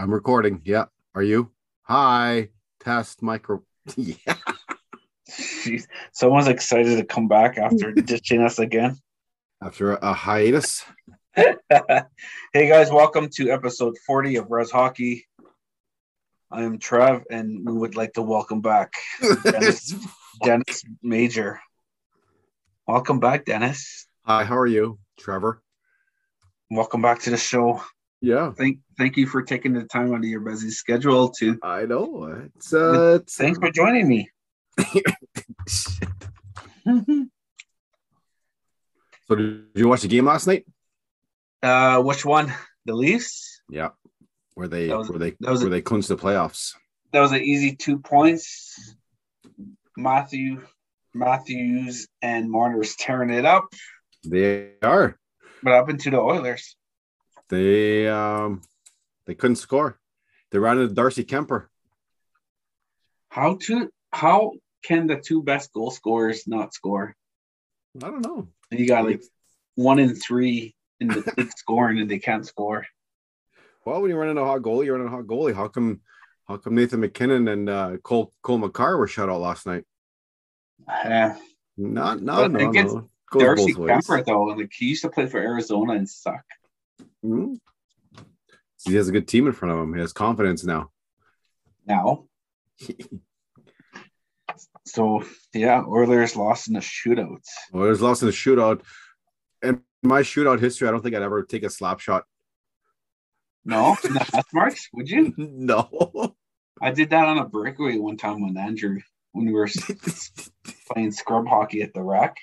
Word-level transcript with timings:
I'm 0.00 0.14
recording. 0.14 0.62
Yeah. 0.64 0.86
Are 1.14 1.22
you? 1.22 1.50
Hi. 1.82 2.48
Test 2.82 3.20
micro. 3.20 3.62
yeah. 3.96 4.16
Jeez. 5.28 5.88
Someone's 6.12 6.48
excited 6.48 6.96
to 6.96 7.04
come 7.04 7.28
back 7.28 7.58
after 7.58 7.92
ditching 8.06 8.40
us 8.40 8.58
again. 8.58 8.96
After 9.62 9.92
a 9.96 10.14
hiatus. 10.14 10.86
hey 11.34 11.58
guys, 12.54 12.90
welcome 12.90 13.28
to 13.34 13.50
episode 13.50 13.98
40 14.06 14.36
of 14.36 14.50
Reds 14.50 14.70
Hockey. 14.70 15.26
I 16.50 16.62
am 16.62 16.78
Trev, 16.78 17.24
and 17.30 17.66
we 17.66 17.74
would 17.74 17.94
like 17.94 18.14
to 18.14 18.22
welcome 18.22 18.62
back 18.62 18.94
Dennis, 19.44 19.94
Dennis 20.42 20.82
Major. 21.02 21.60
Welcome 22.88 23.20
back, 23.20 23.44
Dennis. 23.44 24.06
Hi, 24.24 24.44
how 24.44 24.56
are 24.56 24.66
you, 24.66 24.98
Trevor? 25.18 25.62
Welcome 26.70 27.02
back 27.02 27.20
to 27.20 27.30
the 27.30 27.36
show. 27.36 27.82
Yeah. 28.22 28.52
Thank 28.52 28.78
thank 28.98 29.16
you 29.16 29.26
for 29.26 29.42
taking 29.42 29.72
the 29.72 29.84
time 29.84 30.12
out 30.12 30.18
of 30.18 30.24
your 30.24 30.40
busy 30.40 30.70
schedule 30.70 31.30
to 31.38 31.58
I 31.62 31.86
know. 31.86 32.48
It's 32.56 32.72
uh 32.74 33.20
it's, 33.22 33.36
thanks 33.36 33.58
for 33.58 33.70
joining 33.70 34.06
me. 34.08 34.28
so 39.28 39.34
did 39.36 39.64
you 39.74 39.88
watch 39.88 40.02
the 40.02 40.08
game 40.08 40.26
last 40.26 40.46
night? 40.46 40.66
Uh 41.62 42.00
which 42.02 42.24
one? 42.24 42.52
The 42.86 42.94
Leafs? 42.94 43.60
Yeah. 43.68 43.90
Where 44.54 44.68
they 44.68 44.88
was- 44.88 45.08
where 45.10 45.18
they 45.18 45.30
that 45.40 45.50
a- 45.50 45.58
where 45.60 45.70
they 45.70 45.82
clinched 45.82 46.08
the 46.08 46.16
playoffs. 46.16 46.72
That 47.12 47.20
was 47.20 47.32
an 47.32 47.40
easy 47.42 47.74
two 47.76 47.98
points. 47.98 48.94
Matthew 49.96 50.62
Matthews 51.14 52.06
and 52.22 52.50
Marner's 52.50 52.94
tearing 52.94 53.30
it 53.30 53.44
up, 53.44 53.66
They 54.24 54.74
are. 54.82 55.18
but 55.62 55.72
up 55.72 55.90
into 55.90 56.10
the 56.10 56.18
Oilers. 56.18 56.76
They 57.50 58.08
um 58.08 58.62
they 59.26 59.34
couldn't 59.34 59.56
score. 59.56 59.98
They 60.50 60.58
ran 60.58 60.78
into 60.78 60.94
Darcy 60.94 61.24
Kuemper. 61.24 61.66
How 63.28 63.56
to 63.62 63.90
how 64.12 64.52
can 64.82 65.06
the 65.06 65.16
two 65.16 65.42
best 65.42 65.72
goal 65.72 65.90
scorers 65.90 66.46
not 66.46 66.72
score? 66.72 67.14
I 67.96 68.08
don't 68.08 68.24
know. 68.24 68.48
You 68.70 68.86
got 68.86 69.04
like 69.04 69.22
one 69.74 69.98
in 69.98 70.14
three 70.14 70.74
in 71.00 71.08
the 71.08 71.32
league 71.36 71.52
scoring 71.56 71.98
and 71.98 72.10
they 72.10 72.18
can't 72.18 72.46
score. 72.46 72.86
Well, 73.84 74.00
when 74.00 74.10
you 74.10 74.16
run 74.16 74.28
into 74.28 74.42
a 74.42 74.46
hot 74.46 74.62
goalie, 74.62 74.84
you 74.86 74.92
run 74.92 75.00
into 75.02 75.12
a 75.12 75.16
hot 75.16 75.26
goalie. 75.26 75.54
How 75.54 75.68
come 75.68 76.00
how 76.46 76.56
come 76.56 76.74
Nathan 76.74 77.00
MacKinnon 77.00 77.48
and 77.48 77.68
uh, 77.68 77.96
Cole 77.98 78.32
Cole 78.42 78.58
Makar 78.58 78.96
were 78.96 79.08
shut 79.08 79.28
out 79.28 79.40
last 79.40 79.66
night? 79.66 79.84
Uh, 80.88 81.34
Not 81.76 82.22
not 82.22 82.52
no 82.52 82.70
against 82.70 82.94
no. 82.94 83.10
Darcy. 83.32 83.74
Kuemper 83.74 84.24
though, 84.24 84.42
like 84.44 84.72
he 84.72 84.86
used 84.86 85.02
to 85.02 85.08
play 85.08 85.26
for 85.26 85.38
Arizona 85.38 85.94
and 85.94 86.08
suck. 86.08 86.44
Mhm. 87.24 87.58
He 88.84 88.94
has 88.94 89.08
a 89.08 89.12
good 89.12 89.28
team 89.28 89.46
in 89.46 89.52
front 89.52 89.74
of 89.74 89.80
him. 89.80 89.94
He 89.94 90.00
has 90.00 90.12
confidence 90.12 90.64
now. 90.64 90.90
Now, 91.86 92.24
so 94.86 95.22
yeah, 95.52 95.82
Oilers 95.86 96.36
lost 96.36 96.68
in 96.68 96.76
a 96.76 96.80
shootout. 96.80 97.42
There's 97.72 98.00
lost 98.00 98.22
in 98.22 98.26
the 98.26 98.32
shootout. 98.32 98.82
In 99.62 99.82
my 100.02 100.22
shootout 100.22 100.60
history, 100.60 100.88
I 100.88 100.90
don't 100.90 101.02
think 101.02 101.14
I'd 101.14 101.22
ever 101.22 101.42
take 101.42 101.62
a 101.64 101.70
slap 101.70 102.00
shot. 102.00 102.24
No, 103.64 103.96
in 104.04 104.16
marks, 104.52 104.88
would 104.94 105.10
you? 105.10 105.34
no. 105.36 106.34
I 106.80 106.90
did 106.92 107.10
that 107.10 107.26
on 107.26 107.36
a 107.38 107.44
breakaway 107.46 107.98
one 107.98 108.16
time 108.16 108.40
with 108.46 108.56
Andrew 108.56 109.00
when 109.32 109.44
we 109.46 109.52
were 109.52 109.68
playing 110.90 111.12
scrub 111.12 111.46
hockey 111.46 111.82
at 111.82 111.92
the 111.92 112.02
rack. 112.02 112.36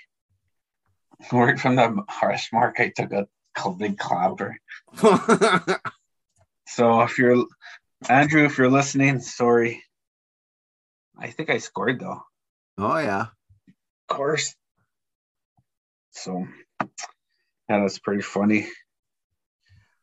Right 1.32 1.60
from 1.60 1.76
the 1.76 2.04
hash 2.08 2.54
mark, 2.54 2.76
I 2.80 2.90
took 2.90 3.12
a 3.12 3.28
cl- 3.58 3.76
big 3.76 3.98
clapper. 3.98 4.58
So 6.68 7.02
if 7.02 7.18
you're 7.18 7.46
Andrew, 8.10 8.46
if 8.46 8.58
you're 8.58 8.70
listening, 8.70 9.20
sorry. 9.20 9.82
I 11.18 11.28
think 11.32 11.50
I 11.50 11.58
scored 11.58 12.00
though. 12.00 12.22
oh 12.78 12.98
yeah. 13.00 13.28
Of 13.30 14.16
course. 14.16 14.54
So 16.12 16.46
yeah, 16.82 17.80
that's 17.80 18.00
pretty 18.00 18.22
funny. 18.22 18.68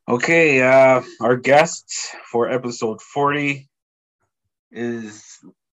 Okay, 0.09 0.63
uh 0.63 1.03
our 1.21 1.37
guest 1.37 1.93
for 2.31 2.51
episode 2.51 3.01
40 3.01 3.69
is 4.73 5.23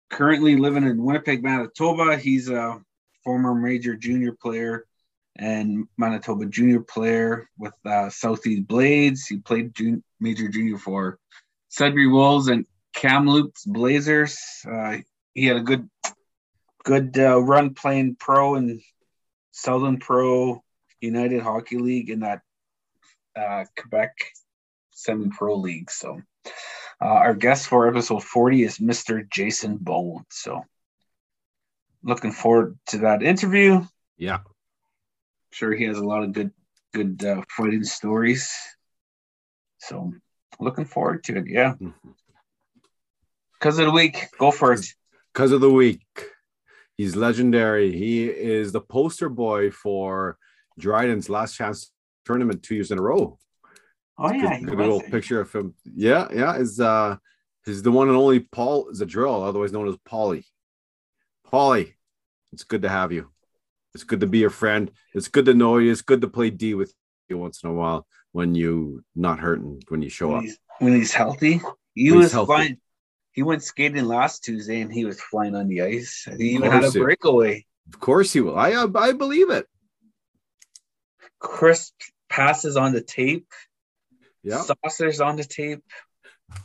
currently 0.10 0.58
living 0.58 0.84
in 0.84 1.04
Winnipeg, 1.04 1.42
Manitoba. 1.42 2.18
He's 2.18 2.50
a 2.50 2.80
former 3.24 3.56
major 3.56 3.96
junior 3.96 4.34
player 4.34 4.86
and 5.42 5.88
Manitoba 5.98 6.46
junior 6.46 6.82
player 6.82 7.50
with 7.58 7.74
uh, 7.84 8.10
Southeast 8.10 8.68
Blades. 8.68 9.26
He 9.26 9.38
played 9.38 9.74
jun- 9.74 10.04
major 10.20 10.48
junior 10.48 10.78
for 10.78 11.18
Sudbury 11.70 12.08
Wolves 12.08 12.48
and 12.48 12.66
Kamloops 12.94 13.66
Blazers. 13.66 14.40
Uh, 14.72 14.98
he 15.34 15.48
had 15.48 15.58
a 15.58 15.62
good 15.62 15.90
good 16.84 17.18
uh, 17.18 17.42
run 17.42 17.74
playing 17.74 18.16
pro 18.16 18.56
in 18.56 18.82
Southern 19.52 19.98
Pro 19.98 20.64
United 21.00 21.42
Hockey 21.42 21.78
League 21.80 22.12
in 22.12 22.20
that 22.20 22.42
uh, 23.36 23.66
Quebec 23.80 24.14
semi 24.92 25.30
pro 25.36 25.56
league. 25.56 25.90
So, 25.90 26.22
uh, 27.02 27.06
our 27.06 27.34
guest 27.34 27.68
for 27.68 27.88
episode 27.88 28.24
40 28.24 28.64
is 28.64 28.78
Mr. 28.78 29.28
Jason 29.28 29.78
Bone. 29.78 30.24
So, 30.30 30.62
looking 32.04 32.32
forward 32.32 32.78
to 32.88 33.00
that 33.00 33.24
interview. 33.24 33.84
Yeah. 34.18 34.40
Sure, 35.52 35.74
he 35.74 35.84
has 35.86 35.98
a 35.98 36.04
lot 36.04 36.24
of 36.24 36.34
good, 36.34 36.52
good 36.94 37.24
uh, 37.24 37.42
fighting 37.50 37.84
stories. 37.84 38.52
So, 39.80 40.14
looking 40.60 40.86
forward 40.86 41.24
to 41.26 41.38
it. 41.38 41.46
Yeah. 41.48 41.76
Because 43.54 43.78
of 43.80 43.86
the 43.86 43.92
week, 43.92 44.28
go 44.38 44.52
for 44.52 44.74
it. 44.74 44.86
Because 45.34 45.52
of 45.52 45.62
the 45.62 45.70
week. 45.70 46.02
He's 46.98 47.16
legendary. 47.16 47.92
He 47.92 48.26
is 48.26 48.72
the 48.72 48.82
poster 48.82 49.30
boy 49.30 49.72
for 49.72 50.38
Dryden's 50.80 51.30
last 51.30 51.56
chance 51.56 51.92
tournament 52.26 52.64
two 52.64 52.76
years 52.76 52.92
in 52.92 53.00
a 53.00 53.02
row. 53.02 53.38
Oh, 54.18 54.32
yeah. 54.32 54.60
Good 54.60 54.78
was 54.78 54.78
little 54.78 55.02
picture 55.02 55.42
of 55.42 55.52
him. 55.52 55.74
Yeah, 55.84 56.28
yeah. 56.34 56.56
Is 56.58 56.80
uh 56.80 57.18
is 57.66 57.82
the 57.82 57.92
one 57.92 58.08
and 58.08 58.18
only 58.18 58.40
Paul 58.40 58.90
is 58.90 59.02
a 59.02 59.06
drill, 59.06 59.44
otherwise 59.44 59.72
known 59.72 59.88
as 59.88 59.96
Polly. 60.06 60.46
Polly, 61.46 61.96
it's 62.54 62.64
good 62.64 62.84
to 62.84 62.90
have 62.90 63.12
you. 63.12 63.30
It's 63.94 64.04
good 64.04 64.22
to 64.22 64.28
be 64.28 64.40
your 64.40 64.50
friend. 64.50 64.92
It's 65.14 65.28
good 65.28 65.46
to 65.46 65.54
know 65.54 65.78
you. 65.78 65.92
It's 65.92 66.02
good 66.02 66.22
to 66.22 66.28
play 66.28 66.50
D 66.50 66.74
with 66.74 66.94
you 67.30 67.38
once 67.38 67.64
in 67.64 67.70
a 67.70 67.74
while 67.74 68.08
when 68.32 68.56
you 68.56 69.04
not 69.16 69.40
hurting 69.40 69.84
when 69.90 70.02
you 70.02 70.10
show 70.10 70.30
when 70.30 70.38
up. 70.38 70.44
he's, 70.44 70.58
when 70.80 70.94
he's 70.96 71.14
healthy. 71.14 71.62
He 71.94 72.12
When 72.12 72.20
was 72.22 72.32
healthy. 72.32 72.48
flying. 72.48 72.78
He 73.34 73.44
went 73.44 73.64
skating 73.64 74.06
last 74.06 74.44
Tuesday 74.44 74.82
and 74.82 74.92
he 74.92 75.06
was 75.06 75.20
flying 75.22 75.56
on 75.56 75.68
the 75.68 75.82
ice. 75.82 76.28
He 76.38 76.52
even 76.52 76.70
had 76.72 76.84
a 76.84 76.92
breakaway. 76.92 77.66
Of 77.94 78.00
course 78.00 78.32
he 78.34 78.42
will. 78.42 78.58
I 78.58 78.72
I 78.96 79.12
believe 79.14 79.50
it. 79.50 79.68
Crisp 81.40 81.94
passes 82.30 82.78
on 82.78 82.94
the 82.94 83.02
tape. 83.02 83.48
Yeah, 84.44 84.62
Saucers 84.64 85.22
on 85.22 85.36
the 85.36 85.44
tape. 85.44 85.84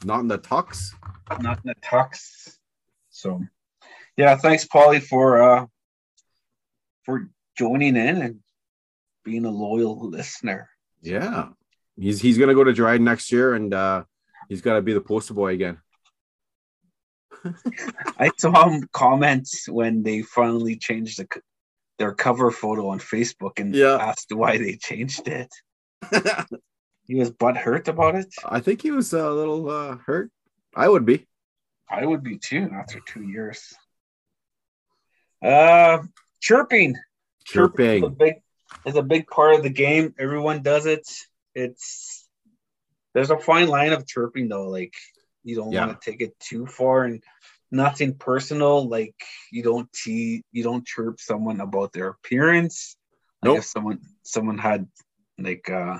not 0.04 0.20
in 0.20 0.28
the 0.28 0.38
tux. 0.38 0.92
Not 1.40 1.58
in 1.58 1.68
the 1.68 1.74
tucks. 1.82 2.58
So, 3.10 3.42
yeah. 4.16 4.36
Thanks, 4.36 4.66
Paulie, 4.66 5.02
for 5.02 5.42
uh 5.42 5.66
for 7.06 7.30
joining 7.56 7.96
in 7.96 8.20
and 8.20 8.40
being 9.24 9.46
a 9.46 9.50
loyal 9.50 10.08
listener. 10.10 10.68
Yeah, 11.00 11.48
he's 11.96 12.20
he's 12.20 12.36
gonna 12.36 12.54
go 12.54 12.64
to 12.64 12.72
Dryden 12.74 13.04
next 13.04 13.32
year, 13.32 13.54
and 13.54 13.72
uh 13.72 14.04
he's 14.50 14.60
got 14.60 14.74
to 14.74 14.82
be 14.82 14.92
the 14.92 15.00
poster 15.00 15.32
boy 15.34 15.54
again. 15.54 15.78
I 18.18 18.30
saw 18.38 18.68
him 18.68 18.88
comment 18.92 19.48
when 19.68 20.02
they 20.02 20.22
finally 20.22 20.76
changed 20.76 21.18
the, 21.18 21.26
their 21.98 22.12
cover 22.14 22.50
photo 22.50 22.88
on 22.88 22.98
Facebook 22.98 23.58
and 23.60 23.74
Yeah. 23.74 23.96
asked 24.00 24.32
why 24.34 24.58
they 24.58 24.76
changed 24.76 25.28
it. 25.28 25.48
He 27.08 27.14
was 27.14 27.30
butthurt 27.30 27.86
about 27.86 28.16
it. 28.16 28.34
I 28.44 28.58
think 28.58 28.82
he 28.82 28.90
was 28.90 29.12
a 29.12 29.30
little 29.30 29.70
uh, 29.70 29.96
hurt. 30.04 30.28
I 30.74 30.88
would 30.88 31.06
be. 31.06 31.24
I 31.88 32.04
would 32.04 32.24
be 32.24 32.36
too 32.36 32.68
after 32.74 32.98
two 32.98 33.22
years. 33.22 33.72
Uh, 35.40 35.98
chirping. 36.46 36.90
is 36.90 36.96
a 36.96 37.52
Chirping. 37.52 38.14
big 38.14 38.34
is 38.84 38.96
a 38.96 39.02
big 39.02 39.26
part 39.26 39.54
of 39.56 39.62
the 39.62 39.70
game. 39.84 40.14
Everyone 40.18 40.62
does 40.62 40.86
it. 40.86 41.06
It's 41.54 42.28
there's 43.14 43.30
a 43.30 43.38
fine 43.38 43.68
line 43.68 43.92
of 43.92 44.06
chirping 44.06 44.48
though. 44.48 44.68
Like 44.68 44.94
you 45.44 45.56
don't 45.56 45.72
Yeah. 45.72 45.86
want 45.86 46.00
to 46.00 46.10
take 46.10 46.20
it 46.20 46.38
too 46.40 46.66
far 46.66 47.04
and 47.04 47.22
nothing 47.70 48.14
personal. 48.14 48.88
Like 48.88 49.14
you 49.50 49.62
don't 49.62 49.90
te- 49.92 50.42
you 50.52 50.62
don't 50.62 50.86
chirp 50.86 51.20
someone 51.20 51.60
about 51.60 51.92
their 51.92 52.08
appearance. 52.08 52.96
Like 53.42 53.48
Nope. 53.50 53.58
if 53.58 53.64
someone 53.64 54.00
someone 54.22 54.58
had 54.58 54.86
like 55.38 55.68
uh 55.70 55.98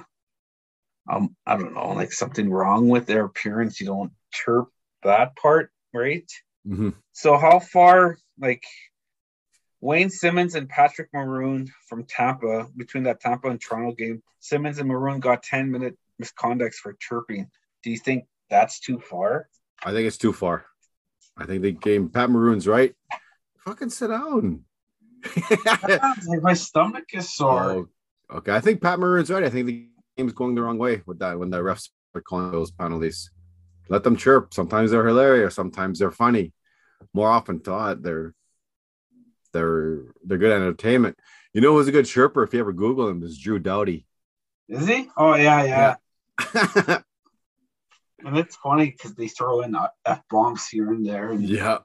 um 1.09 1.37
I 1.47 1.57
don't 1.57 1.75
know 1.75 1.93
like 1.93 2.13
something 2.13 2.51
wrong 2.51 2.89
with 2.89 3.07
their 3.07 3.25
appearance, 3.25 3.81
you 3.81 3.87
don't 3.87 4.13
chirp 4.33 4.69
that 5.03 5.37
part, 5.37 5.71
right? 5.95 6.29
Mhm. 6.67 6.95
So 7.13 7.37
how 7.39 7.61
far 7.61 8.19
like 8.39 8.65
Wayne 9.87 10.11
Simmonds 10.11 10.57
and 10.57 10.69
Patrick 10.69 11.11
Maroon 11.15 11.69
from 11.89 12.03
Tampa 12.05 12.67
between 12.77 13.05
that 13.05 13.21
Tampa 13.21 13.49
and 13.49 13.61
Toronto 13.61 13.95
game, 13.95 14.21
Simmonds 14.41 14.81
and 14.81 14.89
Maroon 14.89 15.21
got 15.21 15.45
10 15.45 15.71
minute 15.71 15.97
misconducts 16.21 16.75
for 16.75 16.97
chirping. 16.99 17.49
Do 17.85 17.91
you 17.93 17.97
think 17.97 18.25
that's 18.51 18.81
too 18.81 18.99
far. 18.99 19.49
I 19.85 19.93
think 19.93 20.09
it's 20.09 20.19
too 20.19 20.33
far. 20.33 20.67
I 21.37 21.47
think 21.47 21.63
the 21.63 21.71
game 21.71 22.09
Pat 22.09 22.31
Maroon's 22.31 22.67
right. 22.67 22.97
Fucking 23.59 23.91
sit 23.91 24.09
down. 24.09 24.65
my 26.43 26.55
stomach 26.55 27.05
is 27.13 27.33
sore. 27.33 27.87
Oh, 28.31 28.39
okay, 28.39 28.57
I 28.57 28.61
think 28.61 28.83
Pat 28.83 28.99
Maroon's 28.99 29.31
right. 29.31 29.45
I 29.45 29.51
think 29.51 29.67
the 29.67 29.89
game's 30.17 30.33
going 30.33 30.57
the 30.57 30.63
wrong 30.63 30.79
way 30.79 31.03
with 31.07 31.21
that 31.21 31.39
when 31.39 31.51
the 31.51 31.59
refs 31.59 31.91
are 32.17 32.21
calling 32.21 32.51
those 32.51 32.73
penalties. 32.73 33.31
Let 33.89 34.03
them 34.03 34.17
chirp. 34.17 34.53
Sometimes 34.53 34.91
they're 34.91 35.07
hilarious. 35.07 35.55
Sometimes 35.55 36.01
they're 36.01 36.11
funny. 36.11 36.53
More 37.15 37.31
often 37.31 37.61
thought, 37.61 38.03
they're 38.03 38.35
they're 39.57 40.05
they're 40.25 40.39
good 40.39 40.53
entertainment. 40.53 41.17
You 41.53 41.61
know 41.61 41.73
who's 41.73 41.89
a 41.89 41.93
good 41.93 42.07
chirper? 42.07 42.45
If 42.45 42.53
you 42.53 42.61
ever 42.61 42.73
Google 42.73 43.09
him, 43.09 43.23
is 43.23 43.39
Drew 43.39 43.59
Doughty. 43.59 44.07
Is 44.69 44.87
he? 44.87 45.09
Oh 45.17 45.35
yeah, 45.35 45.65
yeah. 45.65 45.95
Yeah. 46.55 46.99
And 48.25 48.37
it's 48.37 48.57
funny 48.57 48.87
because 48.91 49.15
they 49.15 49.29
throw 49.29 49.61
in 49.61 49.77
f 50.05 50.23
bombs 50.31 50.67
here 50.67 50.91
and 50.91 51.07
there. 51.07 51.31
And, 51.31 51.49
yeah. 51.49 51.79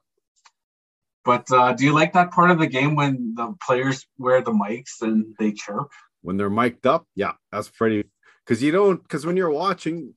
But 1.23 1.51
uh, 1.51 1.73
do 1.73 1.85
you 1.85 1.93
like 1.93 2.13
that 2.13 2.31
part 2.31 2.49
of 2.49 2.57
the 2.57 2.67
game 2.67 2.95
when 2.95 3.35
the 3.35 3.53
players 3.63 4.07
wear 4.17 4.41
the 4.41 4.51
mics 4.51 5.01
and 5.01 5.35
they 5.37 5.51
chirp? 5.51 5.91
When 6.21 6.37
they're 6.37 6.49
mic'd 6.49 6.87
up, 6.87 7.05
yeah, 7.15 7.33
that's 7.51 7.69
pretty. 7.69 8.05
Because 8.43 8.63
you 8.63 8.71
don't. 8.71 9.01
Because 9.01 9.25
when 9.25 9.37
you're 9.37 9.51
watching 9.51 10.15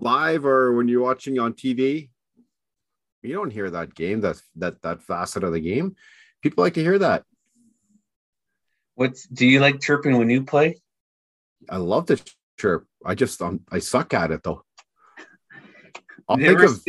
live 0.00 0.44
or 0.44 0.74
when 0.74 0.86
you're 0.86 1.02
watching 1.02 1.38
on 1.40 1.54
TV, 1.54 2.10
you 3.22 3.34
don't 3.34 3.52
hear 3.52 3.70
that 3.70 3.94
game. 3.94 4.20
That 4.20 4.40
that 4.56 4.82
that 4.82 5.02
facet 5.02 5.42
of 5.42 5.52
the 5.52 5.60
game. 5.60 5.96
People 6.42 6.64
like 6.64 6.74
to 6.74 6.82
hear 6.82 6.98
that. 6.98 7.24
What's 8.94 9.26
do 9.26 9.46
you 9.46 9.60
like 9.60 9.80
chirping 9.80 10.18
when 10.18 10.30
you 10.30 10.44
play? 10.44 10.80
I 11.68 11.76
love 11.76 12.06
to 12.06 12.22
chirp. 12.58 12.86
I 13.04 13.14
just 13.14 13.40
um, 13.40 13.60
I 13.70 13.78
suck 13.78 14.14
at 14.14 14.30
it 14.30 14.42
though. 14.42 14.64
I'll 16.28 16.36
think 16.36 16.60
of 16.60 16.80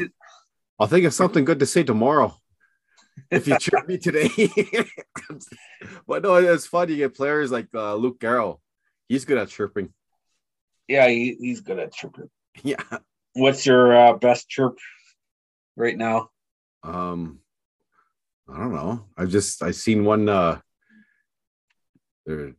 I'll 0.79 0.87
think 0.87 1.05
of 1.05 1.13
something 1.13 1.45
good 1.45 1.59
to 1.59 1.65
say 1.65 1.83
tomorrow. 1.83 2.35
If 3.29 3.47
you 3.47 3.57
chirp 3.59 3.87
me 3.87 3.97
today, 3.97 4.29
but 6.07 6.23
no, 6.23 6.35
it's 6.35 6.65
fun. 6.65 6.89
You 6.89 6.95
get 6.95 7.15
players 7.15 7.51
like 7.51 7.67
uh, 7.73 7.95
Luke 7.95 8.19
Garrow. 8.19 8.59
He's 9.07 9.25
good 9.25 9.37
at 9.37 9.49
chirping. 9.49 9.93
yeah, 10.87 11.07
he, 11.07 11.35
he's 11.39 11.61
good 11.61 11.79
at 11.79 11.93
chirping. 11.93 12.29
Yeah. 12.63 12.81
What's 13.33 13.65
your 13.65 13.95
uh, 13.95 14.13
best 14.13 14.49
chirp 14.49 14.77
right 15.77 15.97
now? 15.97 16.29
Um, 16.83 17.39
I 18.53 18.57
don't 18.57 18.73
know. 18.73 19.05
I've 19.17 19.29
just 19.29 19.61
I've 19.61 19.75
seen 19.75 20.05
one. 20.05 20.27
Uh, 20.27 20.59
there, 22.25 22.53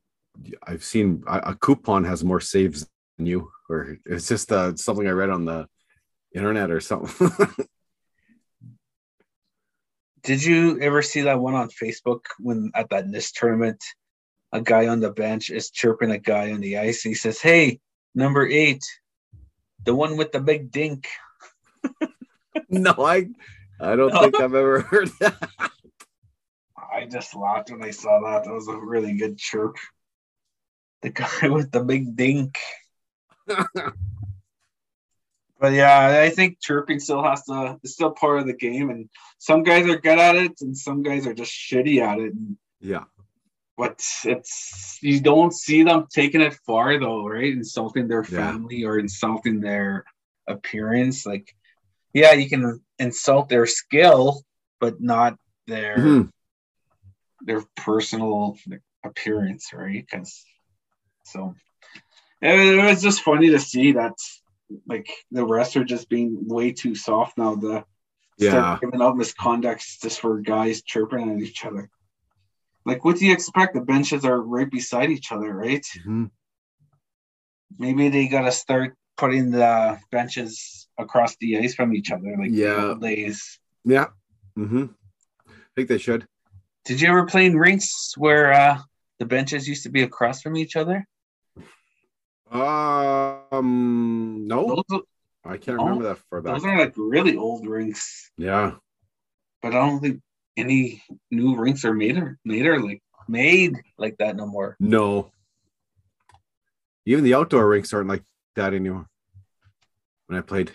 I've 0.62 0.84
seen 0.84 1.24
a, 1.26 1.38
a 1.38 1.54
coupon 1.54 2.04
has 2.04 2.22
more 2.24 2.40
saves 2.40 2.86
than 3.16 3.26
you, 3.26 3.50
or 3.68 3.96
it's 4.06 4.28
just 4.28 4.52
uh, 4.52 4.76
something 4.76 5.06
I 5.06 5.12
read 5.12 5.30
on 5.30 5.44
the 5.44 5.66
internet 6.34 6.70
or 6.70 6.80
something. 6.80 7.30
Did 10.22 10.44
you 10.44 10.78
ever 10.80 11.02
see 11.02 11.22
that 11.22 11.40
one 11.40 11.54
on 11.54 11.70
Facebook 11.70 12.20
when 12.38 12.70
at 12.74 12.90
that 12.90 13.06
NIST 13.06 13.32
tournament, 13.34 13.82
a 14.52 14.60
guy 14.60 14.86
on 14.86 15.00
the 15.00 15.10
bench 15.10 15.50
is 15.50 15.70
chirping 15.70 16.10
a 16.10 16.18
guy 16.18 16.52
on 16.52 16.60
the 16.60 16.78
ice? 16.78 17.02
He 17.02 17.14
says, 17.14 17.40
"Hey, 17.40 17.80
number 18.14 18.46
eight, 18.46 18.84
the 19.84 19.94
one 19.94 20.16
with 20.16 20.30
the 20.30 20.40
big 20.40 20.70
dink." 20.70 21.08
no, 22.68 22.94
I 22.98 23.28
I 23.80 23.96
don't 23.96 24.12
think 24.12 24.34
I've 24.36 24.54
ever 24.54 24.80
heard 24.92 25.10
that. 25.20 25.72
I 26.92 27.06
just 27.06 27.34
laughed 27.34 27.70
when 27.70 27.82
I 27.82 27.90
saw 27.90 28.20
that. 28.20 28.44
That 28.44 28.52
was 28.52 28.68
a 28.68 28.76
really 28.76 29.14
good 29.14 29.38
chirp. 29.38 29.76
The 31.02 31.10
guy 31.10 31.48
with 31.48 31.70
the 31.70 31.82
big 31.84 32.16
dink. 32.16 32.58
But 35.60 35.74
yeah, 35.74 36.22
I 36.24 36.30
think 36.30 36.58
chirping 36.58 37.00
still 37.00 37.22
has 37.22 37.44
to. 37.44 37.78
It's 37.82 37.92
still 37.92 38.12
part 38.12 38.38
of 38.40 38.46
the 38.46 38.54
game, 38.54 38.88
and 38.88 39.10
some 39.38 39.62
guys 39.62 39.86
are 39.90 39.98
good 39.98 40.18
at 40.18 40.34
it, 40.34 40.52
and 40.62 40.74
some 40.74 41.02
guys 41.02 41.26
are 41.26 41.34
just 41.34 41.52
shitty 41.52 42.00
at 42.00 42.18
it. 42.18 42.32
And 42.32 42.56
yeah, 42.80 43.04
but 43.76 44.02
it's 44.24 44.98
you 45.02 45.20
don't 45.20 45.52
see 45.52 45.82
them 45.82 46.06
taking 46.10 46.40
it 46.40 46.54
far 46.66 46.98
though, 46.98 47.26
right? 47.26 47.52
Insulting 47.52 48.08
their 48.08 48.22
Yeah. 48.24 48.52
family 48.52 48.84
or 48.84 48.98
insulting 48.98 49.60
their 49.60 50.06
appearance. 50.48 51.26
Like, 51.26 51.54
yeah, 52.14 52.32
you 52.32 52.48
can 52.48 52.80
insult 52.98 53.50
their 53.50 53.66
skill, 53.66 54.42
but 54.80 55.02
not 55.02 55.36
their 55.66 55.98
Mhm. 55.98 56.30
Their 57.42 57.64
personal 57.76 58.56
appearance, 59.04 59.72
right? 59.72 60.04
Because 60.08 60.44
so 61.24 61.54
it, 62.40 62.82
was 62.84 63.02
just 63.02 63.22
funny 63.22 63.50
to 63.50 63.58
see 63.58 63.92
that 63.92 64.14
like 64.86 65.08
the 65.30 65.42
refs 65.42 65.76
are 65.76 65.84
just 65.84 66.08
being 66.08 66.48
way 66.48 66.72
too 66.72 66.94
soft 66.94 67.36
now. 67.38 67.54
The 67.54 67.84
Yeah. 68.38 68.50
start 68.50 68.80
giving 68.80 69.02
out 69.02 69.16
misconducts 69.16 70.00
just 70.00 70.20
for 70.20 70.40
guys 70.40 70.82
chirping 70.82 71.30
at 71.30 71.40
each 71.40 71.64
other. 71.64 71.90
Like, 72.86 73.04
what 73.04 73.16
do 73.18 73.26
you 73.26 73.32
expect? 73.32 73.74
The 73.74 73.82
benches 73.82 74.24
are 74.24 74.40
right 74.40 74.70
beside 74.70 75.10
each 75.10 75.32
other, 75.32 75.52
right? 75.52 75.84
Mhm. 76.06 76.30
Maybe 77.78 78.08
they 78.08 78.28
gotta 78.28 78.52
start 78.52 78.96
putting 79.16 79.50
the 79.50 80.00
benches 80.10 80.88
across 80.96 81.36
the 81.36 81.58
ice 81.58 81.74
from 81.74 81.94
each 81.94 82.10
other, 82.10 82.36
like 82.38 82.50
Yeah. 82.52 82.94
days. 83.00 83.58
yeah. 83.84 84.08
hmm 84.56 84.86
I 85.48 85.72
think 85.74 85.88
they 85.88 85.98
should. 85.98 86.26
Did 86.84 87.00
you 87.00 87.08
ever 87.08 87.26
play 87.26 87.46
in 87.46 87.56
rinks 87.56 88.14
where 88.16 88.52
uh, 88.52 88.78
the 89.18 89.26
benches 89.26 89.68
used 89.68 89.84
to 89.84 89.90
be 89.90 90.02
across 90.02 90.42
from 90.42 90.56
each 90.56 90.76
other? 90.76 91.06
Um, 92.50 94.44
no, 94.48 94.82
Those, 94.88 95.02
I 95.44 95.56
can't 95.56 95.78
Oh, 95.78 95.84
remember 95.84 96.04
that 96.04 96.18
far 96.30 96.40
back. 96.40 96.54
those 96.54 96.64
are 96.64 96.78
like 96.78 96.94
really 96.96 97.36
old 97.36 97.66
rinks, 97.66 98.30
Yeah, 98.36 98.76
but 99.62 99.68
I 99.72 99.76
don't 99.76 100.00
think 100.00 100.20
any 100.56 101.02
new 101.30 101.56
rinks 101.56 101.84
are 101.84 101.94
made 101.94 102.16
or 102.18 102.38
made 102.44 102.66
or 102.66 102.80
like 102.82 103.02
made 103.28 103.76
like 103.98 104.16
that 104.18 104.36
no 104.36 104.46
more. 104.46 104.76
no. 104.80 105.30
Even 107.06 107.24
the 107.24 107.34
outdoor 107.34 107.66
rinks 107.68 107.92
aren't 107.92 108.08
like 108.08 108.24
that 108.56 108.74
anymore. 108.74 109.06
When 110.26 110.38
I 110.38 110.42
played 110.42 110.72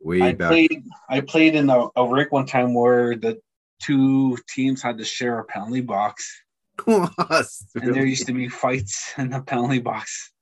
way 0.00 0.22
I 0.22 0.32
back, 0.32 0.50
played 0.50 0.84
I 1.08 1.20
played 1.20 1.54
in 1.54 1.70
a, 1.70 1.88
a 1.96 2.06
rink 2.08 2.32
one 2.32 2.46
time 2.46 2.74
where 2.74 3.16
the 3.16 3.38
two 3.82 4.36
teams 4.48 4.82
had 4.82 4.98
to 4.98 5.04
share 5.04 5.38
a 5.38 5.44
penalty 5.44 5.80
box, 5.80 6.42
and 6.86 7.08
there 7.74 8.06
used 8.06 8.26
to 8.26 8.32
be 8.32 8.48
fights 8.48 9.12
in 9.18 9.30
the 9.30 9.40
penalty 9.42 9.78
box. 9.78 10.32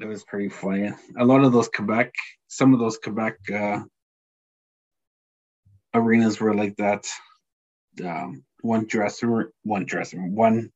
It 0.00 0.06
was 0.06 0.24
pretty 0.24 0.48
funny. 0.48 0.90
A 1.18 1.24
lot 1.24 1.44
of 1.44 1.52
those 1.52 1.68
Quebec, 1.68 2.12
some 2.48 2.74
of 2.74 2.80
those 2.80 2.98
Quebec 2.98 3.36
uh, 3.52 3.80
arenas 5.94 6.40
were 6.40 6.54
like 6.54 6.76
that. 6.76 7.06
Um, 8.04 8.44
one 8.60 8.86
dressing 8.86 9.28
room, 9.28 9.50
one 9.62 9.84
dressing 9.84 10.20
room, 10.20 10.34
one 10.34 10.72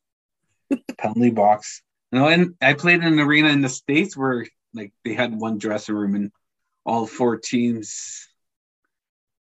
penalty 0.98 1.30
box. 1.30 1.82
You 2.12 2.20
know, 2.20 2.28
and 2.28 2.54
I 2.62 2.74
played 2.74 3.02
in 3.02 3.12
an 3.12 3.20
arena 3.20 3.48
in 3.48 3.60
the 3.60 3.68
states 3.68 4.16
where 4.16 4.46
like 4.72 4.92
they 5.04 5.14
had 5.14 5.34
one 5.34 5.58
dressing 5.58 5.94
room 5.94 6.14
and 6.14 6.30
all 6.84 7.06
four 7.06 7.36
teams, 7.36 8.27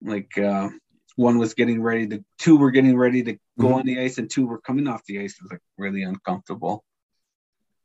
like 0.05 0.37
uh, 0.39 0.69
one 1.17 1.39
was 1.39 1.55
getting 1.55 1.83
ready 1.83 2.07
to, 2.09 2.25
two 2.39 2.57
were 2.57 2.71
getting 2.71 2.97
ready 2.97 3.23
to 3.25 3.33
go 3.59 3.69
Mhm. 3.69 3.75
on 3.77 3.87
the 3.87 4.01
ice, 4.01 4.19
and 4.19 4.31
two 4.31 4.47
were 4.47 4.61
coming 4.61 4.87
off 4.87 5.05
the 5.07 5.21
ice. 5.21 5.37
It 5.37 5.43
was 5.43 5.53
like 5.53 5.61
really 5.79 6.03
uncomfortable. 6.03 6.85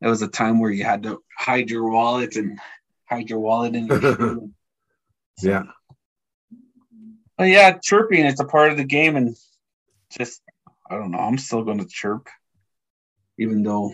It 0.02 0.08
was 0.08 0.22
a 0.22 0.28
time 0.28 0.60
where 0.60 0.72
you 0.72 0.84
had 0.84 1.04
to 1.04 1.22
hide 1.38 1.70
your 1.70 1.90
wallet 1.90 2.36
and 2.36 2.60
hide 3.06 3.30
your 3.30 3.40
wallet 3.40 3.76
in 3.76 3.88
your 3.88 4.02
shoe. 4.02 4.54
So- 5.40 5.50
yeah, 5.50 5.64
but 7.38 7.46
yeah, 7.46 7.78
chirping 7.82 8.26
it's 8.26 8.40
a 8.42 8.46
part 8.46 8.72
of 8.72 8.78
the 8.78 8.84
game, 8.84 9.16
and 9.16 9.36
just 10.18 10.42
I 10.90 10.96
don't 10.96 11.12
know. 11.12 11.20
I'm 11.20 11.38
still 11.38 11.64
going 11.64 11.78
to 11.80 11.86
chirp, 11.88 12.28
even 13.38 13.64
though 13.64 13.94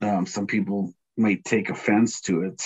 um, 0.00 0.26
some 0.26 0.46
people 0.46 0.94
might 1.16 1.44
take 1.44 1.68
offense 1.70 2.20
to 2.22 2.42
it. 2.42 2.62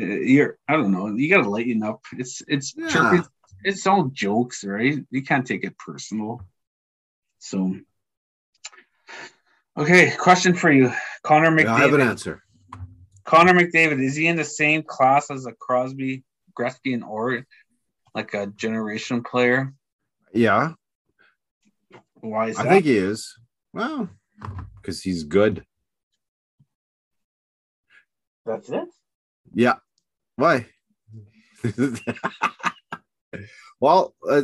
Uh, 0.00 0.04
You're 0.04 0.58
I 0.68 0.72
don't 0.74 0.92
know. 0.92 1.14
You 1.14 1.28
got 1.28 1.42
to 1.42 1.50
lighten 1.50 1.82
up. 1.82 2.02
It's 2.12 2.42
it's 2.48 2.74
Yeah. 2.76 2.88
chirping. 2.88 3.24
It's 3.62 3.86
all 3.86 4.04
jokes, 4.12 4.64
right? 4.64 4.98
You 5.10 5.22
can't 5.22 5.46
take 5.46 5.64
it 5.64 5.78
personal. 5.78 6.42
So, 7.38 7.76
okay, 9.76 10.14
question 10.16 10.54
for 10.54 10.70
you, 10.70 10.92
Connor 11.22 11.58
Yeah, 11.60 11.74
I 11.74 11.80
have 11.80 11.94
an 11.94 12.00
answer. 12.00 12.42
Connor 13.24 13.54
McDavid 13.54 14.02
is 14.02 14.16
he 14.16 14.26
in 14.26 14.36
the 14.36 14.44
same 14.44 14.82
class 14.82 15.30
as 15.30 15.46
a 15.46 15.52
Crosby, 15.52 16.24
Gretzky, 16.58 16.92
and 16.92 17.04
Orr, 17.04 17.46
like 18.14 18.34
a 18.34 18.46
generation 18.48 19.22
player? 19.22 19.72
Yeah, 20.32 20.72
Why 22.20 22.48
is 22.48 22.56
that? 22.56 22.60
I 22.60 22.64
that? 22.64 22.74
think 22.74 22.84
he 22.84 22.96
is. 22.98 23.34
Well, 23.72 24.10
because 24.76 25.02
he's 25.02 25.24
good. 25.24 25.64
That's 28.44 28.68
it. 28.68 28.88
Yeah. 29.54 29.76
Why? 30.36 30.66
well, 33.80 34.14
uh, 34.28 34.42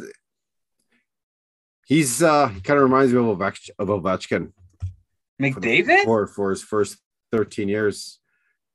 he's 1.87 2.23
uh 2.23 2.49
he 2.49 2.61
kind 2.61 2.79
of 2.79 2.85
reminds 2.85 3.13
me 3.13 3.19
of 3.19 3.37
Ovech- 3.39 3.71
of 3.79 3.89
Ovechkin 3.89 4.53
McDavid? 5.41 6.05
for 6.05 6.27
for 6.27 6.51
his 6.51 6.63
first 6.63 6.99
13 7.33 7.69
years 7.69 8.21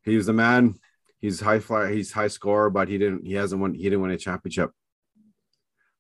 He 0.04 0.16
was 0.16 0.26
the 0.26 0.34
man. 0.34 0.76
He's 1.20 1.40
high 1.40 1.60
flyer. 1.60 1.90
He's 1.90 2.12
high 2.12 2.28
scorer, 2.28 2.70
but 2.70 2.88
he 2.88 2.98
didn't. 2.98 3.26
He 3.26 3.34
hasn't 3.34 3.60
won. 3.60 3.74
He 3.74 3.84
didn't 3.84 4.02
win 4.02 4.12
a 4.12 4.18
championship. 4.18 4.72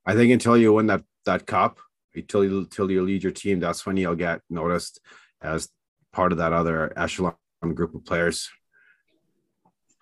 I 0.06 0.14
think 0.14 0.32
until 0.32 0.56
you 0.58 0.74
win 0.74 0.88
that 0.88 1.04
that 1.26 1.48
cup, 1.48 1.80
until 2.14 2.44
you 2.44 2.60
until 2.60 2.92
you 2.92 3.02
lead 3.02 3.24
your 3.24 3.32
team, 3.32 3.60
that's 3.60 3.86
when 3.86 3.98
you'll 3.98 4.16
get 4.16 4.42
noticed 4.50 5.00
as 5.42 5.70
part 6.14 6.32
of 6.32 6.38
that 6.38 6.54
other 6.54 6.94
echelon 6.96 7.36
group 7.74 7.96
of 7.96 8.06
players. 8.06 8.50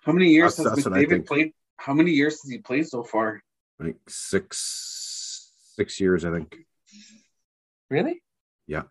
How 0.04 0.12
many 0.12 0.28
years 0.28 0.56
That's- 0.56 0.76
has 0.76 0.84
that's 0.84 0.96
McDavid 0.96 1.26
played? 1.26 1.52
How 1.76 1.92
many 1.94 2.12
years 2.12 2.42
has 2.42 2.50
he 2.50 2.58
played 2.58 2.86
so 2.86 3.02
far? 3.02 3.42
Like 3.78 3.96
six 4.08 5.50
six 5.76 6.00
years, 6.00 6.24
I 6.24 6.30
think. 6.30 6.56
Really? 7.90 8.22
Yeah. 8.66 8.84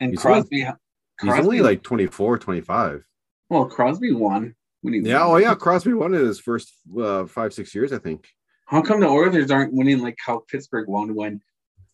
And 0.00 0.10
He's 0.10 0.20
Crosby, 0.20 0.60
He's 0.60 0.66
Crosby, 1.20 1.42
only 1.42 1.60
like 1.60 1.82
24, 1.82 2.38
25. 2.38 3.04
well, 3.48 3.66
Crosby 3.66 4.12
won 4.12 4.54
when 4.82 4.94
he 4.94 5.00
Yeah. 5.00 5.24
Oh, 5.24 5.36
yeah. 5.36 5.54
Crosby 5.54 5.94
won 5.94 6.14
in 6.14 6.24
his 6.26 6.40
first 6.40 6.72
uh, 6.98 7.26
five, 7.26 7.54
six 7.54 7.74
years, 7.74 7.92
I 7.92 7.98
think. 7.98 8.28
How 8.66 8.82
come 8.82 9.00
the 9.00 9.06
Oilers 9.06 9.50
aren't 9.50 9.72
winning 9.72 10.00
like 10.00 10.18
how 10.24 10.42
Pittsburgh 10.50 10.88
won 10.88 11.14
when 11.14 11.40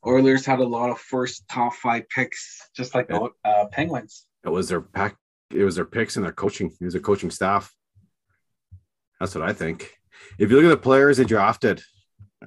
Oilers 0.06 0.46
had 0.46 0.58
a 0.58 0.64
lot 0.66 0.90
of 0.90 0.98
first 0.98 1.46
top 1.48 1.74
five 1.74 2.08
picks, 2.08 2.68
just 2.74 2.94
like 2.94 3.08
the 3.08 3.28
uh, 3.44 3.66
Penguins? 3.70 4.26
It 4.44 4.48
was 4.48 4.68
their 4.68 4.80
pack. 4.80 5.16
It 5.54 5.64
was 5.64 5.76
their 5.76 5.84
picks 5.84 6.16
and 6.16 6.24
their 6.24 6.32
coaching. 6.32 6.72
It 6.80 6.84
was 6.84 6.94
their 6.94 7.02
coaching 7.02 7.30
staff. 7.30 7.72
That's 9.20 9.34
what 9.34 9.48
I 9.48 9.52
think. 9.52 9.92
If 10.38 10.50
you 10.50 10.56
look 10.56 10.64
at 10.64 10.68
the 10.70 10.76
players 10.76 11.16
they 11.16 11.24
drafted, 11.24 11.82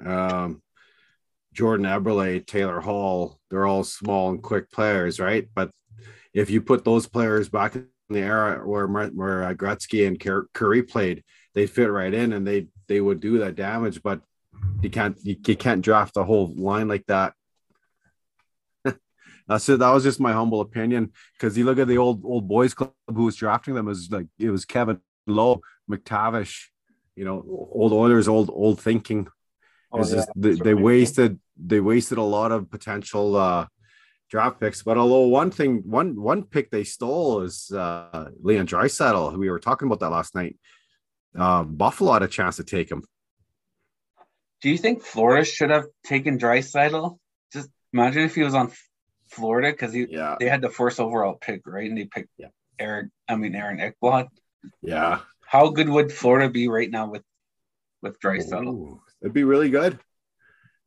um, 0.05 0.62
Jordan 1.53 1.85
Eberle, 1.85 2.45
Taylor 2.45 2.81
Hall, 2.81 3.39
they're 3.50 3.65
all 3.65 3.83
small 3.83 4.29
and 4.29 4.43
quick 4.43 4.69
players, 4.71 5.19
right? 5.19 5.47
But 5.55 5.71
if 6.33 6.50
you 6.50 6.62
put 6.62 6.83
those 6.83 7.07
players 7.07 7.47
back 7.47 7.75
in 7.75 7.88
the 8.09 8.19
era 8.19 8.62
where 8.67 8.88
where 8.88 9.43
uh, 9.43 9.53
Gretzky 9.53 10.05
and 10.07 10.19
Kurri 10.19 10.88
played, 10.88 11.24
they 11.53 11.65
fit 11.65 11.89
right 11.89 12.13
in 12.13 12.33
and 12.33 12.45
they 12.45 12.67
they 12.88 13.00
would 13.00 13.21
do 13.21 13.39
that 13.39 13.55
damage. 13.55 14.03
But 14.03 14.21
you 14.81 14.89
can't 14.89 15.17
you, 15.24 15.38
you 15.47 15.55
can't 15.55 15.81
draft 15.81 16.17
a 16.17 16.24
whole 16.24 16.53
line 16.55 16.88
like 16.88 17.05
that. 17.07 17.33
That's 19.48 19.68
it. 19.70 19.80
That 19.80 19.92
was 19.92 20.04
just 20.04 20.20
my 20.20 20.34
humble 20.34 20.62
opinion. 20.62 21.14
Because 21.34 21.58
you 21.58 21.66
look 21.66 21.78
at 21.78 21.88
the 21.88 21.98
old 21.98 22.24
old 22.25 22.48
boys 22.48 22.74
club 22.74 22.94
who 23.08 23.25
was 23.25 23.36
drafting 23.36 23.75
them 23.75 23.86
was 23.86 24.12
like 24.12 24.28
it 24.40 24.50
was 24.50 24.66
Kevin 24.66 25.00
Lowe, 25.28 25.62
MacTavish, 25.90 26.66
you 27.16 27.25
know, 27.25 27.44
old 27.72 27.94
Oilers, 27.94 28.28
old 28.28 28.50
old 28.52 28.82
thinking. 28.82 29.28
Oh, 29.92 30.00
yeah, 30.00 30.16
just 30.16 30.30
they, 30.36 30.54
they 30.54 30.74
wasted 30.74 31.40
they 31.56 31.80
wasted 31.80 32.18
a 32.18 32.24
lot 32.24 32.52
of 32.52 32.70
potential 32.72 33.36
uh 33.36 33.68
draft 34.30 34.60
picks. 34.60 34.82
But 34.82 34.98
although 34.98 35.28
one 35.28 35.52
thing, 35.52 35.84
one 35.86 36.20
one 36.20 36.44
pick 36.44 36.72
they 36.72 36.84
stole 36.84 37.42
is 37.42 37.72
uh 37.72 38.30
Leon 38.42 38.68
Draisaitl. 38.68 39.38
We 39.38 39.50
were 39.50 39.60
talking 39.60 39.88
about 39.88 40.00
that 40.00 40.10
last 40.10 40.34
night. 40.36 40.58
Uh, 41.38 41.64
Buffalo 41.64 42.14
had 42.14 42.24
a 42.24 42.28
chance 42.28 42.56
to 42.56 42.64
take 42.64 42.90
him. 42.90 43.04
Do 44.62 44.70
you 44.70 44.78
think 44.78 45.04
Florida 45.04 45.46
should 45.46 45.70
have 45.70 45.86
taken 46.04 46.40
Draisaitl? 46.40 47.20
Just 47.52 47.70
imagine 47.94 48.24
if 48.24 48.36
he 48.36 48.44
was 48.44 48.56
on 48.56 48.72
Florida 49.29 49.72
because 49.72 49.94
he 49.94 50.05
Yeah, 50.10 50.36
they 50.39 50.48
had 50.50 50.62
the 50.62 50.70
first 50.70 51.00
overall 51.00 51.36
pick, 51.36 51.65
right? 51.67 51.89
And 51.89 51.98
they 51.98 52.05
picked 52.05 52.29
Yeah. 52.38 52.50
Eric, 52.79 53.08
I 53.27 53.36
mean 53.36 53.55
Aaron 53.55 53.77
Ekblad. 53.79 54.27
yeah. 54.82 55.22
How 55.48 55.70
good 55.70 55.88
would 55.89 56.12
Florida 56.12 56.50
be 56.50 56.67
right 56.67 56.89
now 56.89 57.10
with 57.10 57.24
with 58.01 58.20
Draisaitl? 58.20 59.00
It'd 59.22 59.34
be 59.34 59.44
really 59.44 59.70
good. 59.70 60.00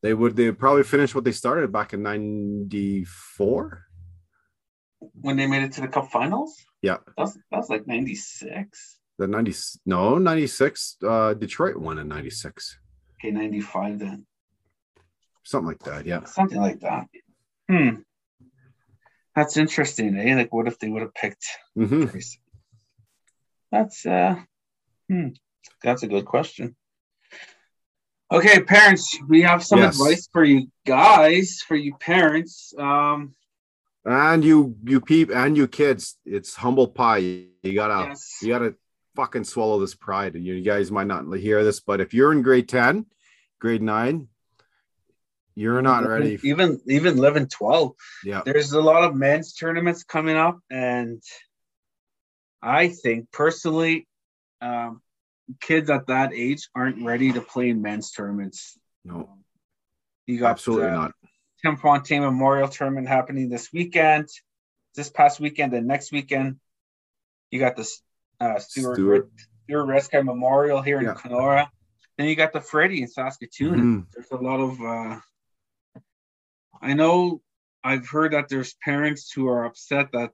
They 0.03 0.15
would 0.15 0.37
they 0.37 0.53
probably 0.53 0.85
finish 0.85 1.15
what 1.15 1.25
they 1.25 1.33
started 1.33 1.73
back 1.73 1.93
in 1.93 2.03
'94. 2.03 3.85
When 5.21 5.37
they 5.37 5.47
made 5.47 5.63
it 5.63 5.73
to 5.73 5.81
the 5.81 5.89
Cup 5.89 6.11
Finals, 6.11 6.55
Yeah, 6.83 6.99
that's 7.17 7.37
was 7.51 7.71
like 7.71 7.87
'96. 7.87 8.99
the 9.19 9.27
'90 9.27 9.53
no 9.87 10.19
'96. 10.19 10.97
Uh, 11.03 11.35
Detroit 11.35 11.77
won 11.77 11.99
in 11.99 12.09
'96, 12.09 12.79
Okay, 13.21 13.31
'95 13.33 13.99
then, 13.99 14.27
something 15.45 15.67
like 15.69 15.81
that. 15.81 16.07
Yeah. 16.07 16.25
something 16.25 16.61
like 16.61 16.81
that. 16.81 17.07
Hmm, 17.71 18.03
that's 19.39 19.57
interesting. 19.57 20.19
Eh? 20.19 20.35
Like, 20.35 20.53
what 20.53 20.67
if 20.67 20.79
they 20.79 20.89
would 20.89 21.03
have 21.03 21.15
picked 21.15 21.47
hmm 21.75 22.07
That's 23.71 24.05
uh, 24.05 24.37
hmm, 25.09 25.29
that's 25.83 26.03
a 26.03 26.09
good 26.09 26.25
question. 26.25 26.75
Okay, 28.31 28.61
parents, 28.63 29.17
we 29.29 29.43
have 29.43 29.63
some 29.65 29.79
Yes. 29.79 29.95
advice 29.95 30.29
for 30.33 30.45
you 30.45 30.67
guys, 30.85 31.63
for 31.67 31.77
you 31.77 31.95
parents. 32.01 32.75
Um, 32.79 33.35
And 34.05 34.45
you 34.45 34.77
you 34.85 35.01
peep 35.01 35.31
and 35.31 35.57
you 35.57 35.67
kids, 35.69 36.17
it's 36.25 36.55
humble 36.57 36.89
pie. 36.89 37.19
You 37.63 37.75
gotta 37.75 38.09
yes. 38.09 38.39
you 38.43 38.49
gotta 38.49 38.75
fucking 39.15 39.45
swallow 39.45 39.79
this 39.81 39.95
pride. 39.95 40.35
You, 40.35 40.55
you 40.55 40.63
guys 40.73 40.91
might 40.91 41.07
not 41.07 41.23
hear 41.47 41.63
this, 41.65 41.81
but 41.81 42.01
if 42.01 42.15
you're 42.15 42.33
in 42.33 42.43
grade 42.43 42.69
10, 42.69 43.07
grade 43.61 43.83
nine, 43.83 44.29
you're 45.59 45.83
not 45.83 46.07
ready. 46.07 46.39
Even 46.45 46.81
even 46.87 47.19
11, 47.19 47.49
12. 47.49 47.93
Yeah. 48.25 48.43
There's 48.45 48.73
a 48.73 48.81
lot 48.81 49.03
of 49.05 49.17
men's 49.17 49.55
tournaments 49.55 50.05
coming 50.05 50.37
up, 50.37 50.59
and 50.71 51.23
I 52.63 52.89
think 52.89 53.31
personally, 53.33 54.07
um, 54.61 55.03
kids 55.61 55.91
at 55.91 56.07
that 56.07 56.33
age 56.33 56.69
aren't 56.75 57.05
ready 57.05 57.33
to 57.33 57.41
play 57.41 57.71
in 57.71 57.83
men's 57.83 58.11
tournaments. 58.13 58.79
No, 59.05 59.29
You 60.27 60.39
got 60.41 60.51
absolutely 60.51 60.89
uh, 60.89 60.95
not. 60.95 61.13
Tim 61.63 61.77
Fontaine 61.77 62.23
Memorial 62.23 62.69
Tournament 62.69 63.09
happening 63.09 63.49
this 63.49 63.73
weekend, 63.73 64.29
this 64.95 65.11
past 65.11 65.41
weekend, 65.41 65.75
and 65.75 65.87
next 65.87 66.13
weekend. 66.13 66.57
You 67.51 67.59
got 67.59 67.77
the 67.77 67.89
uh, 68.41 68.59
Stuart 68.59 68.95
Stuart. 68.95 69.31
Stuart 69.65 69.87
Rescue 69.87 70.23
Memorial 70.23 70.83
here 70.83 70.99
in 70.99 71.07
Yeah. 71.07 71.15
Kenora. 71.15 71.71
Then 72.17 72.29
you 72.29 72.37
got 72.37 72.53
the 72.53 72.61
Freddie 72.61 73.03
in 73.03 73.09
Saskatoon. 73.09 73.79
Mhm. 73.81 74.07
There's 74.13 74.31
a 74.31 74.37
lot 74.37 74.61
of. 74.61 74.81
Uh, 74.81 75.21
I 76.81 76.95
know 76.95 77.43
I've 77.83 78.09
heard 78.09 78.33
that 78.33 78.49
there's 78.49 78.75
parents 78.85 79.31
who 79.31 79.49
are 79.49 79.65
upset 79.65 80.13
that 80.13 80.33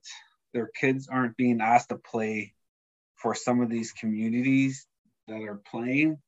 their 0.53 0.69
kids 0.69 1.09
aren't 1.09 1.37
being 1.37 1.61
asked 1.61 1.89
to 1.91 1.97
play 1.97 2.55
for 3.17 3.35
some 3.35 3.61
of 3.61 3.71
these 3.71 3.93
communities 3.93 4.87
that 5.29 5.43
are 5.43 5.61
playing. 5.71 6.19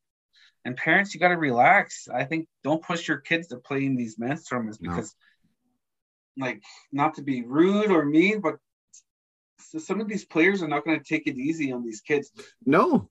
And 0.65 0.77
parents, 0.77 1.15
you 1.15 1.21
got 1.21 1.29
to 1.29 1.37
relax. 1.37 2.09
I 2.13 2.25
think 2.25 2.49
don't 2.65 2.83
push 2.83 3.07
your 3.07 3.19
kids 3.19 3.49
to 3.49 3.57
play 3.57 3.85
in 3.85 3.97
these 3.97 4.19
men's 4.19 4.45
tournaments 4.45 4.81
No. 4.81 4.91
because, 4.91 5.15
like, 6.37 6.63
not 6.91 7.15
to 7.15 7.23
be 7.23 7.43
rude 7.43 7.91
or 7.91 8.05
mean, 8.05 8.41
but 8.41 8.57
so 9.61 9.79
some 9.79 10.01
of 10.01 10.09
these 10.09 10.25
players 10.25 10.63
are 10.63 10.69
not 10.69 10.85
going 10.85 10.99
to 10.99 11.05
take 11.05 11.27
it 11.27 11.37
easy 11.37 11.73
on 11.73 11.85
these 11.85 12.01
kids. 12.01 12.33
No, 12.65 13.09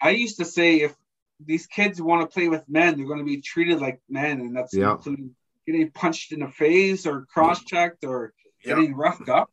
I 0.00 0.10
used 0.10 0.38
to 0.38 0.44
say 0.44 0.82
if 0.82 0.94
these 1.40 1.66
kids 1.66 2.00
want 2.00 2.22
to 2.28 2.32
play 2.32 2.48
with 2.48 2.68
men, 2.68 2.96
they're 2.96 3.06
going 3.06 3.18
to 3.18 3.24
be 3.24 3.40
treated 3.40 3.80
like 3.80 4.00
men, 4.08 4.40
and 4.40 4.54
that's 4.56 4.74
Yeah. 4.74 4.92
including 4.92 5.34
getting 5.66 5.90
punched 5.90 6.32
in 6.32 6.40
the 6.40 6.48
face 6.48 7.06
or 7.06 7.26
cross-checked 7.26 8.04
or 8.04 8.32
Yeah. 8.64 8.74
getting 8.76 8.94
roughed 8.94 9.28
up. 9.28 9.50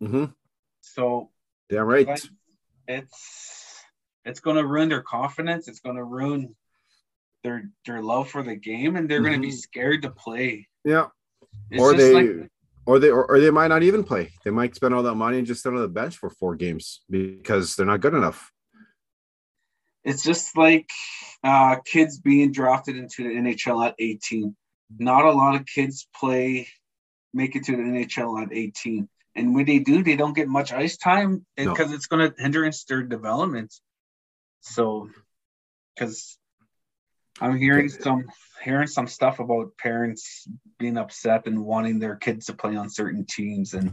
hmm 0.00 0.26
So 0.80 1.30
damn 1.68 1.86
right. 1.86 2.06
like, 2.06 2.22
it's 2.86 3.84
it's 4.24 4.40
going 4.40 4.56
to 4.56 4.66
ruin 4.66 4.88
their 4.88 5.02
confidence. 5.02 5.68
It's 5.68 5.80
going 5.80 5.96
to 5.96 6.04
ruin 6.04 6.54
their 7.44 7.70
their 7.86 8.02
love 8.02 8.28
for 8.30 8.42
the 8.42 8.56
game, 8.56 8.96
and 8.96 9.08
they're 9.08 9.20
going 9.22 9.34
to 9.34 9.40
be 9.40 9.52
scared 9.52 10.02
to 10.02 10.10
play. 10.10 10.68
Yeah. 10.84 11.06
It's 11.70 11.80
or 11.80 11.94
they 11.94 12.12
like 12.14 12.50
or 12.86 12.98
they 12.98 13.10
or, 13.10 13.24
or 13.30 13.40
they 13.40 13.50
might 13.50 13.68
not 13.68 13.82
even 13.82 14.02
play. 14.04 14.32
They 14.44 14.50
might 14.50 14.74
spend 14.74 14.94
all 14.94 15.02
that 15.02 15.14
money 15.14 15.38
and 15.38 15.46
just 15.46 15.62
sit 15.62 15.72
on 15.72 15.80
the 15.80 15.88
bench 15.88 16.16
for 16.16 16.30
four 16.30 16.56
games 16.56 17.02
because 17.10 17.76
they're 17.76 17.86
not 17.86 18.00
good 18.00 18.14
enough. 18.14 18.50
it's 20.04 20.22
just 20.22 20.56
like 20.56 20.88
uh, 21.44 21.76
kids 21.84 22.18
being 22.18 22.50
drafted 22.52 22.96
into 22.96 23.24
the 23.24 23.30
NHL 23.34 23.86
at 23.86 23.94
18. 23.98 24.56
Not 24.96 25.24
a 25.24 25.32
lot 25.32 25.54
of 25.54 25.66
kids 25.66 26.06
play, 26.14 26.68
make 27.34 27.56
it 27.56 27.64
to 27.64 27.72
the 27.72 27.82
NHL 27.82 28.42
at 28.42 28.52
18. 28.52 29.08
And 29.34 29.54
when 29.54 29.66
they 29.66 29.78
do, 29.78 30.02
they 30.02 30.16
don't 30.16 30.34
get 30.34 30.48
much 30.48 30.72
ice 30.72 30.96
time 30.96 31.44
eh, 31.56 31.64
No. 31.64 31.72
because 31.74 31.92
it's 31.92 32.06
going 32.06 32.30
to 32.30 32.42
hinder 32.42 32.68
their 32.88 33.02
development. 33.02 33.74
So, 34.60 35.10
because 35.94 36.38
I'm 37.40 37.56
hearing 37.56 37.88
some 37.88 38.24
hearing 38.64 38.88
some 38.88 39.06
stuff 39.06 39.38
about 39.38 39.76
parents 39.78 40.48
being 40.78 40.96
upset 40.96 41.46
and 41.46 41.64
wanting 41.64 42.00
their 42.00 42.16
kids 42.16 42.46
to 42.46 42.54
play 42.54 42.74
on 42.74 42.90
certain 42.90 43.24
teams 43.24 43.74
and 43.74 43.92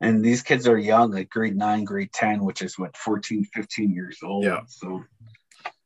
and 0.00 0.24
these 0.24 0.42
kids 0.42 0.68
are 0.68 0.78
young 0.78 1.10
like 1.10 1.28
grade 1.28 1.56
9 1.56 1.82
grade 1.82 2.12
10 2.12 2.44
which 2.44 2.62
is 2.62 2.78
what 2.78 2.96
14 2.96 3.44
15 3.52 3.92
years 3.92 4.18
old 4.22 4.44
Yeah. 4.44 4.60
so 4.68 5.04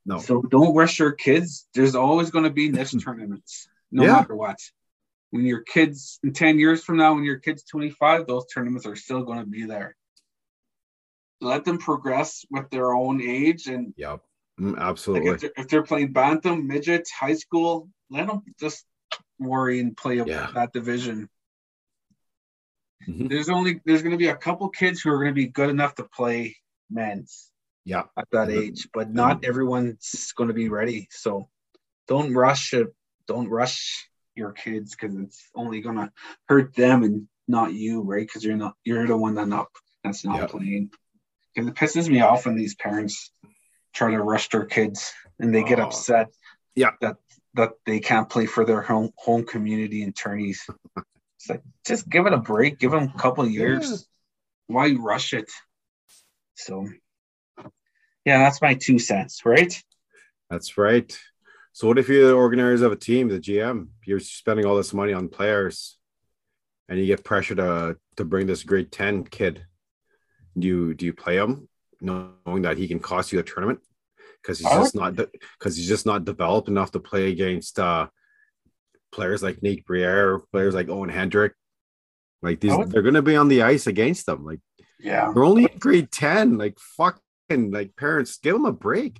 No. 0.05 0.19
so 0.19 0.43
don't 0.43 0.75
rush 0.75 0.99
your 0.99 1.13
kids. 1.13 1.67
There's 1.75 1.95
always 1.95 2.31
going 2.31 2.45
to 2.45 2.51
be 2.51 2.69
niche 2.69 2.95
tournaments, 3.05 3.69
no 3.93 4.05
Yeah. 4.05 4.13
matter 4.15 4.35
what. 4.35 4.59
When 5.31 5.45
your 5.47 5.61
kids 5.61 6.19
in 6.23 6.33
10 6.33 6.59
years 6.59 6.83
from 6.85 6.97
now, 6.97 7.15
when 7.15 7.25
your 7.25 7.39
kid's 7.39 7.63
25, 7.65 8.27
those 8.27 8.47
tournaments 8.47 8.87
are 8.87 8.97
still 8.97 9.23
going 9.23 9.39
to 9.39 9.47
be 9.47 9.65
there. 9.65 9.97
Let 11.41 11.65
them 11.65 11.79
progress 11.79 12.45
with 12.51 12.71
their 12.71 12.93
own 12.93 13.21
age. 13.23 13.67
And 13.67 13.95
Yep. 13.97 14.21
Mm, 14.61 14.73
like 14.75 14.83
absolutely. 14.83 15.31
if, 15.31 15.41
they're, 15.41 15.53
if 15.57 15.69
they're 15.69 15.83
playing 15.83 16.13
Bantam, 16.13 16.67
midget, 16.67 17.09
high 17.19 17.35
school, 17.35 17.89
let 18.11 18.27
them 18.27 18.43
just 18.61 18.85
worry 19.39 19.81
and 19.81 19.97
play 19.97 20.17
Yeah. 20.17 20.51
that 20.55 20.73
division. 20.73 21.29
Mhm. 23.09 23.29
There's 23.29 23.49
only 23.49 23.81
there's 23.85 24.03
going 24.03 24.13
to 24.13 24.19
be 24.19 24.29
a 24.29 24.37
couple 24.37 24.69
kids 24.69 25.01
who 25.01 25.11
are 25.11 25.17
going 25.19 25.35
to 25.35 25.35
be 25.35 25.49
good 25.49 25.71
enough 25.71 25.95
to 25.97 26.05
play 26.05 26.57
men's 26.91 27.51
Yeah. 27.85 28.05
at 28.17 28.29
that 28.31 28.49
Mhm. 28.49 28.63
age, 28.63 28.89
but 28.93 29.11
not 29.11 29.45
everyone's 29.45 30.33
going 30.37 30.49
to 30.49 30.55
be 30.55 30.69
ready. 30.69 31.09
So 31.11 31.49
don't 32.07 32.33
rush 32.35 32.75
it. 32.75 32.95
Don't 33.27 33.49
rush 33.49 34.09
your 34.35 34.53
kids 34.53 34.95
because 34.95 35.17
it's 35.17 35.49
only 35.55 35.81
going 35.81 35.97
to 35.97 36.11
hurt 36.49 36.75
them 36.75 37.03
and 37.03 37.29
not 37.49 37.73
you, 37.73 38.03
right? 38.03 38.27
Because 38.27 38.45
you're 38.45 38.57
not 38.57 38.75
you're 38.85 39.07
the 39.07 39.17
one 39.17 39.35
that 39.35 39.49
not 39.49 39.69
that's 40.05 40.25
not 40.25 40.37
Yeah. 40.37 40.47
playing. 40.47 40.91
Because 41.55 41.69
it 41.69 41.75
pisses 41.75 42.09
me 42.09 42.21
off 42.21 42.47
when 42.47 42.57
these 42.57 42.75
parents 42.75 43.33
try 43.93 44.11
to 44.11 44.23
rush 44.23 44.49
their 44.49 44.65
kids 44.65 45.13
and 45.39 45.55
they 45.55 45.63
get 45.63 45.79
Oh. 45.81 45.85
upset. 45.85 46.29
Yeah. 46.75 46.93
That 47.01 47.17
that 47.55 47.73
they 47.85 48.01
can't 48.01 48.31
play 48.31 48.47
for 48.47 48.65
their 48.65 48.81
home 48.81 49.11
home 49.17 49.45
community 49.45 50.03
and 50.03 50.17
tourneys. 50.17 50.67
It's 51.37 51.51
like 51.51 51.63
just 51.87 52.09
give 52.09 52.27
it 52.27 52.33
a 52.33 52.39
break. 52.39 52.79
Give 52.79 52.91
them 52.93 53.13
a 53.15 53.19
couple 53.19 53.45
of 53.45 53.51
years. 53.51 53.91
Yeah. 53.91 53.97
Why 54.75 54.93
rush 54.99 55.35
it? 55.35 55.51
So, 56.55 56.89
yeah, 58.25 58.39
that's 58.39 58.63
my 58.63 58.75
two 58.75 58.99
cents, 58.99 59.45
right? 59.45 59.83
That's 60.49 60.79
right. 60.79 61.19
So 61.73 61.89
what 61.89 61.99
if 61.99 62.09
you're 62.09 62.29
the 62.29 62.35
organizer 62.35 62.87
of 62.87 62.93
a 62.93 62.97
team, 62.97 63.29
the 63.29 63.39
GM? 63.41 63.89
You're 64.05 64.21
spending 64.21 64.67
all 64.67 64.77
this 64.77 64.93
money 64.93 65.13
on 65.13 65.29
players, 65.29 65.99
and 66.89 66.99
you 66.99 67.07
get 67.07 67.25
pressure 67.25 67.55
to 67.55 67.97
to 68.17 68.25
bring 68.25 68.47
this 68.47 68.63
grade 68.63 68.93
ten 68.93 69.25
kid. 69.25 69.65
Do 70.59 70.67
you 70.67 70.95
do 70.95 71.07
you 71.07 71.13
play 71.15 71.37
him, 71.37 71.69
knowing 72.01 72.63
that 72.63 72.77
he 72.77 72.89
can 72.89 72.99
cost 73.01 73.33
you 73.33 73.39
the 73.39 73.43
tournament 73.43 73.81
because 74.43 74.59
he's 74.59 74.69
just 74.69 74.95
not 74.95 75.17
because 75.17 75.77
he's 75.77 75.89
just 75.89 76.05
not 76.05 76.25
developed 76.27 76.69
enough 76.69 76.91
to 76.93 77.01
play 77.01 77.31
against 77.31 77.79
uh, 77.79 78.09
players 79.11 79.43
like 79.43 79.63
Nate 79.63 79.87
Briere, 79.87 80.41
players 80.53 80.75
like 80.75 80.91
Owen 80.91 81.09
Hendrick. 81.09 81.55
Like 82.43 82.61
these, 82.61 82.77
would- 82.77 82.91
they're 82.91 83.03
going 83.03 83.15
to 83.15 83.23
be 83.23 83.37
on 83.37 83.49
the 83.49 83.63
ice 83.63 83.87
against 83.87 84.27
them. 84.27 84.45
Like 84.45 84.59
Yeah. 84.99 85.31
they're 85.33 85.45
only 85.45 85.65
in 85.73 85.79
grade 85.79 86.11
ten. 86.13 86.59
Like 86.59 86.79
fucking 86.79 87.71
like 87.71 87.97
parents, 87.97 88.37
give 88.39 88.53
them 88.55 88.67
a 88.67 88.73
break. 88.73 89.19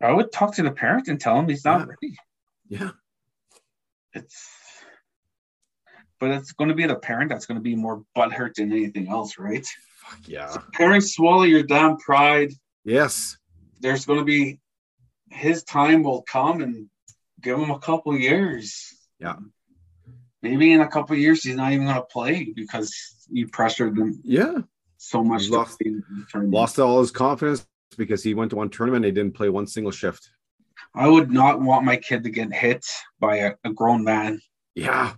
I 0.00 0.12
would 0.12 0.32
talk 0.32 0.54
to 0.56 0.62
the 0.62 0.70
parent 0.70 1.08
and 1.08 1.20
tell 1.20 1.38
him 1.38 1.48
he's 1.48 1.64
not 1.64 1.80
Yeah. 1.80 1.86
ready. 1.86 2.16
Yeah. 2.68 2.90
It's, 4.14 4.48
but 6.18 6.30
it's 6.30 6.52
going 6.52 6.68
to 6.68 6.74
be 6.74 6.86
the 6.86 6.96
parent 6.96 7.30
that's 7.30 7.46
going 7.46 7.56
to 7.58 7.62
be 7.62 7.76
more 7.76 8.02
butthurt 8.16 8.54
than 8.54 8.72
anything 8.72 9.08
else, 9.08 9.38
right? 9.38 9.66
Fuck 9.98 10.20
yeah. 10.26 10.56
Parents, 10.72 11.14
swallow 11.14 11.42
your 11.44 11.62
damn 11.62 11.96
pride. 11.98 12.52
Yes. 12.84 13.36
There's 13.80 14.06
going 14.06 14.18
to 14.18 14.24
be 14.24 14.60
his 15.30 15.62
time 15.64 16.02
will 16.02 16.22
come 16.22 16.60
and 16.60 16.88
give 17.40 17.58
him 17.58 17.70
a 17.70 17.78
couple 17.78 18.16
years. 18.18 18.92
Yeah. 19.18 19.36
Maybe 20.42 20.72
in 20.72 20.80
a 20.80 20.88
couple 20.88 21.16
years 21.16 21.42
he's 21.44 21.56
not 21.56 21.72
even 21.72 21.86
going 21.86 21.96
to 21.96 22.02
play 22.02 22.52
because 22.54 22.94
you 23.30 23.48
pressured 23.48 23.96
him. 23.98 24.20
Yeah. 24.24 24.58
so 24.96 25.22
much. 25.22 25.48
Lost- 25.48 25.78
play 25.78 25.90
in 25.92 26.02
the 26.10 26.26
tournament. 26.30 26.54
Lost 26.54 26.78
all 26.78 27.00
his 27.00 27.10
confidence 27.10 27.66
because 27.96 28.22
he 28.22 28.34
went 28.34 28.50
to 28.50 28.56
one 28.56 28.70
tournament 28.70 29.04
and 29.04 29.16
he 29.16 29.20
didn't 29.20 29.34
play 29.36 29.48
one 29.48 29.66
single 29.66 29.92
shift. 29.92 30.30
I 30.94 31.06
would 31.08 31.30
not 31.30 31.60
want 31.60 31.84
my 31.84 31.96
kid 31.96 32.24
to 32.24 32.30
get 32.30 32.52
hit 32.52 32.84
by 33.20 33.36
a, 33.36 33.52
a 33.64 33.72
grown 33.72 34.02
man. 34.04 34.40
Yeah. 34.74 35.12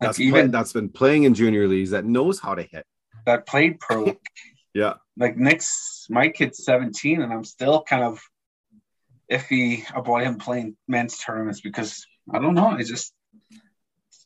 Like 0.00 0.10
That's 0.10 0.20
even 0.20 0.50
play, 0.50 0.50
that's 0.58 0.72
been 0.72 0.88
playing 0.88 1.24
in 1.24 1.34
junior 1.34 1.66
leagues 1.68 1.90
that 1.90 2.04
knows 2.04 2.38
how 2.40 2.54
to 2.54 2.62
hit. 2.62 2.84
that 3.26 3.46
played 3.46 3.80
pro. 3.80 4.16
Yeah. 4.74 4.94
like 5.16 5.36
Nick's 5.36 6.06
my 6.08 6.28
kid's 6.28 6.62
17 6.64 7.20
and 7.22 7.32
I'm 7.32 7.42
still 7.42 7.82
kind 7.82 8.04
of 8.04 8.20
iffy 9.32 9.82
about 9.96 10.22
him 10.22 10.36
playing 10.38 10.76
men's 10.86 11.18
tournaments 11.18 11.60
because 11.60 12.06
I 12.32 12.38
don't 12.38 12.54
know. 12.54 12.68
I 12.68 12.82
just 12.84 13.12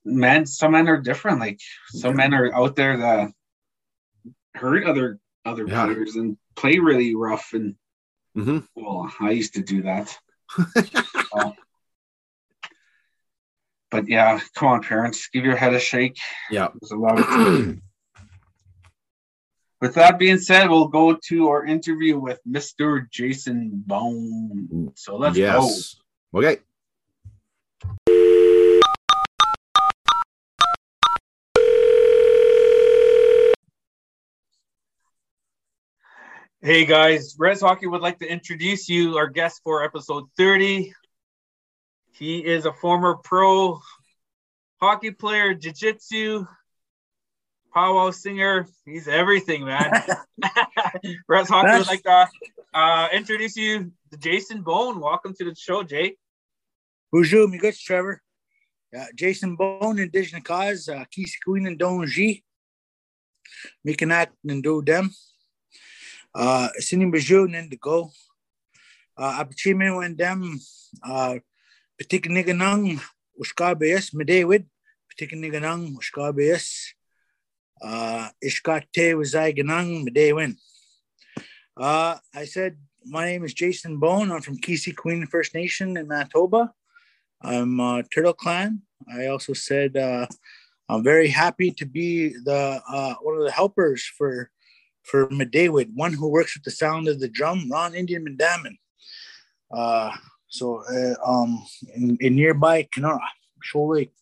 men 0.04 0.44
some 0.46 0.72
men 0.72 0.88
are 0.88 1.00
different. 1.00 1.38
Like 1.40 1.58
some 1.88 2.10
Yeah. 2.10 2.16
men 2.28 2.34
are 2.34 2.54
out 2.54 2.76
there 2.76 2.98
that 2.98 3.30
hurt 4.54 4.84
other 4.84 5.18
other 5.44 5.66
Yeah. 5.66 5.84
players 5.86 6.16
and 6.16 6.36
play 6.56 6.78
really 6.78 7.14
rough 7.14 7.52
and 7.52 7.74
hmm 8.34 8.60
well, 8.74 9.12
I 9.20 9.30
used 9.30 9.54
to 9.54 9.62
do 9.62 9.82
that. 9.82 10.16
But 13.90 14.08
yeah, 14.08 14.40
come 14.54 14.68
on, 14.68 14.82
parents, 14.82 15.28
give 15.28 15.44
your 15.44 15.54
head 15.56 15.74
a 15.74 15.78
shake. 15.78 16.16
Yeah. 16.50 16.68
There's 16.80 16.92
a 16.92 16.96
lot 16.96 17.18
of 17.18 17.26
With 19.82 19.94
that 19.96 20.18
being 20.18 20.38
said, 20.38 20.70
we'll 20.70 20.88
go 20.88 21.18
to 21.28 21.48
our 21.48 21.66
interview 21.66 22.16
with 22.18 22.40
Mr. 22.48 23.10
Jason 23.10 23.70
Bone. 23.86 24.92
So 24.94 25.16
let's 25.16 25.36
go. 25.36 25.68
Okay. 26.34 26.62
Hey 36.64 36.84
guys, 36.84 37.34
Reds 37.40 37.60
Hockey 37.60 37.88
would 37.88 38.02
like 38.02 38.20
to 38.20 38.24
introduce 38.24 38.88
you 38.88 39.16
our 39.16 39.26
guest 39.26 39.62
for 39.64 39.82
episode 39.82 40.26
30. 40.36 40.94
He 42.12 42.38
is 42.38 42.66
a 42.66 42.72
former 42.72 43.16
pro 43.16 43.80
hockey 44.80 45.10
player, 45.10 45.54
jiu-jitsu, 45.54 46.46
powwow 47.74 48.12
singer. 48.12 48.68
He's 48.84 49.08
everything, 49.08 49.64
man. 49.64 49.90
Reds 51.28 51.48
Hockey 51.48 51.78
would 51.78 51.88
like 51.88 52.04
to 52.04 52.28
uh, 52.72 53.08
introduce 53.12 53.56
you 53.56 53.90
to 54.12 54.16
Jason 54.18 54.62
Bone. 54.62 55.00
Welcome 55.00 55.34
to 55.40 55.44
the 55.44 55.56
show, 55.56 55.82
Jay. 55.82 56.16
Bonjour, 57.10 57.48
mes 57.48 57.58
gars, 57.58 57.80
Trevor. 57.80 58.22
Uh, 58.96 59.06
Jason 59.16 59.56
Bone, 59.56 59.98
Indigenous 59.98 60.44
Cause, 60.44 60.88
uh, 60.88 61.06
Keith 61.10 61.34
Queen 61.44 61.66
and 61.66 61.76
Don 61.76 62.06
G. 62.06 62.44
Making 63.84 64.12
act 64.12 64.36
and 64.48 64.62
do 64.62 64.80
them. 64.80 65.10
Uh. 66.34 66.68
Uh, 69.16 69.44
when 69.96 70.16
them, 70.16 70.58
uh, 71.02 71.36
Patik 71.98 72.24
Niganang, 72.24 73.00
Medewid, 74.14 74.66
Patik 75.10 75.32
Niganang. 75.32 75.94
Uh, 77.82 78.28
Medewin. 80.04 80.56
Uh, 81.76 82.16
I 82.34 82.44
said, 82.44 82.76
my 83.04 83.24
name 83.26 83.44
is 83.44 83.54
Jason 83.54 83.98
Bone. 83.98 84.30
I'm 84.30 84.40
from 84.40 84.58
Kisi 84.58 84.94
Queen 84.94 85.26
First 85.26 85.54
Nation 85.54 85.96
in 85.96 86.06
Manitoba. 86.08 86.72
I'm 87.42 87.80
Turtle 88.14 88.34
Clan. 88.34 88.82
I 89.12 89.26
also 89.26 89.52
said 89.52 89.96
uh, 89.96 90.26
I'm 90.88 91.02
very 91.02 91.28
happy 91.28 91.70
to 91.72 91.86
be 91.86 92.28
the 92.28 92.80
uh, 92.88 93.14
one 93.22 93.36
of 93.36 93.44
the 93.44 93.50
helpers 93.50 94.04
for 94.04 94.50
for 95.02 95.28
Medewid, 95.28 95.90
one 95.94 96.12
who 96.12 96.28
works 96.28 96.54
with 96.56 96.64
the 96.64 96.70
sound 96.70 97.08
of 97.08 97.20
the 97.20 97.28
drum, 97.28 97.68
Ron 97.70 97.94
Indian 97.94 98.24
Mandamin. 98.24 98.76
Uh, 99.70 100.10
so 100.48 100.82
uh, 100.90 101.14
um, 101.28 101.62
in, 101.94 102.16
in 102.20 102.36
nearby 102.36 102.82
Kenora, 102.90 103.20
Shoal 103.62 103.94
Lake. 103.94 104.12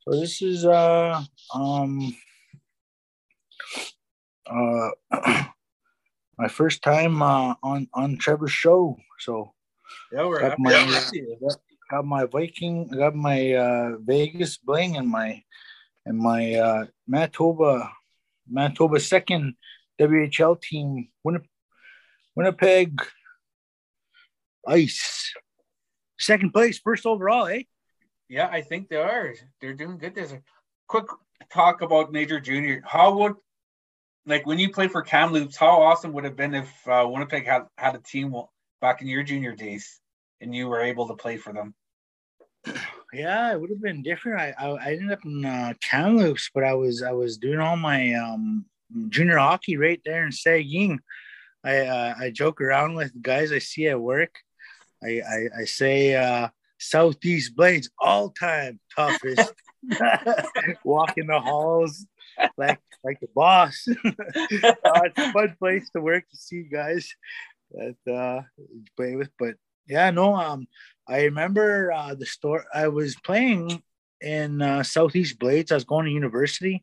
So 0.00 0.18
this 0.20 0.42
is 0.42 0.64
uh, 0.64 1.22
um, 1.54 2.14
uh, 4.46 4.90
my 6.38 6.48
first 6.48 6.82
time 6.82 7.22
uh, 7.22 7.54
on 7.62 7.88
on 7.94 8.16
Trevor's 8.16 8.52
show. 8.52 8.96
So 9.18 9.52
Yeah, 10.12 10.26
we're 10.26 10.40
Got 10.40 10.50
happy 10.50 10.62
my- 10.62 10.72
to 10.72 11.56
got 11.90 12.04
my 12.04 12.24
Viking, 12.26 12.90
I 12.92 12.96
got 12.96 13.14
my 13.14 13.52
uh, 13.54 13.96
Vegas 14.00 14.58
bling 14.58 14.96
and 14.96 15.08
my 15.08 15.42
and 16.04 16.18
my 16.18 16.54
uh, 16.54 16.84
Manitoba 17.06 17.92
Manitoba 18.48 18.98
second 19.00 19.54
WHL 20.00 20.60
team 20.60 21.08
Winnipeg, 21.24 21.48
Winnipeg 22.34 23.02
Ice 24.68 25.32
second 26.18 26.52
place, 26.52 26.78
first 26.78 27.06
overall, 27.06 27.46
eh? 27.46 27.62
Yeah, 28.28 28.48
I 28.50 28.62
think 28.62 28.88
they 28.88 28.96
are. 28.96 29.34
They're 29.60 29.74
doing 29.74 29.98
good. 29.98 30.14
There's 30.14 30.32
a 30.32 30.42
quick 30.88 31.06
talk 31.52 31.82
about 31.82 32.12
Major 32.12 32.40
Junior. 32.40 32.82
How 32.84 33.16
would 33.18 33.34
like 34.26 34.46
when 34.46 34.58
you 34.58 34.72
played 34.72 34.90
for 34.90 35.02
Kamloops? 35.02 35.56
How 35.56 35.82
awesome 35.82 36.12
would 36.12 36.24
it 36.24 36.28
have 36.28 36.36
been 36.36 36.54
if 36.54 36.88
uh, 36.88 37.06
Winnipeg 37.08 37.46
had 37.46 37.62
had 37.78 37.94
a 37.94 38.00
team 38.00 38.34
back 38.80 39.00
in 39.00 39.08
your 39.08 39.22
junior 39.22 39.54
days 39.54 40.00
and 40.40 40.54
you 40.54 40.68
were 40.68 40.80
able 40.80 41.06
to 41.08 41.14
play 41.14 41.36
for 41.36 41.52
them? 41.52 41.74
Yeah, 43.12 43.52
it 43.52 43.60
would 43.60 43.70
have 43.70 43.80
been 43.80 44.02
different. 44.02 44.40
I 44.40 44.54
I, 44.58 44.70
I 44.70 44.92
ended 44.94 45.12
up 45.12 45.24
in 45.24 45.44
uh, 45.44 45.74
Kamloops, 45.80 46.50
but 46.52 46.64
I 46.64 46.74
was 46.74 47.02
I 47.02 47.12
was 47.12 47.38
doing 47.38 47.60
all 47.60 47.76
my 47.76 48.14
um, 48.14 48.64
junior 49.08 49.38
hockey 49.38 49.76
right 49.76 50.00
there 50.04 50.24
in 50.24 50.32
Saging. 50.32 50.98
I 51.64 51.78
uh, 51.78 52.14
I 52.18 52.30
joke 52.30 52.60
around 52.60 52.94
with 52.94 53.20
guys 53.20 53.52
I 53.52 53.58
see 53.58 53.88
at 53.88 54.00
work. 54.00 54.34
I 55.02 55.20
I, 55.20 55.60
I 55.60 55.64
say 55.64 56.14
uh, 56.14 56.48
Southeast 56.78 57.56
Blades 57.56 57.90
all 57.98 58.30
time 58.30 58.80
toughest. 58.94 59.52
Walking 60.84 61.28
the 61.28 61.38
halls 61.38 62.06
like 62.56 62.80
like 63.04 63.20
the 63.20 63.28
boss. 63.34 63.86
uh, 64.04 64.12
it's 65.04 65.18
a 65.18 65.32
fun 65.32 65.56
place 65.58 65.88
to 65.90 66.00
work 66.00 66.28
to 66.30 66.36
see 66.36 66.62
guys 66.62 67.08
that 67.72 68.12
uh, 68.12 68.42
play 68.96 69.16
with. 69.16 69.30
But 69.38 69.54
yeah, 69.88 70.10
no, 70.10 70.34
um, 70.34 70.66
I 71.08 71.24
remember 71.24 71.92
uh, 71.92 72.14
the 72.14 72.26
store. 72.26 72.64
I 72.74 72.88
was 72.88 73.16
playing 73.16 73.82
in 74.20 74.62
uh, 74.62 74.82
Southeast 74.82 75.38
Blades. 75.38 75.70
I 75.70 75.76
was 75.76 75.84
going 75.84 76.06
to 76.06 76.10
university, 76.10 76.82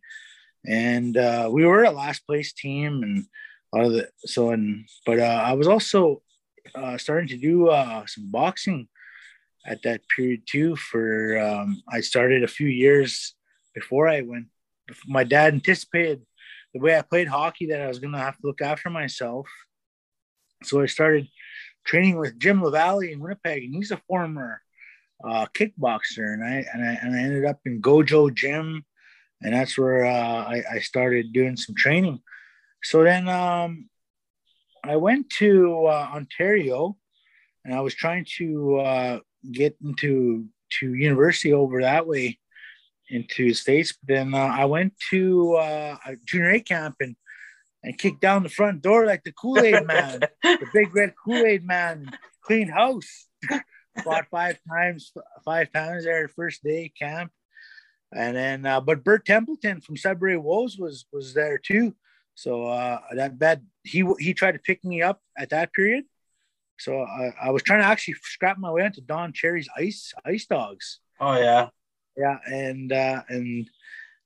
and 0.66 1.18
uh, 1.18 1.50
we 1.52 1.66
were 1.66 1.84
a 1.84 1.92
last 1.92 2.26
place 2.26 2.54
team. 2.54 3.04
And 3.04 3.26
a 3.74 3.78
lot 3.78 3.86
of 3.86 3.94
the 3.94 4.10
so 4.26 4.52
and 4.52 4.88
but 5.06 5.20
uh, 5.20 5.42
I 5.46 5.54
was 5.54 5.68
also 5.68 6.22
uh, 6.76 6.98
starting 6.98 7.28
to 7.30 7.38
do 7.38 7.70
uh, 7.70 8.06
some 8.06 8.32
boxing 8.32 8.88
at 9.66 9.82
that 9.84 10.02
period 10.16 10.44
too. 10.46 10.76
For 10.76 11.40
um, 11.40 11.82
I 11.90 12.02
started 12.02 12.44
a 12.44 12.48
few 12.48 12.68
years 12.68 13.36
before 13.74 14.08
I 14.08 14.22
went. 14.22 14.48
My 15.08 15.24
dad 15.24 15.54
anticipated 15.54 16.22
the 16.74 16.80
way 16.80 16.98
I 16.98 17.02
played 17.02 17.28
hockey 17.28 17.68
that 17.68 17.82
I 17.82 17.88
was 17.88 18.00
going 18.00 18.14
to 18.14 18.20
have 18.20 18.38
to 18.38 18.48
look 18.48 18.62
after 18.62 18.90
myself, 18.90 19.48
so 20.64 20.82
I 20.82 20.86
started 20.86 21.28
training 21.86 22.18
with 22.18 22.40
Jim 22.40 22.62
LaValle 22.62 23.12
in 23.12 23.20
Winnipeg, 23.20 23.64
and 23.64 23.76
he's 23.76 23.92
a 23.92 24.02
former 24.08 24.62
uh, 25.24 25.46
kickboxer, 25.54 26.34
and 26.34 26.44
I 26.44 26.66
and 26.74 26.84
I 26.84 26.94
and 27.02 27.16
I 27.16 27.20
ended 27.20 27.46
up 27.46 27.60
in 27.66 27.82
Gojo 27.82 28.34
Gym, 28.34 28.86
and 29.44 29.54
that's 29.54 29.78
where 29.78 30.06
uh, 30.06 30.44
I, 30.46 30.64
I 30.76 30.80
started 30.80 31.34
doing 31.34 31.58
some 31.58 31.76
training. 31.76 32.20
So 32.82 33.04
then 33.04 33.28
um, 33.28 33.90
I 34.84 34.96
went 34.96 35.30
to 35.40 35.86
uh, 35.86 36.10
Ontario, 36.14 36.98
and 37.64 37.74
I 37.74 37.82
was 37.82 37.94
trying 37.94 38.26
to 38.38 38.78
uh, 38.80 39.20
get 39.52 39.78
into 39.84 40.46
to 40.80 40.94
university 40.94 41.54
over 41.54 41.82
that 41.82 42.08
way 42.08 42.40
into 43.10 43.50
the 43.50 43.54
states. 43.54 43.94
But 43.94 44.16
then 44.16 44.34
uh, 44.34 44.38
I 44.38 44.66
went 44.66 44.94
to 45.12 45.56
uh, 45.56 45.98
a 46.06 46.16
junior 46.26 46.52
A 46.52 46.60
camp 46.60 46.96
and 47.00 47.16
and 47.84 47.98
kicked 47.98 48.22
down 48.22 48.44
the 48.44 48.50
front 48.50 48.82
door 48.82 49.06
like 49.06 49.24
the 49.24 49.34
Kool 49.34 49.60
Aid 49.60 49.86
man, 49.88 50.22
the 50.42 50.68
big 50.74 50.96
red 50.96 51.14
Kool 51.24 51.46
Aid 51.46 51.66
man, 51.66 52.10
clean 52.42 52.70
house. 52.70 53.28
Fought 54.04 54.26
five 54.32 54.58
times, 54.68 55.12
five 55.46 55.72
times 55.72 56.06
there 56.06 56.28
first 56.28 56.64
day 56.64 56.92
camp, 56.98 57.32
and 58.16 58.36
then 58.36 58.66
uh, 58.66 58.80
but 58.82 59.04
Bert 59.04 59.26
Templeton 59.26 59.82
from 59.82 59.98
Sudbury 59.98 60.38
Wolves 60.38 60.78
was 60.78 61.06
was 61.12 61.34
there 61.34 61.58
too. 61.58 61.96
So 62.36 62.66
uh, 62.66 63.00
that 63.16 63.38
bad 63.38 63.66
he 63.84 64.06
he 64.20 64.34
tried 64.34 64.54
to 64.54 64.60
pick 64.60 64.84
me 64.84 65.02
up 65.02 65.22
at 65.38 65.50
that 65.50 65.74
period. 65.74 66.06
So 66.80 67.02
I, 67.02 67.34
I 67.44 67.50
was 67.52 67.64
trying 67.64 67.82
to 67.82 67.86
actually 67.86 68.16
scrap 68.24 68.58
my 68.58 68.72
way 68.72 68.86
into 68.86 69.02
Don 69.02 69.34
Cherry's 69.34 69.70
ice 69.78 70.14
ice 70.26 70.46
dogs. 70.46 71.00
Oh 71.20 71.38
yeah, 71.38 71.70
yeah, 72.18 72.38
and 72.46 72.92
uh, 72.92 73.22
and 73.30 73.70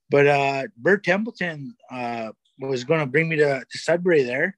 but 0.10 0.28
uh, 0.28 0.64
Bert 0.78 1.04
Templeton 1.04 1.76
uh, 1.92 2.32
was 2.60 2.84
going 2.84 3.02
to 3.02 3.06
bring 3.06 3.30
me 3.30 3.36
to, 3.38 3.64
to 3.70 3.78
Sudbury 3.78 4.24
there, 4.24 4.58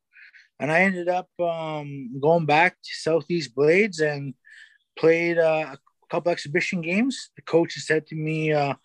and 0.60 0.72
I 0.72 0.82
ended 0.82 1.10
up 1.10 1.30
um, 1.40 2.20
going 2.20 2.46
back 2.46 2.74
to 2.74 2.94
Southeast 2.94 3.56
Blades 3.56 4.00
and 4.00 4.34
played 4.98 5.38
uh, 5.38 5.74
a 5.74 5.78
couple 6.10 6.32
exhibition 6.32 6.82
games. 6.82 7.32
The 7.36 7.42
coach 7.42 7.74
said 7.74 8.06
to 8.08 8.16
me, 8.16 8.54
uh, 8.54 8.76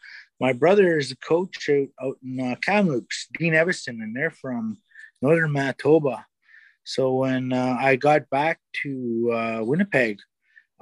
"My 0.41 0.53
brother 0.53 0.99
is 0.99 1.11
a 1.11 1.17
coach 1.17 1.69
out, 1.69 1.89
out 2.03 2.17
in 2.23 2.41
uh, 2.41 2.57
Kamloops, 2.63 3.29
Dean 3.39 3.55
Evason, 3.55 4.03
and 4.03 4.15
they're 4.15 4.31
from 4.31 4.79
northern 5.23 5.53
Manitoba." 5.53 6.27
So 6.85 7.15
when 7.15 7.53
uh, 7.53 7.77
I 7.81 7.97
got 7.97 8.29
back 8.31 8.61
to 8.83 9.31
uh, 9.33 9.65
Winnipeg, 9.65 10.19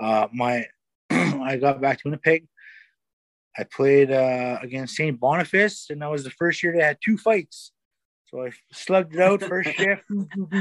uh, 0.00 0.28
my 0.32 0.66
I 1.10 1.56
got 1.60 1.80
back 1.80 1.98
to 1.98 2.02
Winnipeg. 2.08 2.46
I 3.56 3.64
played 3.64 4.10
uh, 4.10 4.58
against 4.62 4.96
St. 4.96 5.18
Boniface, 5.18 5.88
and 5.90 6.00
that 6.02 6.10
was 6.10 6.24
the 6.24 6.30
first 6.30 6.62
year 6.62 6.72
they 6.72 6.82
had 6.82 6.98
two 7.04 7.18
fights. 7.18 7.72
So 8.26 8.44
I 8.44 8.52
slugged 8.72 9.14
it 9.14 9.20
out 9.20 9.42
first 9.42 9.70
shift, 9.76 10.02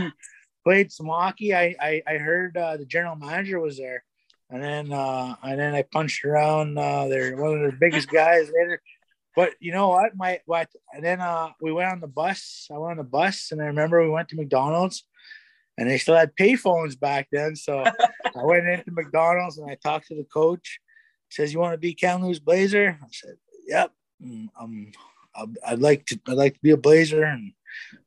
played 0.64 0.92
some 0.92 1.08
hockey. 1.08 1.56
I 1.56 1.76
I, 1.80 2.04
I 2.06 2.18
heard 2.18 2.56
uh, 2.56 2.78
the 2.78 2.86
general 2.86 3.16
manager 3.16 3.60
was 3.60 3.78
there, 3.78 4.04
and 4.52 4.62
then 4.62 4.92
uh, 4.92 5.36
and 5.44 5.60
then 5.60 5.74
I 5.74 5.82
punched 5.84 6.26
around 6.26 6.78
uh, 6.78 7.08
there 7.08 7.36
one 7.38 7.54
of 7.54 7.62
their 7.62 7.72
biggest 7.72 8.10
guys 8.12 8.52
later. 8.54 8.82
But 9.36 9.54
you 9.62 9.72
know 9.72 9.88
what? 9.90 10.16
My 10.16 10.42
what? 10.46 10.70
And 10.94 11.04
then 11.04 11.22
uh, 11.22 11.52
we 11.62 11.72
went 11.72 11.90
on 11.90 12.02
the 12.02 12.08
bus. 12.08 12.68
I 12.70 12.78
went 12.78 12.92
on 12.92 12.98
the 12.98 13.04
bus, 13.04 13.50
and 13.52 13.62
I 13.62 13.66
remember 13.66 14.04
we 14.04 14.10
went 14.10 14.28
to 14.30 14.36
McDonald's, 14.36 15.06
and 15.78 15.90
they 15.90 15.98
still 15.98 16.18
had 16.18 16.36
payphones 16.36 17.00
back 17.00 17.30
then. 17.32 17.56
So 17.56 17.84
I 18.26 18.44
went 18.44 18.68
into 18.68 18.92
McDonald's 18.92 19.58
and 19.58 19.72
I 19.72 19.76
talked 19.76 20.08
to 20.08 20.16
the 20.16 20.26
coach. 20.26 20.80
He 21.30 21.36
says, 21.36 21.54
"You 21.54 21.60
want 21.60 21.74
to 21.74 21.78
be 21.78 21.94
Kamloops 21.94 22.40
Blazer?" 22.40 23.00
I 23.02 23.08
said, 23.12 23.36
"Yep." 23.68 23.92
Um, 24.60 24.92
I'd 25.66 25.80
like 25.80 26.06
to. 26.08 26.20
I'd 26.28 26.34
like 26.34 26.56
to 26.56 26.62
be 26.62 26.72
a 26.72 26.78
Blazer, 26.78 27.24
and 27.24 27.54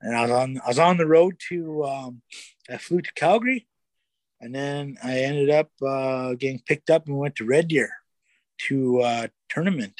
and 0.03 0.15
I 0.15 0.23
was 0.23 0.31
on. 0.31 0.61
I 0.63 0.69
was 0.69 0.79
on 0.79 0.99
the 0.99 1.07
road 1.07 1.37
to. 1.49 1.85
Um, 1.85 2.23
I 2.71 2.77
flew 2.77 3.01
to 3.01 3.13
Calgary, 3.15 3.67
and 4.45 4.55
then 4.55 4.99
I 5.03 5.21
ended 5.21 5.49
up 5.49 5.71
uh, 5.81 6.35
getting 6.35 6.61
picked 6.67 6.91
up 6.91 7.07
and 7.07 7.17
went 7.17 7.37
to 7.37 7.47
Red 7.47 7.67
Deer 7.67 7.91
to 8.69 9.01
uh, 9.01 9.27
tournament, 9.49 9.95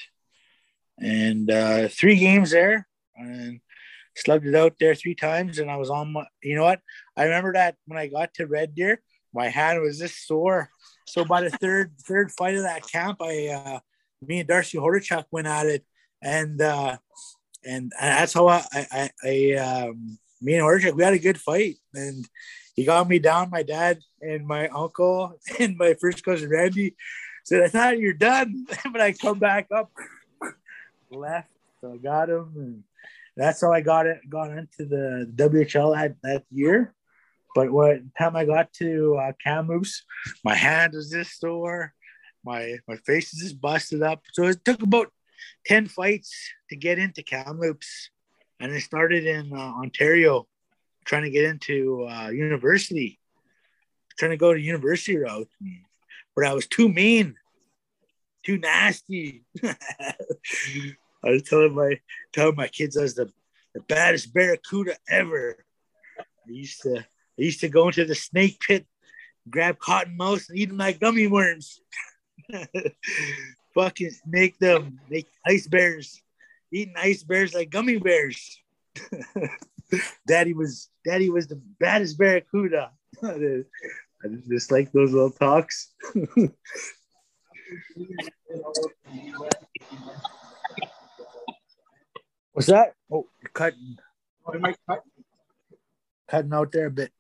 and 0.99 1.51
uh, 1.51 1.89
three 1.89 2.17
games 2.17 2.51
there, 2.51 2.87
and 3.17 3.61
slugged 4.15 4.47
it 4.47 4.55
out 4.55 4.75
there 4.79 4.95
three 4.95 5.15
times. 5.15 5.59
And 5.59 5.71
I 5.71 5.79
was 5.79 5.89
on 5.89 6.13
my. 6.13 6.27
You 6.43 6.57
know 6.57 6.65
what? 6.65 6.81
I 7.17 7.25
remember 7.25 7.55
that 7.55 7.77
when 7.87 7.99
I 7.99 8.09
got 8.09 8.35
to 8.35 8.47
Red 8.47 8.75
Deer, 8.75 9.01
my 9.33 9.49
hand 9.49 9.81
was 9.81 9.99
just 9.99 10.27
sore. 10.27 10.69
So 11.07 11.25
by 11.25 11.41
the 11.41 11.51
third 11.51 11.93
third 12.07 12.31
fight 12.31 12.55
of 12.55 12.65
that 12.65 12.87
camp, 12.87 13.23
I 13.23 13.49
uh, 13.49 13.79
me 14.21 14.41
and 14.41 14.49
Darcy 14.49 14.77
Hordichuk 14.77 15.25
went 15.31 15.47
at 15.47 15.65
it, 15.65 15.87
and 16.21 16.61
uh, 16.61 16.99
and 17.65 17.93
that's 17.99 18.35
how 18.35 18.49
I 18.49 18.63
I, 18.75 19.11
I 19.25 19.53
um, 19.55 20.19
me 20.45 20.55
and 20.55 20.63
Hordichuk 20.63 20.95
we 20.95 21.03
had 21.03 21.15
a 21.15 21.19
good 21.19 21.41
fight, 21.41 21.77
and 21.95 22.29
he 22.77 22.85
got 22.85 23.09
me 23.09 23.19
down. 23.19 23.51
My 23.51 23.63
dad 23.63 24.01
and 24.21 24.47
my 24.47 24.69
uncle 24.69 25.39
and 25.59 25.77
my 25.77 25.95
first 25.95 26.25
cousin 26.25 26.51
Randy 26.51 26.95
said, 27.45 27.63
"I 27.63 27.69
thought 27.69 27.99
you're 27.99 28.13
done," 28.13 28.67
but 28.93 29.01
I 29.01 29.13
come 29.13 29.39
back 29.39 29.69
up 29.75 29.91
left, 31.11 31.51
so 31.81 31.95
I 31.95 31.97
got 31.97 32.29
him, 32.29 32.53
and 32.57 32.85
that's 33.37 33.63
how 33.63 33.73
I 33.73 33.81
got 33.81 34.07
it 34.07 34.19
got 34.29 34.51
into 34.51 34.85
the 34.85 35.31
WHL 35.35 35.95
that 35.95 36.17
that 36.23 36.45
year. 36.51 36.95
But 37.55 37.71
what 37.71 38.01
time 38.19 38.37
I 38.37 38.45
got 38.45 38.73
to 38.75 39.17
uh, 39.17 39.33
Kamloops, 39.43 40.03
my 40.45 40.57
hand 40.57 40.93
was 40.93 41.11
this 41.11 41.39
sore, 41.39 41.95
my 42.45 42.77
my 42.87 42.97
face 42.97 43.33
is 43.33 43.41
just 43.41 43.61
busted 43.61 44.03
up. 44.03 44.23
So 44.35 44.45
it 44.45 44.63
took 44.65 44.83
about 44.83 45.11
ten 45.65 45.87
fights 45.87 46.51
to 46.69 46.77
get 46.77 46.99
into 46.99 47.23
Kamloops, 47.23 48.11
and 48.65 48.73
I 48.73 48.79
started 48.79 49.27
in 49.27 49.53
uh, 49.53 49.61
Ontario, 49.61 50.47
trying 51.05 51.25
to 51.25 51.31
get 51.31 51.45
into 51.45 52.09
uh, 52.09 52.31
university, 52.31 53.21
trying 54.19 54.31
to 54.31 54.39
go 54.39 54.55
to 54.55 54.61
university 54.61 55.19
route, 55.19 55.51
but 56.35 56.47
I 56.47 56.55
was 56.55 56.67
too 56.67 56.89
mean, 56.89 57.37
too 58.43 58.57
nasty. 58.57 59.45
I 59.63 59.75
was 61.25 61.43
telling 61.43 61.75
my 61.75 62.01
telling 62.33 62.57
my 62.57 62.69
kids 62.69 62.97
I 62.97 63.03
was 63.03 63.15
the, 63.15 63.31
the 63.75 63.81
baddest 63.81 64.33
barracuda 64.33 64.97
ever. 65.11 65.63
I 66.19 66.51
used 66.51 66.81
to 66.83 67.01
I 67.01 67.05
used 67.37 67.61
to 67.61 67.69
go 67.69 67.89
into 67.89 68.07
the 68.07 68.15
snake 68.15 68.61
pit, 68.67 68.87
grab 69.51 69.79
cotton 69.79 70.17
cottonmouths, 70.17 70.49
and 70.49 70.59
eat 70.59 70.71
them 70.71 70.79
like 70.79 71.01
gummy 71.01 71.27
worms. 71.27 71.83
Fucking 73.75 74.13
make 74.27 74.59
them 74.59 75.01
make 75.11 75.27
ice 75.47 75.69
bears, 75.69 76.23
eating 76.75 76.95
ice 76.99 77.23
bears 77.23 77.55
like 77.55 77.71
gummy 77.71 77.99
bears. 77.99 78.61
Daddy 80.27 80.53
was 80.55 80.89
Daddy 81.05 81.31
was 81.31 81.47
the 81.47 81.63
baddest 81.79 82.19
barracuda. 82.19 82.91
I 83.23 83.65
just 84.49 84.73
like 84.73 84.91
those 84.93 85.13
little 85.13 85.31
talks. 85.31 85.93
What's 92.53 92.69
that? 92.69 92.95
Oh, 93.11 93.27
you're 93.41 93.51
cutting. 93.53 93.99
Oh, 94.47 94.55
am 94.55 94.65
I 94.65 94.75
cut? 94.89 95.03
Cutting 96.29 96.53
out 96.55 96.73
there 96.73 96.87
a 96.87 96.91
bit. 96.91 97.13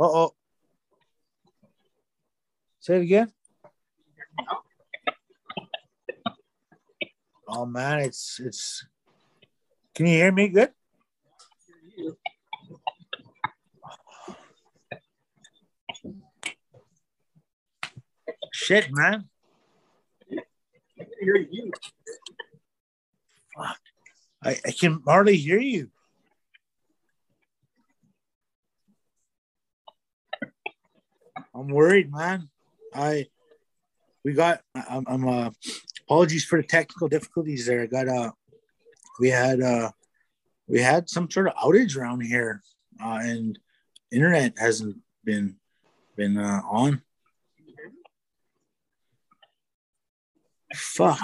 Uh 0.00 0.04
oh. 0.04 0.37
Say 2.80 2.96
it 2.96 3.02
again. 3.02 3.32
Oh 7.50 7.64
man, 7.64 8.00
it's 8.00 8.38
it's. 8.44 8.84
Can 9.94 10.04
you 10.04 10.18
hear 10.18 10.30
me 10.30 10.48
good? 10.48 10.70
Shit, 18.52 18.88
man. 18.90 19.30
hear 21.20 21.36
you. 21.36 21.72
Fuck. 23.56 23.78
I, 24.42 24.58
I 24.64 24.70
can 24.72 25.00
hardly 25.06 25.36
hear 25.36 25.58
you. 25.58 25.88
I'm 31.54 31.68
worried, 31.68 32.12
man. 32.12 32.50
I 32.94 33.26
we 34.24 34.32
got 34.32 34.60
I'm, 34.74 35.04
I'm 35.06 35.28
uh 35.28 35.50
apologies 36.02 36.44
for 36.44 36.60
the 36.60 36.66
technical 36.66 37.08
difficulties 37.08 37.66
there. 37.66 37.82
I 37.82 37.86
got 37.86 38.08
uh 38.08 38.32
we 39.20 39.28
had 39.30 39.60
uh 39.60 39.90
we 40.66 40.80
had 40.80 41.08
some 41.08 41.30
sort 41.30 41.48
of 41.48 41.54
outage 41.54 41.96
around 41.96 42.22
here 42.22 42.62
uh 43.02 43.18
and 43.22 43.58
internet 44.10 44.54
hasn't 44.58 44.98
been 45.24 45.56
been 46.16 46.36
uh 46.36 46.60
on. 46.70 47.02
Fuck. 50.74 51.20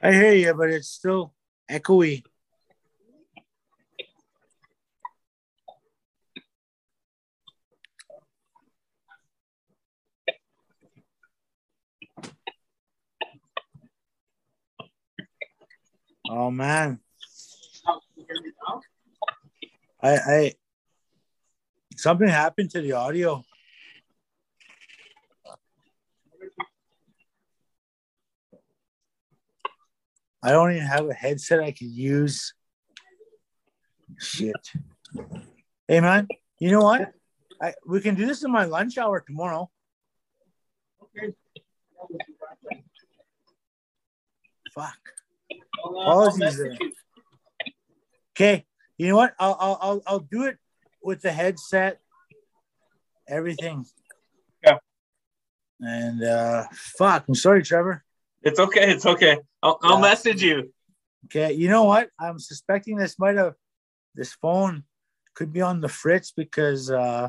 I 0.00 0.12
hear 0.12 0.32
you, 0.32 0.54
but 0.54 0.70
it's 0.70 0.88
still 0.88 1.34
echoey. 1.70 2.22
Oh 16.30 16.50
man. 16.50 17.00
I 20.02 20.16
I 20.16 20.54
something 21.96 22.28
happened 22.28 22.70
to 22.70 22.80
the 22.80 22.92
audio. 22.92 23.44
I 30.42 30.52
don't 30.52 30.72
even 30.72 30.86
have 30.86 31.08
a 31.08 31.14
headset 31.14 31.60
I 31.60 31.72
can 31.72 31.92
use. 31.92 32.54
Shit. 34.18 34.54
Hey 35.86 36.00
man, 36.00 36.28
you 36.58 36.70
know 36.70 36.82
what? 36.82 37.12
I 37.60 37.74
we 37.86 38.00
can 38.00 38.14
do 38.14 38.26
this 38.26 38.44
in 38.44 38.50
my 38.50 38.64
lunch 38.64 38.98
hour 38.98 39.20
tomorrow. 39.20 39.70
Fuck. 44.74 44.98
Apologies 45.84 46.58
there. 46.58 46.78
Okay, 48.32 48.66
you 48.96 49.08
know 49.08 49.16
what? 49.16 49.34
I'll, 49.38 49.56
I'll 49.58 49.78
I'll 49.80 50.02
I'll 50.06 50.20
do 50.20 50.44
it 50.44 50.58
with 51.02 51.20
the 51.20 51.32
headset, 51.32 52.00
everything. 53.26 53.84
Yeah. 54.64 54.78
And 55.80 56.22
uh 56.22 56.66
fuck, 56.72 57.24
I'm 57.28 57.34
sorry, 57.34 57.62
Trevor. 57.62 58.04
It's 58.42 58.58
okay. 58.58 58.90
It's 58.92 59.06
okay. 59.06 59.38
I'll, 59.62 59.78
I'll 59.82 59.96
Yeah. 59.96 60.02
message 60.02 60.42
you. 60.42 60.72
Okay, 61.26 61.52
you 61.52 61.68
know 61.68 61.84
what? 61.84 62.10
I'm 62.18 62.38
suspecting 62.38 62.96
this 62.96 63.18
might 63.18 63.36
have 63.36 63.54
this 64.14 64.32
phone 64.34 64.84
could 65.34 65.52
be 65.52 65.60
on 65.60 65.80
the 65.80 65.88
fritz 65.88 66.32
because 66.32 66.90
uh 66.90 67.28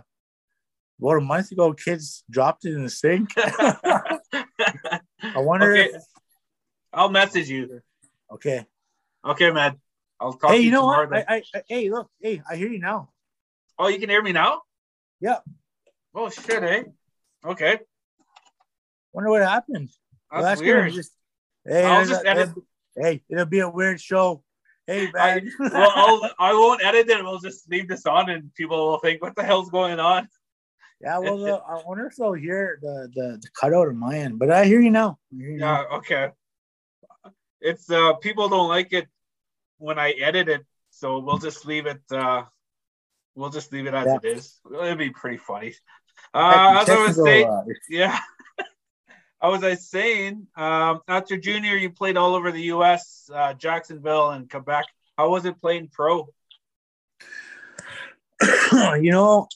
about 1.00 1.17
a 1.17 1.22
month 1.22 1.52
ago 1.52 1.74
kids 1.74 2.24
dropped 2.30 2.65
it 2.65 2.74
in 2.74 2.84
the 2.84 2.89
sink. 2.89 3.30
I 3.38 5.00
wonder 5.36 5.74
Okay. 5.76 5.89
if 5.95 6.02
I'll 6.93 7.10
message 7.10 7.50
you. 7.50 7.82
okay. 8.32 8.65
Okay, 9.26 9.52
man. 9.52 9.80
I'll 10.19 10.34
talk 10.34 10.52
Hey, 10.52 10.60
to 10.60 10.63
you 10.65 10.72
know 10.72 10.82
tomorrow 10.82 11.10
what? 11.10 11.26
I, 11.30 11.36
I, 11.36 11.43
I 11.56 11.63
hey 11.67 11.89
look, 11.89 12.10
hey, 12.22 12.41
I 12.50 12.56
hear 12.56 12.69
you 12.69 12.80
now. 12.80 13.10
Oh, 13.78 13.88
you 13.88 14.00
can 14.00 14.10
hear 14.10 14.22
me 14.22 14.32
now? 14.34 14.62
Yeah. 15.19 15.39
Oh 16.13 16.30
shit, 16.30 16.63
eh? 16.63 16.84
Okay. 17.43 17.80
Wonder 19.13 19.30
what 19.32 19.41
happened. 19.41 19.89
That's, 20.31 20.43
Well, 20.43 20.55
gonna 20.55 20.81
weird. 20.81 20.93
Just, 20.93 21.11
hey, 21.65 21.83
I'll 21.85 22.01
it'll- 22.01 22.13
just 22.13 22.25
edit- 22.25 22.49
hey, 22.95 23.23
it'll 23.29 23.45
be 23.45 23.59
a 23.59 23.69
weird 23.69 23.99
show. 24.01 24.43
Hey, 24.87 25.09
I, 25.15 25.41
well, 25.59 25.91
I'll, 25.95 26.31
I 26.39 26.53
won't 26.53 26.83
edit 26.83 27.09
it. 27.09 27.23
We'll 27.23 27.39
just 27.39 27.69
leave 27.69 27.87
this 27.87 28.05
on, 28.05 28.29
and 28.29 28.53
people 28.55 28.77
will 28.89 28.99
think, 28.99 29.21
"What 29.21 29.35
the 29.35 29.43
hell's 29.43 29.69
going 29.69 29.99
on?" 29.99 30.27
yeah, 31.01 31.17
well, 31.19 31.45
uh, 31.45 31.59
I 31.67 31.81
wonder 31.85 32.07
if 32.07 32.15
they'll 32.15 32.33
hear 32.33 32.79
the, 32.81 33.09
the 33.13 33.37
the 33.41 33.47
cutout 33.59 33.87
of 33.87 33.95
my 33.95 34.17
end, 34.17 34.39
but 34.39 34.51
I 34.51 34.65
hear 34.65 34.81
you 34.81 34.89
now. 34.91 35.19
Hear 35.35 35.51
you 35.51 35.57
now. 35.57 35.81
Yeah. 35.91 35.97
Okay. 35.97 36.29
It's 37.61 37.89
uh, 37.91 38.13
people 38.13 38.49
don't 38.49 38.69
like 38.69 38.93
it 38.93 39.07
when 39.77 39.99
I 39.99 40.11
edit 40.11 40.47
it, 40.49 40.65
so 40.91 41.19
we'll 41.19 41.37
just 41.39 41.65
leave 41.65 41.85
it. 41.85 42.01
Uh, 42.11 42.43
we'll 43.35 43.49
just 43.49 43.71
leave 43.73 43.85
it 43.85 43.93
as 43.93 44.05
Yeah. 44.07 44.17
it 44.23 44.37
is. 44.37 44.59
It'll 44.65 44.95
be 44.95 45.09
pretty 45.09 45.37
funny. 45.37 45.75
Uh, 46.33 46.79
as 46.81 46.89
I 46.89 47.05
was 47.05 47.15
saying, 47.23 47.47
uh, 47.47 47.63
Yeah. 47.89 48.17
I 49.41 49.47
was 49.47 49.63
I 49.63 49.75
saying, 49.75 50.47
um, 50.58 50.99
after 51.08 51.38
junior, 51.38 51.78
you 51.78 51.89
played 51.89 52.17
all 52.17 52.36
over 52.36 52.52
the 52.52 52.63
U.S., 52.63 53.30
uh, 53.34 53.54
Jacksonville 53.54 54.32
and 54.32 54.49
Quebec. 54.49 54.86
How 55.17 55.30
was 55.30 55.45
it 55.45 55.60
playing 55.62 55.89
pro? 55.93 56.28
you 58.71 59.12
know, 59.12 59.47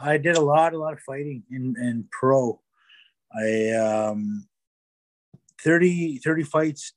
I 0.00 0.16
did 0.16 0.36
a 0.36 0.40
lot, 0.40 0.72
a 0.72 0.78
lot 0.78 0.94
of 0.94 1.00
fighting 1.00 1.42
in, 1.50 1.76
in 1.78 2.08
pro. 2.10 2.60
I 3.34 3.70
um 3.70 4.46
30, 5.62 6.18
30 6.18 6.42
fights 6.42 6.92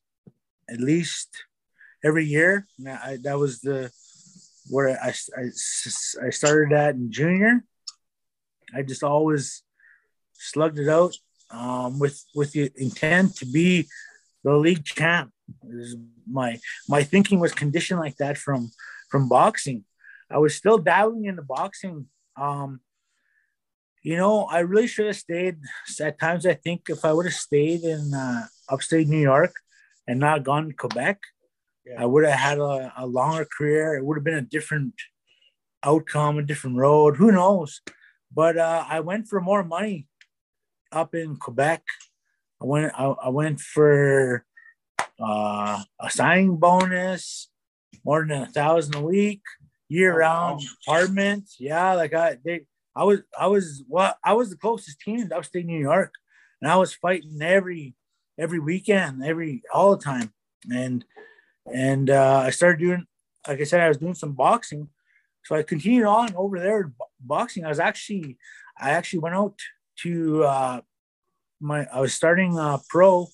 at 0.69 0.80
least 0.80 1.30
every 2.04 2.25
year. 2.25 2.67
I, 2.86 3.17
that 3.23 3.38
was 3.38 3.62
the 3.62 3.91
where 4.69 4.99
I, 4.99 5.13
I, 5.38 6.25
I 6.25 6.30
started 6.32 6.75
at 6.75 6.95
in 6.95 7.12
junior. 7.12 7.63
I 8.73 8.82
just 8.82 9.04
always 9.04 9.63
slugged 10.34 10.80
it 10.80 10.89
out 10.89 11.15
um, 11.55 11.99
with 11.99 12.23
with 12.35 12.51
the 12.51 12.71
intent 12.75 13.35
to 13.37 13.45
be 13.45 13.87
the 14.43 14.55
league 14.55 14.85
champ. 14.85 15.31
My 16.27 16.59
my 16.89 17.03
thinking 17.03 17.39
was 17.39 17.53
conditioned 17.53 17.99
like 17.99 18.17
that 18.17 18.37
from 18.37 18.71
from 19.09 19.29
boxing. 19.29 19.85
I 20.29 20.37
was 20.39 20.55
still 20.55 20.77
dabbling 20.77 21.25
in 21.25 21.35
the 21.35 21.43
boxing. 21.43 22.07
Um, 22.35 22.79
you 24.01 24.17
know, 24.17 24.45
I 24.45 24.59
really 24.59 24.87
should 24.87 25.07
have 25.07 25.15
stayed. 25.15 25.57
At 25.99 26.19
times, 26.19 26.45
I 26.45 26.53
think 26.53 26.81
if 26.89 27.05
I 27.05 27.13
would 27.13 27.25
have 27.25 27.33
stayed 27.33 27.81
in 27.83 28.13
uh, 28.13 28.45
upstate 28.69 29.07
New 29.07 29.19
York 29.33 29.53
and 30.07 30.19
not 30.19 30.43
gone 30.43 30.67
to 30.67 30.73
Quebec, 30.73 31.19
Yeah. 31.85 32.01
I 32.01 32.05
would 32.05 32.25
have 32.25 32.39
had 32.39 32.59
a, 32.59 32.93
a 32.97 33.05
longer 33.05 33.45
career. 33.45 33.95
It 33.95 34.03
would 34.05 34.17
have 34.17 34.23
been 34.23 34.43
a 34.45 34.51
different 34.55 34.93
outcome, 35.83 36.37
a 36.37 36.43
different 36.43 36.77
road. 36.77 37.17
Who 37.17 37.31
knows? 37.31 37.81
But 38.31 38.57
uh, 38.57 38.83
I 38.95 38.99
went 38.99 39.27
for 39.27 39.39
more 39.41 39.63
money 39.63 40.07
up 40.95 41.13
in 41.15 41.36
Quebec. 41.36 41.84
I 42.62 42.65
went. 42.65 42.93
I, 42.95 43.05
I 43.05 43.29
went 43.29 43.60
for 43.60 44.45
uh, 45.19 45.84
a 45.99 46.10
signing 46.10 46.58
bonus, 46.58 47.49
more 48.03 48.25
than 48.25 48.43
a 48.43 48.47
thousand 48.47 48.95
a 48.95 49.01
week, 49.01 49.41
year 49.89 50.17
round 50.17 50.62
wow. 50.88 50.95
apartment. 50.95 51.49
Yeah, 51.60 51.93
like 51.93 52.13
I 52.13 52.38
they 52.43 52.62
I 52.95 53.03
was 53.03 53.21
I 53.38 53.47
was 53.47 53.84
well 53.88 54.15
I 54.23 54.34
was 54.34 54.49
the 54.49 54.58
closest 54.58 54.99
team 55.01 55.19
in 55.19 55.34
upstate 55.34 55.65
New 55.65 55.79
York, 55.79 56.13
and 56.62 56.71
I 56.71 56.77
was 56.77 56.93
fighting 56.93 57.41
every 57.41 57.95
every 58.38 58.60
weekend, 58.60 59.23
every 59.23 59.63
all 59.73 59.95
the 59.95 60.03
time, 60.03 60.34
and 60.71 61.03
and 61.71 62.10
uh, 62.10 62.43
I 62.45 62.49
started 62.51 62.79
doing 62.79 63.05
like 63.47 63.60
I 63.60 63.63
said 63.63 63.81
I 63.81 63.89
was 63.89 63.97
doing 63.97 64.15
some 64.15 64.34
boxing, 64.34 64.89
so 65.43 65.55
I 65.55 65.63
continued 65.63 66.05
on 66.05 66.34
over 66.36 66.60
there 66.60 66.93
boxing. 67.19 67.65
I 67.65 67.69
was 67.69 67.79
actually 67.79 68.38
I 68.79 68.91
actually 68.91 69.19
went 69.19 69.36
out 69.36 69.60
to 70.03 70.43
uh, 70.43 70.81
my 71.60 71.88
I 71.91 71.99
was 71.99 72.13
starting 72.13 72.58
uh, 72.58 72.79
pro. 72.89 73.27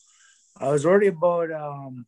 I 0.58 0.70
was 0.70 0.86
already 0.86 1.08
about 1.08 1.52
um, 1.52 2.06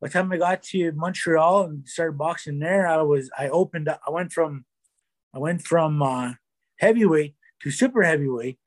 by 0.00 0.08
the 0.08 0.12
time 0.12 0.32
I 0.32 0.38
got 0.38 0.62
to 0.62 0.92
Montreal 0.92 1.64
and 1.64 1.88
started 1.88 2.16
boxing 2.16 2.58
there, 2.58 2.86
I 2.86 3.02
was 3.02 3.30
I 3.38 3.48
opened 3.48 3.88
up. 3.88 4.00
I 4.06 4.10
went 4.10 4.32
from 4.32 4.64
I 5.34 5.38
went 5.38 5.62
from 5.62 6.02
uh, 6.02 6.32
heavyweight 6.78 7.34
to 7.62 7.70
super 7.70 8.02
heavyweight, 8.02 8.58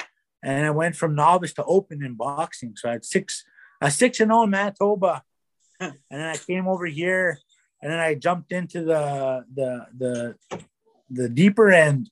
and 0.43 0.65
I 0.65 0.69
went 0.69 0.95
from 0.95 1.15
novice 1.15 1.53
to 1.53 1.63
open 1.65 2.03
in 2.03 2.13
boxing. 2.13 2.73
So 2.75 2.89
I 2.89 2.93
had 2.93 3.05
six 3.05 3.43
a 3.81 3.89
six 3.89 4.19
and 4.19 4.29
zero 4.29 4.43
in 4.43 4.51
Manitoba, 4.51 5.23
and 5.79 5.93
then 6.09 6.21
I 6.21 6.37
came 6.37 6.67
over 6.67 6.85
here, 6.85 7.39
and 7.81 7.91
then 7.91 7.99
I 7.99 8.15
jumped 8.15 8.51
into 8.51 8.83
the 8.83 9.45
the 9.53 9.87
the 9.97 10.59
the 11.09 11.29
deeper 11.29 11.69
end 11.71 12.09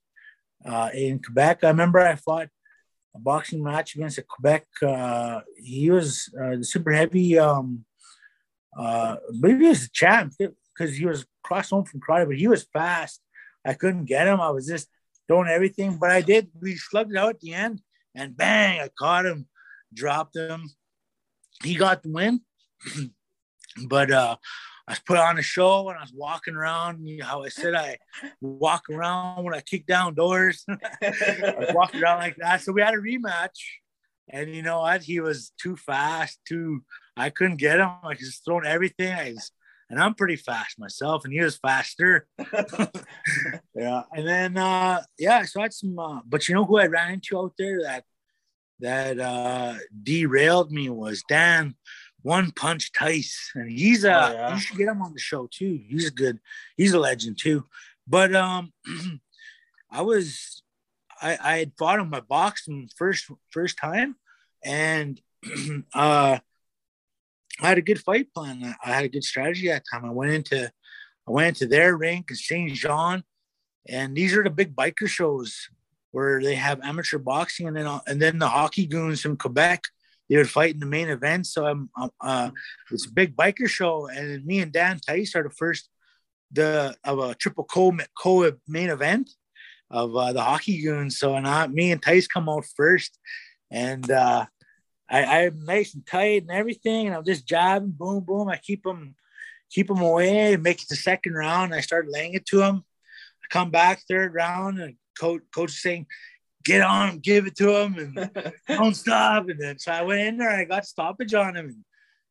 uh, 0.66 0.90
in 0.94 1.22
Quebec. 1.22 1.64
I 1.64 1.70
remember 1.70 2.00
I 2.00 2.16
fought 2.16 2.50
a 3.16 3.20
boxing 3.20 3.64
match 3.64 3.96
against 3.96 4.18
a 4.18 4.24
Quebec. 4.24 4.66
Uh, 4.82 5.42
he 5.58 5.90
was 5.90 6.30
uh, 6.40 6.58
the 6.58 6.64
super 6.64 6.92
heavy. 6.92 7.38
Um, 7.38 7.86
uh, 8.78 9.18
maybe 9.32 9.64
he 9.64 9.70
was 9.70 9.86
a 9.86 9.90
champ 9.92 10.34
because 10.38 10.96
he 10.96 11.06
was 11.06 11.26
cross 11.44 11.70
home 11.70 11.86
from 11.86 12.00
karate, 12.00 12.28
but 12.28 12.38
he 12.38 12.48
was 12.48 12.68
fast. 12.72 13.22
I 13.66 13.74
couldn't 13.74 14.06
get 14.06 14.28
him. 14.28 14.40
I 14.40 14.50
was 14.50 14.66
just 14.68 14.88
throwing 15.28 15.50
everything, 15.50 15.98
but 15.98 16.10
I 16.12 16.22
did. 16.22 16.50
We 16.62 16.76
slugged 16.76 17.12
it 17.12 17.18
out 17.18 17.36
at 17.36 17.40
the 17.42 17.54
end, 17.54 17.82
and 18.16 18.36
bang! 18.36 18.80
I 18.80 18.90
caught 18.98 19.26
him, 19.26 19.48
dropped 19.94 20.36
him. 20.36 20.70
He 21.64 21.76
got 21.76 22.02
the 22.02 22.10
win, 22.10 22.42
but 23.88 24.12
uh, 24.12 24.38
I 24.88 24.94
was 24.94 25.00
put 25.00 25.18
on 25.18 25.38
a 25.38 25.42
show 25.42 25.90
and 25.90 25.98
I 25.98 26.02
was 26.02 26.14
walking 26.14 26.56
around. 26.56 27.08
You 27.08 27.18
know 27.18 27.26
how 27.26 27.44
I 27.44 27.50
said 27.50 27.76
I 27.76 27.98
walk 28.42 28.90
around 28.90 29.44
when 29.44 29.54
I 29.54 29.62
kick 29.62 29.86
down 29.86 30.16
doors. 30.16 30.66
I 31.02 31.72
walking 31.74 32.02
around 32.04 32.20
like 32.20 32.38
that. 32.38 32.62
So 32.62 32.72
we 32.72 32.82
had 32.82 32.94
a 32.94 32.98
rematch, 32.98 33.60
and 34.30 34.54
you 34.54 34.62
know 34.62 34.82
what? 34.82 35.04
He 35.04 35.20
was 35.20 35.52
too 35.62 35.76
fast. 35.76 36.40
Too. 36.48 36.84
I 37.16 37.30
couldn't 37.30 37.58
get 37.58 37.80
him. 37.80 37.90
I 38.04 38.16
just 38.16 38.44
thrown 38.44 38.66
everything. 38.66 39.14
I 39.14 39.32
was, 39.32 39.52
and 39.90 40.00
I'm 40.00 40.16
pretty 40.16 40.38
fast 40.38 40.80
myself, 40.80 41.26
and 41.26 41.34
he 41.34 41.42
was 41.42 41.58
faster. 41.58 42.28
yeah. 43.76 44.04
And 44.14 44.28
then 44.28 44.58
uh 44.58 45.02
yeah, 45.20 45.44
so 45.44 45.60
I 45.60 45.64
had 45.64 45.74
some 45.74 46.00
uh, 46.00 46.22
but 46.26 46.48
you 46.48 46.56
know 46.56 46.66
who 46.66 46.80
I 46.80 46.88
ran 46.88 47.14
into 47.14 47.38
out 47.38 47.54
there 47.58 47.84
that 47.84 48.06
that 48.80 49.20
uh 49.20 49.76
derailed 50.02 50.72
me 50.72 50.90
was 50.90 51.24
Dan 51.28 51.76
One 52.24 52.52
Punch 52.52 52.92
Tice. 52.92 53.52
And 53.56 53.72
he's 53.72 54.06
uh 54.06 54.30
Oh, 54.30 54.34
yeah. 54.34 54.54
you 54.54 54.60
should 54.60 54.78
get 54.78 54.88
him 54.88 55.02
on 55.02 55.14
the 55.14 55.20
show 55.20 55.48
too. 55.52 55.80
He's 55.88 56.08
a 56.08 56.12
good. 56.12 56.40
He's 56.78 56.94
a 56.94 57.00
legend 57.00 57.38
too. 57.40 57.66
But 58.08 58.36
um 58.36 58.74
I 59.92 60.02
was 60.02 60.62
I, 61.22 61.38
I 61.42 61.58
had 61.60 61.74
fought 61.78 62.00
him, 62.00 62.14
I 62.14 62.22
boxed 62.22 62.68
him 62.68 62.88
first 62.96 63.30
first 63.52 63.78
time, 63.78 64.16
and 64.64 65.22
uh, 65.94 66.40
I 67.62 67.68
had 67.68 67.78
a 67.78 67.84
good 67.84 68.00
fight 68.00 68.34
plan. 68.34 68.76
I 68.84 68.92
had 68.92 69.06
a 69.06 69.10
good 69.10 69.24
strategy 69.24 69.68
that 69.68 69.84
time. 69.92 70.04
I 70.04 70.10
went 70.12 70.32
into 70.32 70.72
I 71.28 71.32
went 71.32 71.50
into 71.50 71.68
their 71.68 71.96
rink 71.96 72.32
in 72.32 72.36
Saint 72.36 72.74
Jean, 72.74 73.24
and 73.88 74.16
these 74.16 74.36
are 74.36 74.44
the 74.44 74.50
big 74.50 74.76
biker 74.76 75.08
shows 75.08 75.70
where 76.12 76.42
they 76.42 76.56
have 76.56 76.82
amateur 76.82 77.20
boxing, 77.20 77.68
and 77.68 77.78
then 77.78 78.00
and 78.08 78.22
then 78.22 78.40
the 78.40 78.50
hockey 78.50 78.88
goons 78.88 79.22
from 79.22 79.38
Quebec 79.38 79.84
they 80.32 80.38
would 80.38 80.50
fight 80.50 80.74
in 80.74 80.80
the 80.80 80.86
main 80.86 81.10
event. 81.10 81.46
So 81.46 81.66
I'm 81.66 81.90
uh, 82.22 82.52
it's 82.90 83.06
a 83.06 83.12
big 83.12 83.36
biker 83.36 83.68
show, 83.68 84.08
and 84.08 84.46
me 84.46 84.60
and 84.60 84.72
Dan 84.72 84.98
Tice 85.06 85.36
are 85.36 85.44
the 85.44 85.50
first 85.50 85.90
the 86.54 86.96
of 87.04 87.20
a 87.20 87.36
triple 87.36 87.66
co 87.66 87.92
co 88.18 88.50
main 88.66 88.90
event 88.90 89.30
of 89.90 90.16
uh, 90.16 90.32
the 90.32 90.42
hockey 90.42 90.82
goons. 90.82 91.20
So 91.20 91.36
and 91.36 91.46
I, 91.46 91.68
me 91.68 91.92
and 91.92 92.02
Tice 92.02 92.28
come 92.28 92.48
out 92.48 92.64
first, 92.78 93.20
and 93.70 94.10
uh, 94.10 94.46
I, 95.10 95.44
I'm 95.44 95.66
nice 95.66 95.94
and 95.96 96.08
tight 96.08 96.44
and 96.44 96.52
everything, 96.52 97.08
and 97.08 97.16
I'm 97.16 97.26
just 97.26 97.46
jabbing, 97.46 97.92
boom, 97.92 98.24
boom. 98.24 98.48
I 98.48 98.56
keep 98.56 98.84
them 98.84 99.16
keep 99.70 99.88
them 99.88 100.02
away, 100.02 100.56
make 100.56 100.82
it 100.82 100.88
the 100.88 100.96
second 100.96 101.34
round. 101.34 101.76
I 101.76 101.82
start 101.82 102.08
laying 102.10 102.36
it 102.36 102.46
to 102.48 102.62
him. 102.62 102.86
I 103.44 103.48
come 103.50 103.70
back 103.70 104.02
third 104.08 104.34
round, 104.34 104.80
and 104.80 104.96
coach 105.20 105.42
coach 105.54 105.72
saying, 105.72 106.06
"Get 106.64 106.82
on 106.82 107.10
him, 107.10 107.20
give 107.20 107.48
it 107.48 107.56
to 107.58 107.76
him, 107.82 107.96
and 107.96 108.54
don't 108.68 108.96
stop." 108.96 109.50
And 109.50 109.60
then 109.60 109.80
so 109.80 109.92
I 109.92 110.02
went 110.02 110.22
in 110.22 110.38
there, 110.38 110.50
I 110.50 110.66
got 110.66 110.86
stoppage 110.86 111.34
on 111.34 111.56
him, 111.56 111.66
and 111.68 111.84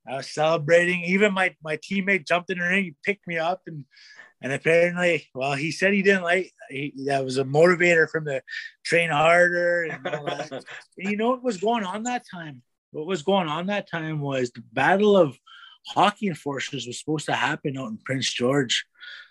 I 0.07 0.17
was 0.17 0.31
celebrating. 0.31 1.05
Even 1.05 1.35
my 1.35 1.55
my 1.63 1.77
teammate 1.77 2.27
jumped 2.27 2.51
in 2.51 2.59
the 2.59 2.65
ring, 2.65 2.85
he 2.85 2.95
picked 3.05 3.27
me 3.27 3.39
up, 3.39 3.63
and 3.67 3.85
and 4.43 4.53
apparently, 4.53 5.29
well, 5.35 5.53
he 5.55 5.71
said 5.71 5.93
he 5.93 6.03
didn't 6.03 6.23
like 6.23 6.53
he, 6.71 6.95
that 7.07 7.25
was 7.25 7.37
a 7.37 7.45
motivator 7.45 8.09
from 8.09 8.25
the 8.25 8.43
train 8.85 9.11
harder 9.11 9.85
and 9.85 10.07
all 10.07 10.25
that. 10.25 10.51
and 10.99 11.11
you 11.11 11.17
know 11.17 11.31
what 11.31 11.43
was 11.43 11.59
going 11.59 11.85
on 11.85 12.05
that 12.05 12.25
time? 12.31 12.63
What 12.93 13.07
was 13.07 13.23
going 13.23 13.49
on 13.49 13.67
that 13.67 13.89
time 13.89 14.21
was 14.21 14.51
the 14.51 14.63
Battle 14.73 15.17
of 15.17 15.39
Hockey 15.87 16.29
Enforcers 16.29 16.87
was 16.87 16.99
supposed 16.99 17.27
to 17.27 17.35
happen 17.35 17.77
out 17.77 17.91
in 17.91 17.99
Prince 17.99 18.33
George. 18.33 18.87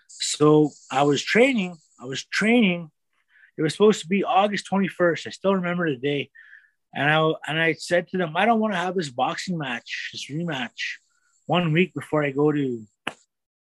So 0.08 0.70
I 0.90 1.02
was 1.02 1.22
training. 1.22 1.76
I 2.00 2.04
was 2.04 2.24
training. 2.24 2.90
It 3.60 3.62
was 3.62 3.74
supposed 3.74 4.00
to 4.00 4.08
be 4.08 4.24
August 4.24 4.70
21st. 4.72 5.26
I 5.26 5.30
still 5.30 5.54
remember 5.54 5.90
the 5.90 5.98
day. 5.98 6.30
And 6.94 7.10
I 7.10 7.32
and 7.46 7.60
I 7.60 7.74
said 7.74 8.08
to 8.08 8.16
them, 8.16 8.34
I 8.34 8.46
don't 8.46 8.58
want 8.58 8.72
to 8.72 8.78
have 8.78 8.94
this 8.94 9.10
boxing 9.10 9.58
match, 9.58 10.08
this 10.14 10.30
rematch, 10.30 10.96
one 11.44 11.70
week 11.74 11.92
before 11.92 12.24
I 12.24 12.30
go 12.30 12.50
to 12.50 12.86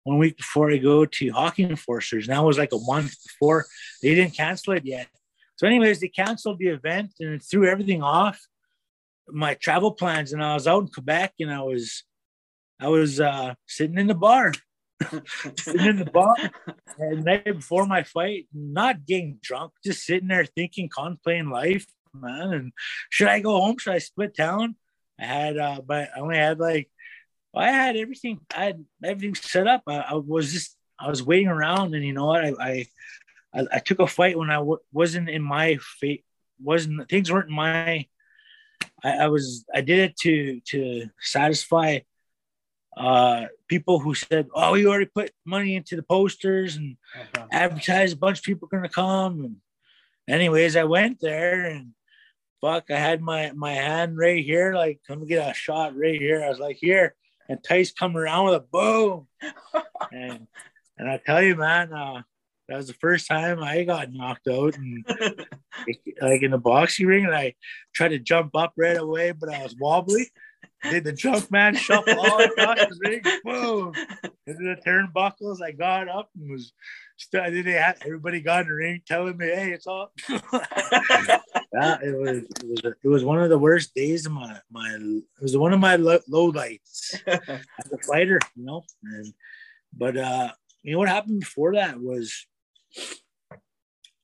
one 0.04 0.18
week 0.18 0.36
before 0.36 0.70
I 0.70 0.76
go 0.76 1.04
to 1.04 1.28
Hockey 1.30 1.64
Enforcers. 1.64 2.28
And 2.28 2.36
that 2.36 2.44
was 2.44 2.58
like 2.58 2.72
a 2.72 2.78
month 2.78 3.12
before 3.26 3.66
they 4.00 4.14
didn't 4.14 4.36
cancel 4.36 4.74
it 4.74 4.86
yet. 4.86 5.08
So, 5.56 5.66
anyways, 5.66 5.98
they 5.98 6.06
canceled 6.06 6.60
the 6.60 6.68
event 6.68 7.14
and 7.18 7.42
threw 7.42 7.68
everything 7.68 8.00
off 8.00 8.40
my 9.26 9.54
travel 9.54 9.90
plans. 9.90 10.32
And 10.32 10.44
I 10.44 10.54
was 10.54 10.68
out 10.68 10.84
in 10.84 10.88
Quebec 10.88 11.34
and 11.40 11.50
I 11.50 11.62
was 11.62 12.04
I 12.80 12.86
was 12.86 13.18
uh, 13.18 13.54
sitting 13.66 13.98
in 13.98 14.06
the 14.06 14.14
bar. 14.14 14.52
Sitting 15.56 15.86
in 15.86 15.96
the 15.96 16.10
bar 16.12 16.34
and 16.98 17.18
the 17.18 17.22
night 17.22 17.44
before 17.44 17.86
my 17.86 18.02
fight, 18.02 18.46
not 18.52 19.06
getting 19.06 19.38
drunk, 19.42 19.72
just 19.84 20.04
sitting 20.04 20.28
there 20.28 20.44
thinking, 20.44 20.88
contemplating 20.88 21.50
life, 21.50 21.86
man. 22.14 22.52
And 22.52 22.72
should 23.10 23.28
I 23.28 23.40
go 23.40 23.60
home? 23.60 23.78
Should 23.78 23.94
I 23.94 23.98
split 23.98 24.36
town? 24.36 24.76
I 25.20 25.24
had, 25.24 25.58
uh, 25.58 25.80
but 25.84 26.10
I 26.16 26.20
only 26.20 26.36
had 26.36 26.60
like 26.60 26.90
I 27.54 27.70
had 27.70 27.96
everything. 27.96 28.40
I 28.54 28.64
had 28.64 28.84
everything 29.04 29.34
set 29.34 29.66
up. 29.66 29.82
I, 29.86 29.98
I 29.98 30.14
was 30.14 30.52
just 30.52 30.76
I 30.98 31.08
was 31.08 31.22
waiting 31.22 31.48
around, 31.48 31.94
and 31.94 32.04
you 32.04 32.12
know 32.12 32.26
what? 32.26 32.44
I 32.44 32.86
I, 33.54 33.66
I 33.72 33.78
took 33.78 33.98
a 33.98 34.06
fight 34.06 34.38
when 34.38 34.50
I 34.50 34.56
w- 34.56 34.78
wasn't 34.92 35.28
in 35.28 35.42
my 35.42 35.78
fate. 36.00 36.24
Wasn't 36.62 37.08
things 37.08 37.32
weren't 37.32 37.50
my. 37.50 38.06
I, 39.02 39.10
I 39.10 39.26
was 39.28 39.64
I 39.74 39.80
did 39.80 39.98
it 39.98 40.16
to 40.18 40.60
to 40.68 41.06
satisfy 41.20 42.00
uh, 42.98 43.46
people 43.68 43.98
who 43.98 44.14
said, 44.14 44.48
"Oh, 44.54 44.74
you 44.74 44.90
already 44.90 45.06
put 45.06 45.30
money 45.44 45.76
into 45.76 45.96
the 45.96 46.02
posters 46.02 46.76
and 46.76 46.96
uh-huh. 47.14 47.46
advertised. 47.52 48.14
A 48.14 48.18
bunch 48.18 48.38
of 48.38 48.44
people 48.44 48.68
going 48.68 48.82
to 48.82 48.88
come." 48.88 49.44
And 49.44 49.56
anyways, 50.28 50.76
I 50.76 50.84
went 50.84 51.20
there 51.20 51.64
and 51.66 51.92
fuck, 52.60 52.90
I 52.90 52.98
had 52.98 53.22
my 53.22 53.52
my 53.52 53.72
hand 53.72 54.18
right 54.18 54.44
here, 54.44 54.74
like 54.74 55.00
come 55.06 55.26
get 55.26 55.50
a 55.50 55.54
shot 55.54 55.96
right 55.96 56.20
here. 56.20 56.42
I 56.44 56.48
was 56.48 56.58
like, 56.58 56.76
"Here." 56.80 57.14
and 57.48 57.62
Tice 57.64 57.92
come 57.92 58.16
around 58.16 58.46
with 58.46 58.54
a 58.54 58.60
boom. 58.60 59.26
and 60.12 60.46
and 60.98 61.08
I 61.08 61.20
tell 61.24 61.42
you, 61.42 61.56
man, 61.56 61.92
uh, 61.92 62.22
that 62.68 62.76
was 62.76 62.88
the 62.88 62.94
first 62.94 63.26
time 63.26 63.62
I 63.62 63.84
got 63.84 64.12
knocked 64.12 64.48
out 64.48 64.76
and 64.76 65.04
like 66.20 66.42
in 66.42 66.50
the 66.50 66.58
boxing 66.58 67.06
ring, 67.06 67.24
and 67.24 67.34
I 67.34 67.54
tried 67.94 68.08
to 68.08 68.18
jump 68.18 68.54
up 68.54 68.72
right 68.76 68.96
away, 68.96 69.32
but 69.32 69.48
I 69.48 69.62
was 69.62 69.76
wobbly. 69.78 70.30
Did 70.82 71.04
the 71.04 71.12
jump 71.12 71.50
man 71.50 71.74
shuffle 71.74 72.18
all 72.18 72.40
across 72.40 72.78
the 72.78 72.96
ring? 73.00 73.22
Boom! 73.44 73.94
Into 74.46 74.62
the 74.62 74.80
turnbuckles, 74.86 75.60
I 75.62 75.72
got 75.72 76.08
up 76.08 76.30
and 76.38 76.50
was. 76.50 76.72
St- 77.16 77.64
they 77.64 77.72
have, 77.72 77.98
everybody 78.04 78.40
got 78.40 78.62
in 78.62 78.68
the 78.68 78.74
ring 78.74 79.02
telling 79.04 79.36
me, 79.36 79.46
"Hey, 79.46 79.72
it's 79.72 79.88
all. 79.88 80.12
yeah, 80.28 81.98
it 82.00 82.16
was 82.16 82.38
it 82.38 82.64
was 82.64 82.94
it 83.02 83.08
was 83.08 83.24
one 83.24 83.42
of 83.42 83.50
the 83.50 83.58
worst 83.58 83.92
days 83.94 84.24
of 84.24 84.32
my 84.32 84.60
my. 84.70 84.88
It 84.88 85.42
was 85.42 85.56
one 85.56 85.72
of 85.72 85.80
my 85.80 85.96
low, 85.96 86.20
low 86.28 86.46
lights 86.46 87.20
as 87.26 87.92
a 87.92 87.98
fighter, 88.06 88.38
you 88.54 88.64
know. 88.64 88.84
And, 89.02 89.34
but 89.92 90.16
uh, 90.16 90.52
you 90.82 90.92
know 90.92 90.98
what 90.98 91.08
happened 91.08 91.40
before 91.40 91.74
that 91.74 92.00
was, 92.00 92.46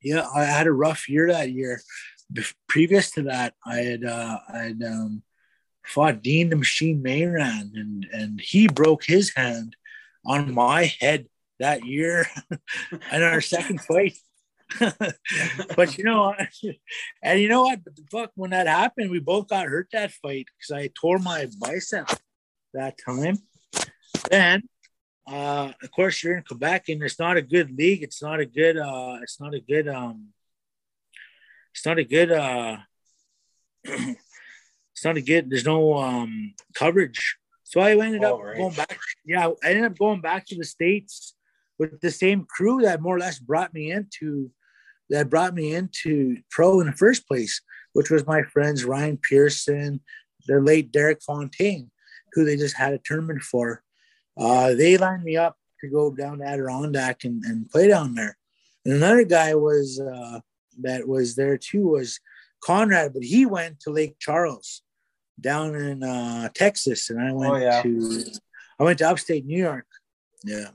yeah, 0.00 0.24
I 0.34 0.44
had 0.44 0.68
a 0.68 0.72
rough 0.72 1.08
year 1.08 1.32
that 1.32 1.50
year. 1.50 1.82
Be- 2.32 2.44
previous 2.68 3.10
to 3.12 3.22
that, 3.22 3.54
I 3.66 3.76
had 3.78 4.04
uh, 4.04 4.38
I 4.52 4.58
had 4.58 4.82
um, 4.84 5.22
fought 5.84 6.22
Dean 6.22 6.50
the 6.50 6.56
Machine 6.56 7.02
Mayran, 7.02 7.74
and 7.74 8.06
and 8.12 8.40
he 8.40 8.66
broke 8.66 9.04
his 9.04 9.34
hand 9.34 9.76
on 10.24 10.54
my 10.54 10.84
head 11.00 11.26
that 11.60 11.84
year 11.84 12.26
in 13.12 13.22
our 13.22 13.40
second 13.40 13.80
fight. 13.80 14.16
but 15.76 15.98
you 15.98 16.04
know, 16.04 16.34
and 17.22 17.40
you 17.40 17.48
know 17.48 17.62
what? 17.62 17.80
Fuck, 18.10 18.32
when 18.34 18.50
that 18.50 18.66
happened, 18.66 19.10
we 19.10 19.20
both 19.20 19.48
got 19.48 19.66
hurt 19.66 19.88
that 19.92 20.12
fight 20.12 20.46
because 20.58 20.76
I 20.76 20.90
tore 20.98 21.18
my 21.18 21.48
bicep 21.60 22.08
that 22.72 22.98
time. 23.04 23.38
Then, 24.30 24.62
uh, 25.26 25.72
of 25.82 25.90
course, 25.90 26.22
you're 26.22 26.36
in 26.38 26.44
Quebec, 26.44 26.88
and 26.88 27.02
it's 27.02 27.18
not 27.18 27.36
a 27.36 27.42
good 27.42 27.76
league. 27.76 28.02
It's 28.02 28.22
not 28.22 28.40
a 28.40 28.46
good. 28.46 28.76
Uh, 28.78 29.18
it's 29.22 29.40
not 29.40 29.54
a 29.54 29.60
good. 29.60 29.86
Um, 29.88 30.28
it's 31.72 31.84
not 31.84 31.98
a 31.98 32.04
good. 32.04 32.32
Uh, 32.32 32.78
it's 34.94 35.04
not 35.04 35.16
a 35.16 35.20
good. 35.20 35.50
There's 35.50 35.64
no 35.64 35.98
um 35.98 36.54
coverage. 36.74 37.36
So 37.64 37.80
I 37.80 37.92
ended 37.92 38.22
up 38.22 38.40
right. 38.40 38.56
going 38.56 38.74
back. 38.74 38.98
Yeah, 39.24 39.48
I 39.64 39.70
ended 39.70 39.84
up 39.84 39.98
going 39.98 40.20
back 40.20 40.46
to 40.46 40.56
the 40.56 40.64
states 40.64 41.34
with 41.78 42.00
the 42.00 42.10
same 42.10 42.46
crew 42.48 42.82
that 42.82 43.02
more 43.02 43.16
or 43.16 43.18
less 43.18 43.40
brought 43.40 43.74
me 43.74 43.90
into 43.90 44.50
that 45.10 45.28
brought 45.28 45.54
me 45.54 45.74
into 45.74 46.36
pro 46.50 46.80
in 46.80 46.86
the 46.86 46.92
first 46.92 47.26
place, 47.26 47.60
which 47.92 48.10
was 48.10 48.26
my 48.26 48.42
friends 48.42 48.84
Ryan 48.84 49.18
Pearson, 49.18 50.00
the 50.46 50.60
late 50.60 50.92
Derek 50.92 51.22
Fontaine, 51.22 51.90
who 52.32 52.44
they 52.44 52.56
just 52.56 52.76
had 52.76 52.92
a 52.92 53.00
tournament 53.04 53.42
for. 53.42 53.82
Uh, 54.36 54.74
they 54.74 54.96
lined 54.96 55.24
me 55.24 55.36
up 55.36 55.56
to 55.80 55.90
go 55.90 56.12
down 56.14 56.38
to 56.38 56.44
Adirondack 56.44 57.24
and, 57.24 57.44
and 57.44 57.68
play 57.68 57.88
down 57.88 58.14
there. 58.14 58.36
And 58.84 58.94
another 58.94 59.24
guy 59.24 59.54
was 59.54 60.00
uh, 60.00 60.40
that 60.82 61.08
was 61.08 61.34
there 61.34 61.58
too 61.58 61.88
was 61.88 62.20
Conrad, 62.64 63.12
but 63.12 63.22
he 63.22 63.44
went 63.46 63.80
to 63.80 63.90
Lake 63.90 64.16
Charles 64.18 64.82
down 65.40 65.74
in 65.74 66.02
uh, 66.02 66.48
Texas, 66.54 67.10
and 67.10 67.20
I 67.20 67.32
went 67.32 67.52
oh, 67.52 67.56
yeah. 67.56 67.82
to 67.82 68.24
I 68.80 68.84
went 68.84 68.98
to 68.98 69.08
upstate 69.08 69.44
New 69.44 69.62
York. 69.62 69.86
Yeah, 70.44 70.68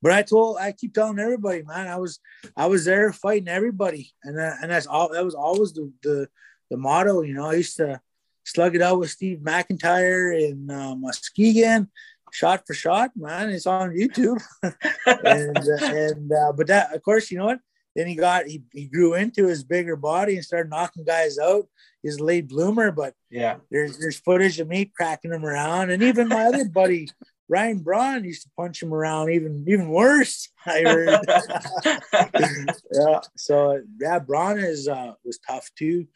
but 0.00 0.12
I 0.12 0.22
told 0.22 0.58
I 0.58 0.72
keep 0.72 0.94
telling 0.94 1.18
everybody, 1.18 1.62
man, 1.62 1.88
I 1.88 1.96
was 1.96 2.20
I 2.56 2.66
was 2.66 2.84
there 2.84 3.12
fighting 3.12 3.48
everybody, 3.48 4.12
and 4.22 4.38
uh, 4.38 4.54
and 4.62 4.70
that's 4.70 4.86
all. 4.86 5.12
That 5.12 5.24
was 5.24 5.34
always 5.34 5.72
the, 5.72 5.92
the 6.02 6.28
the 6.70 6.76
motto. 6.76 7.22
You 7.22 7.34
know, 7.34 7.50
I 7.50 7.54
used 7.54 7.76
to 7.78 8.00
slug 8.44 8.74
it 8.74 8.82
out 8.82 8.98
with 8.98 9.10
Steve 9.10 9.38
McIntyre 9.38 10.48
and 10.48 10.70
uh, 10.70 10.94
Muskegon, 10.94 11.88
shot 12.32 12.66
for 12.66 12.74
shot. 12.74 13.10
Man, 13.16 13.50
it's 13.50 13.66
on 13.66 13.90
YouTube. 13.90 14.42
and 15.06 15.58
uh, 15.58 15.84
and 15.84 16.32
uh, 16.32 16.52
but 16.52 16.66
that, 16.68 16.94
of 16.94 17.02
course, 17.02 17.30
you 17.30 17.38
know 17.38 17.46
what? 17.46 17.60
Then 17.94 18.06
he 18.06 18.14
got 18.14 18.46
he, 18.46 18.62
he 18.72 18.86
grew 18.86 19.14
into 19.14 19.46
his 19.46 19.64
bigger 19.64 19.96
body 19.96 20.36
and 20.36 20.44
started 20.44 20.70
knocking 20.70 21.04
guys 21.04 21.38
out. 21.38 21.66
He's 22.02 22.16
a 22.16 22.24
late 22.24 22.48
bloomer, 22.48 22.90
but 22.90 23.14
yeah, 23.30 23.56
there's 23.70 23.98
there's 23.98 24.18
footage 24.18 24.58
of 24.60 24.68
me 24.68 24.86
cracking 24.86 25.32
him 25.32 25.44
around, 25.44 25.90
and 25.90 26.02
even 26.02 26.28
my 26.28 26.44
other 26.44 26.64
buddy 26.68 27.08
Ryan 27.52 27.80
Braun 27.80 28.24
used 28.24 28.44
to 28.44 28.50
punch 28.56 28.82
him 28.82 28.94
around 28.94 29.30
even 29.30 29.64
even 29.68 29.88
worse. 29.90 30.48
I 30.64 30.80
heard. 30.80 31.20
yeah, 32.92 33.20
so 33.36 33.82
yeah, 34.00 34.18
Braun 34.20 34.58
is 34.58 34.88
uh, 34.88 35.12
was 35.22 35.38
tough 35.46 35.70
too, 35.76 36.06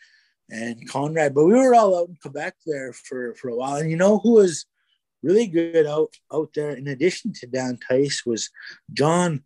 and 0.50 0.88
Conrad. 0.88 1.34
But 1.34 1.44
we 1.44 1.52
were 1.52 1.74
all 1.74 1.98
out 1.98 2.08
in 2.08 2.16
Quebec 2.16 2.54
there 2.64 2.94
for 2.94 3.34
for 3.34 3.50
a 3.50 3.54
while, 3.54 3.76
and 3.76 3.90
you 3.90 3.98
know 3.98 4.18
who 4.18 4.32
was 4.32 4.64
really 5.22 5.46
good 5.46 5.86
out 5.86 6.14
out 6.32 6.50
there 6.54 6.70
in 6.70 6.88
addition 6.88 7.34
to 7.34 7.46
Dan 7.46 7.78
Tice 7.86 8.24
was 8.24 8.48
John 8.94 9.42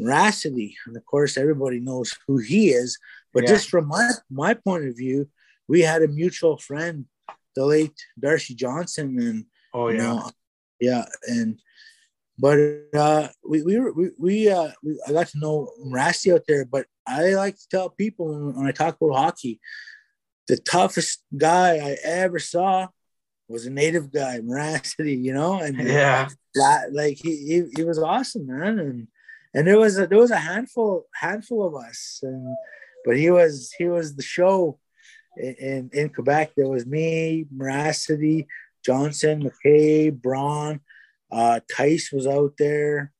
Rassity, 0.00 0.74
and 0.86 0.96
of 0.96 1.04
course 1.06 1.36
everybody 1.36 1.80
knows 1.80 2.14
who 2.26 2.38
he 2.38 2.70
is. 2.70 2.98
But 3.32 3.44
Yeah. 3.44 3.50
just 3.50 3.68
from 3.68 3.86
my 3.88 4.10
my 4.30 4.54
point 4.54 4.86
of 4.86 4.96
view, 4.96 5.28
we 5.68 5.80
had 5.82 6.02
a 6.02 6.08
mutual 6.08 6.58
friend, 6.58 7.06
the 7.54 7.64
late 7.64 7.96
Darcy 8.18 8.54
Johnson, 8.54 9.18
and 9.18 9.44
Oh 9.72 9.88
you 9.88 9.96
yeah. 9.96 10.02
know, 10.02 10.30
yeah, 10.80 11.04
and 11.28 11.58
but 12.38 12.58
uh, 12.94 13.28
we 13.48 13.62
we 13.62 13.78
were 13.78 13.92
we, 13.92 14.10
we 14.18 14.50
uh 14.50 14.70
we, 14.82 15.00
I 15.06 15.12
got 15.12 15.28
to 15.28 15.38
know 15.38 15.70
Rasty 15.86 16.32
out 16.32 16.42
there, 16.46 16.64
but 16.64 16.86
I 17.06 17.34
like 17.34 17.56
to 17.56 17.68
tell 17.70 17.88
people 17.88 18.26
when, 18.28 18.56
when 18.56 18.66
I 18.66 18.72
talk 18.72 18.96
about 19.00 19.16
hockey, 19.16 19.60
the 20.48 20.58
toughest 20.58 21.22
guy 21.36 21.76
I 21.76 21.96
ever 22.04 22.38
saw 22.38 22.88
was 23.48 23.64
a 23.64 23.70
native 23.70 24.12
guy, 24.12 24.40
Mirasty, 24.44 25.22
you 25.22 25.32
know, 25.32 25.60
and 25.60 25.78
Yeah. 25.80 26.28
like 26.92 27.16
he, 27.16 27.36
he 27.46 27.64
he 27.76 27.84
was 27.84 27.98
awesome, 27.98 28.46
man, 28.46 28.78
and 28.78 29.08
and 29.56 29.66
there 29.66 29.78
was 29.78 29.98
a 29.98 30.06
there 30.06 30.18
was 30.18 30.30
a 30.30 30.36
handful 30.36 31.06
handful 31.14 31.66
of 31.66 31.74
us, 31.74 32.20
and 32.22 32.54
but 33.06 33.16
he 33.16 33.30
was 33.30 33.72
he 33.78 33.86
was 33.86 34.14
the 34.14 34.22
show 34.22 34.78
in 35.38 35.88
in, 35.94 36.10
Quebec. 36.10 36.52
There 36.54 36.68
was 36.68 36.84
me, 36.84 37.46
Mirasty, 37.56 38.46
Johnson, 38.84 39.50
McKay, 39.50 40.12
Braun, 40.12 40.80
uh, 41.32 41.60
Tice 41.74 42.12
was 42.12 42.26
out 42.26 42.52
there, 42.58 43.14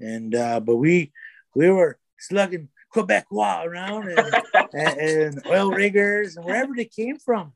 and 0.00 0.34
uh, 0.34 0.58
but 0.58 0.76
we 0.76 1.12
we 1.54 1.70
were 1.70 2.00
slugging 2.18 2.68
Quebecois 2.92 3.66
around 3.66 4.08
and, 4.08 4.34
and, 4.74 4.98
and 4.98 5.46
oil 5.46 5.70
riggers 5.70 6.36
and 6.36 6.44
wherever 6.44 6.74
they 6.74 6.86
came 6.86 7.18
from, 7.18 7.52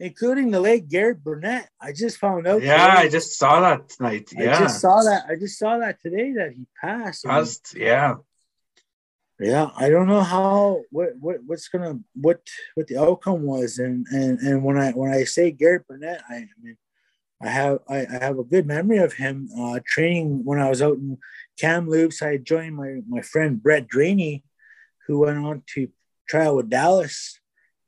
including 0.00 0.50
the 0.50 0.60
late 0.60 0.88
Garrett 0.88 1.22
Burnett. 1.22 1.68
I 1.80 1.92
just 1.92 2.18
found 2.18 2.46
out. 2.46 2.62
Yeah, 2.62 2.76
today. 2.76 3.02
I 3.02 3.08
just 3.08 3.38
saw 3.38 3.60
that 3.60 3.88
tonight. 3.88 4.30
Yeah. 4.32 4.56
I 4.56 4.60
just 4.60 4.80
saw 4.80 5.02
that. 5.02 5.24
I 5.28 5.34
just 5.34 5.58
saw 5.58 5.78
that 5.78 6.00
today 6.00 6.32
that 6.34 6.52
he 6.52 6.66
passed. 6.80 7.24
Passed, 7.24 7.74
yeah. 7.76 8.16
yeah, 9.38 9.70
I 9.76 9.90
don't 9.90 10.08
know 10.08 10.22
how 10.22 10.82
what 10.90 11.10
what 11.18 11.38
what's 11.46 11.68
gonna 11.68 12.00
what 12.14 12.40
what 12.74 12.86
the 12.86 12.98
outcome 12.98 13.42
was, 13.42 13.78
and 13.78 14.06
and 14.10 14.38
and 14.40 14.62
when 14.62 14.78
I 14.78 14.92
when 14.92 15.12
I 15.12 15.24
say 15.24 15.50
Garrett 15.50 15.86
Burnett, 15.86 16.22
I, 16.28 16.34
I 16.36 16.46
mean 16.62 16.76
I 17.42 17.48
have 17.48 17.78
I, 17.88 18.06
I 18.06 18.24
have 18.24 18.38
a 18.38 18.44
good 18.44 18.66
memory 18.66 18.98
of 18.98 19.14
him 19.14 19.48
uh, 19.58 19.80
training 19.86 20.44
when 20.44 20.60
I 20.60 20.68
was 20.68 20.82
out 20.82 20.96
in 20.96 21.18
Kamloops. 21.58 22.22
I 22.22 22.36
joined 22.36 22.76
my 22.76 23.00
my 23.08 23.22
friend 23.22 23.62
Brett 23.62 23.88
Draney, 23.88 24.44
who 25.06 25.20
went 25.20 25.38
on 25.38 25.62
to 25.74 25.88
trial 26.28 26.56
with 26.56 26.68
Dallas, 26.68 27.40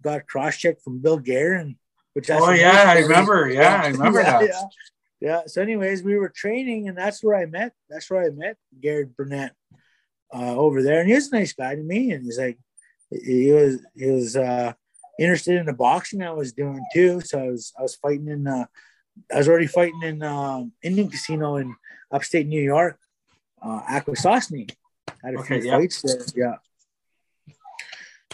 got 0.02 0.26
cross 0.26 0.56
checked 0.56 0.82
from 0.82 1.00
Bill 1.00 1.18
Guerin, 1.18 1.76
which 2.14 2.30
Oh 2.30 2.50
yeah, 2.50 2.84
I 2.86 2.98
remember. 3.00 3.48
Yeah, 3.48 3.82
I 3.82 3.88
remember 3.96 4.20
yeah, 4.20 4.38
that. 4.38 4.48
Yeah. 4.48 4.62
yeah. 5.20 5.40
So, 5.46 5.62
anyways, 5.62 6.02
we 6.02 6.16
were 6.16 6.28
training, 6.28 6.88
and 6.88 6.96
that's 6.96 7.22
where 7.22 7.36
I 7.36 7.46
met. 7.46 7.72
That's 7.88 8.10
where 8.10 8.24
I 8.24 8.30
met 8.30 8.56
Garrett 8.80 9.16
Burnett 9.16 9.54
uh, 10.34 10.56
over 10.56 10.82
there, 10.82 11.00
and 11.00 11.08
he 11.08 11.14
was 11.14 11.32
a 11.32 11.36
nice 11.36 11.52
guy 11.52 11.74
to 11.74 11.82
me. 11.82 12.12
And 12.12 12.24
he's 12.24 12.38
like, 12.38 12.58
he 13.10 13.52
was 13.52 13.80
he 13.96 14.06
was 14.06 14.36
uh, 14.36 14.72
interested 15.18 15.56
in 15.56 15.66
the 15.66 15.72
boxing 15.72 16.22
I 16.22 16.32
was 16.32 16.52
doing 16.52 16.84
too. 16.92 17.20
So 17.20 17.38
I 17.38 17.48
was 17.48 17.72
I 17.78 17.82
was 17.82 17.94
fighting 17.96 18.28
in 18.28 18.46
uh, 18.46 18.66
I 19.32 19.38
was 19.38 19.48
already 19.48 19.66
fighting 19.66 20.02
in 20.02 20.22
um, 20.22 20.72
Indian 20.82 21.10
Casino 21.10 21.56
in 21.56 21.74
upstate 22.12 22.46
New 22.46 22.62
York, 22.62 22.98
uh, 23.62 23.82
Akwesasne. 23.88 24.70
Had 25.22 25.34
a 25.34 25.38
Okay, 25.40 25.60
few 25.60 25.70
yeah. 25.70 25.78
fights 25.78 26.02
there. 26.02 26.24
Yeah. 26.34 26.56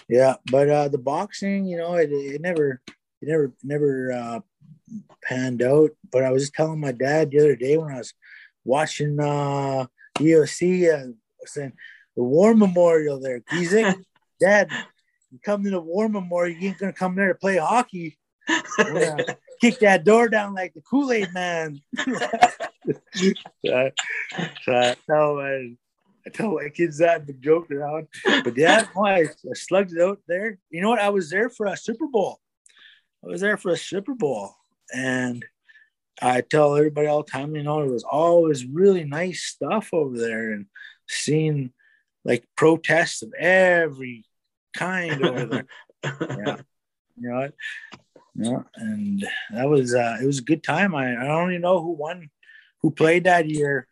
Yeah, 0.08 0.34
but 0.50 0.70
uh, 0.70 0.88
the 0.88 0.98
boxing, 0.98 1.64
you 1.66 1.76
know, 1.76 1.94
it, 1.94 2.10
it 2.12 2.40
never, 2.40 2.80
it 3.22 3.28
never, 3.28 3.52
never 3.62 4.12
uh, 4.12 4.40
panned 5.22 5.62
out. 5.62 5.90
But 6.10 6.24
I 6.24 6.30
was 6.30 6.42
just 6.42 6.54
telling 6.54 6.80
my 6.80 6.92
dad 6.92 7.30
the 7.30 7.40
other 7.40 7.56
day 7.56 7.76
when 7.76 7.92
I 7.92 7.98
was 7.98 8.12
watching 8.64 9.18
uh, 9.20 9.86
UFC, 10.18 10.92
uh, 10.92 11.12
saying 11.44 11.72
the 12.16 12.22
War 12.22 12.54
Memorial 12.54 13.20
there. 13.20 13.42
Like, 13.52 13.96
Dad, 14.40 14.68
you 15.30 15.38
come 15.42 15.64
to 15.64 15.70
the 15.70 15.80
War 15.80 16.08
Memorial, 16.08 16.58
you 16.58 16.68
ain't 16.68 16.78
gonna 16.78 16.92
come 16.92 17.14
there 17.14 17.28
to 17.28 17.34
play 17.34 17.56
hockey. 17.56 18.18
Kick 19.60 19.78
that 19.80 20.04
door 20.04 20.28
down 20.28 20.54
like 20.54 20.74
the 20.74 20.82
Kool 20.82 21.10
Aid 21.10 21.32
Man. 21.32 21.80
so, 21.96 23.32
so 23.64 24.72
I 24.72 24.94
tell 25.06 25.36
my, 25.36 25.74
I 26.26 26.30
tell 26.32 26.52
my 26.52 26.68
kids 26.68 26.98
that 26.98 27.26
to 27.26 27.32
joke 27.32 27.70
around. 27.70 28.08
But 28.44 28.56
yeah, 28.56 28.86
I, 29.02 29.20
I 29.22 29.28
slugged 29.54 29.92
it 29.92 30.02
out 30.02 30.20
there. 30.28 30.58
You 30.70 30.82
know 30.82 30.90
what? 30.90 31.00
I 31.00 31.08
was 31.08 31.30
there 31.30 31.48
for 31.48 31.66
a 31.66 31.76
Super 31.76 32.06
Bowl. 32.06 32.38
I 33.26 33.28
was 33.28 33.40
there 33.40 33.56
for 33.56 33.72
a 33.72 33.76
Super 33.76 34.14
Bowl, 34.14 34.54
and 34.94 35.44
I 36.22 36.42
tell 36.42 36.76
everybody 36.76 37.08
all 37.08 37.24
the 37.24 37.30
time, 37.30 37.56
you 37.56 37.64
know, 37.64 37.82
it 37.82 37.90
was 37.90 38.04
always 38.04 38.64
really 38.64 39.02
nice 39.02 39.42
stuff 39.42 39.88
over 39.92 40.16
there, 40.16 40.52
and 40.52 40.66
seeing 41.08 41.72
like 42.24 42.44
protests 42.56 43.22
of 43.22 43.32
every 43.34 44.24
kind 44.74 45.24
over 45.24 45.46
there. 45.46 45.66
yeah, 46.04 46.56
you 47.16 47.28
know, 47.28 47.48
yeah, 48.36 48.62
and 48.76 49.26
that 49.52 49.68
was 49.68 49.92
uh, 49.92 50.18
it 50.22 50.26
was 50.26 50.38
a 50.38 50.44
good 50.44 50.62
time. 50.62 50.94
I, 50.94 51.20
I 51.20 51.26
don't 51.26 51.50
even 51.50 51.62
know 51.62 51.82
who 51.82 51.92
won, 51.92 52.30
who 52.82 52.92
played 52.92 53.24
that 53.24 53.50
year, 53.50 53.88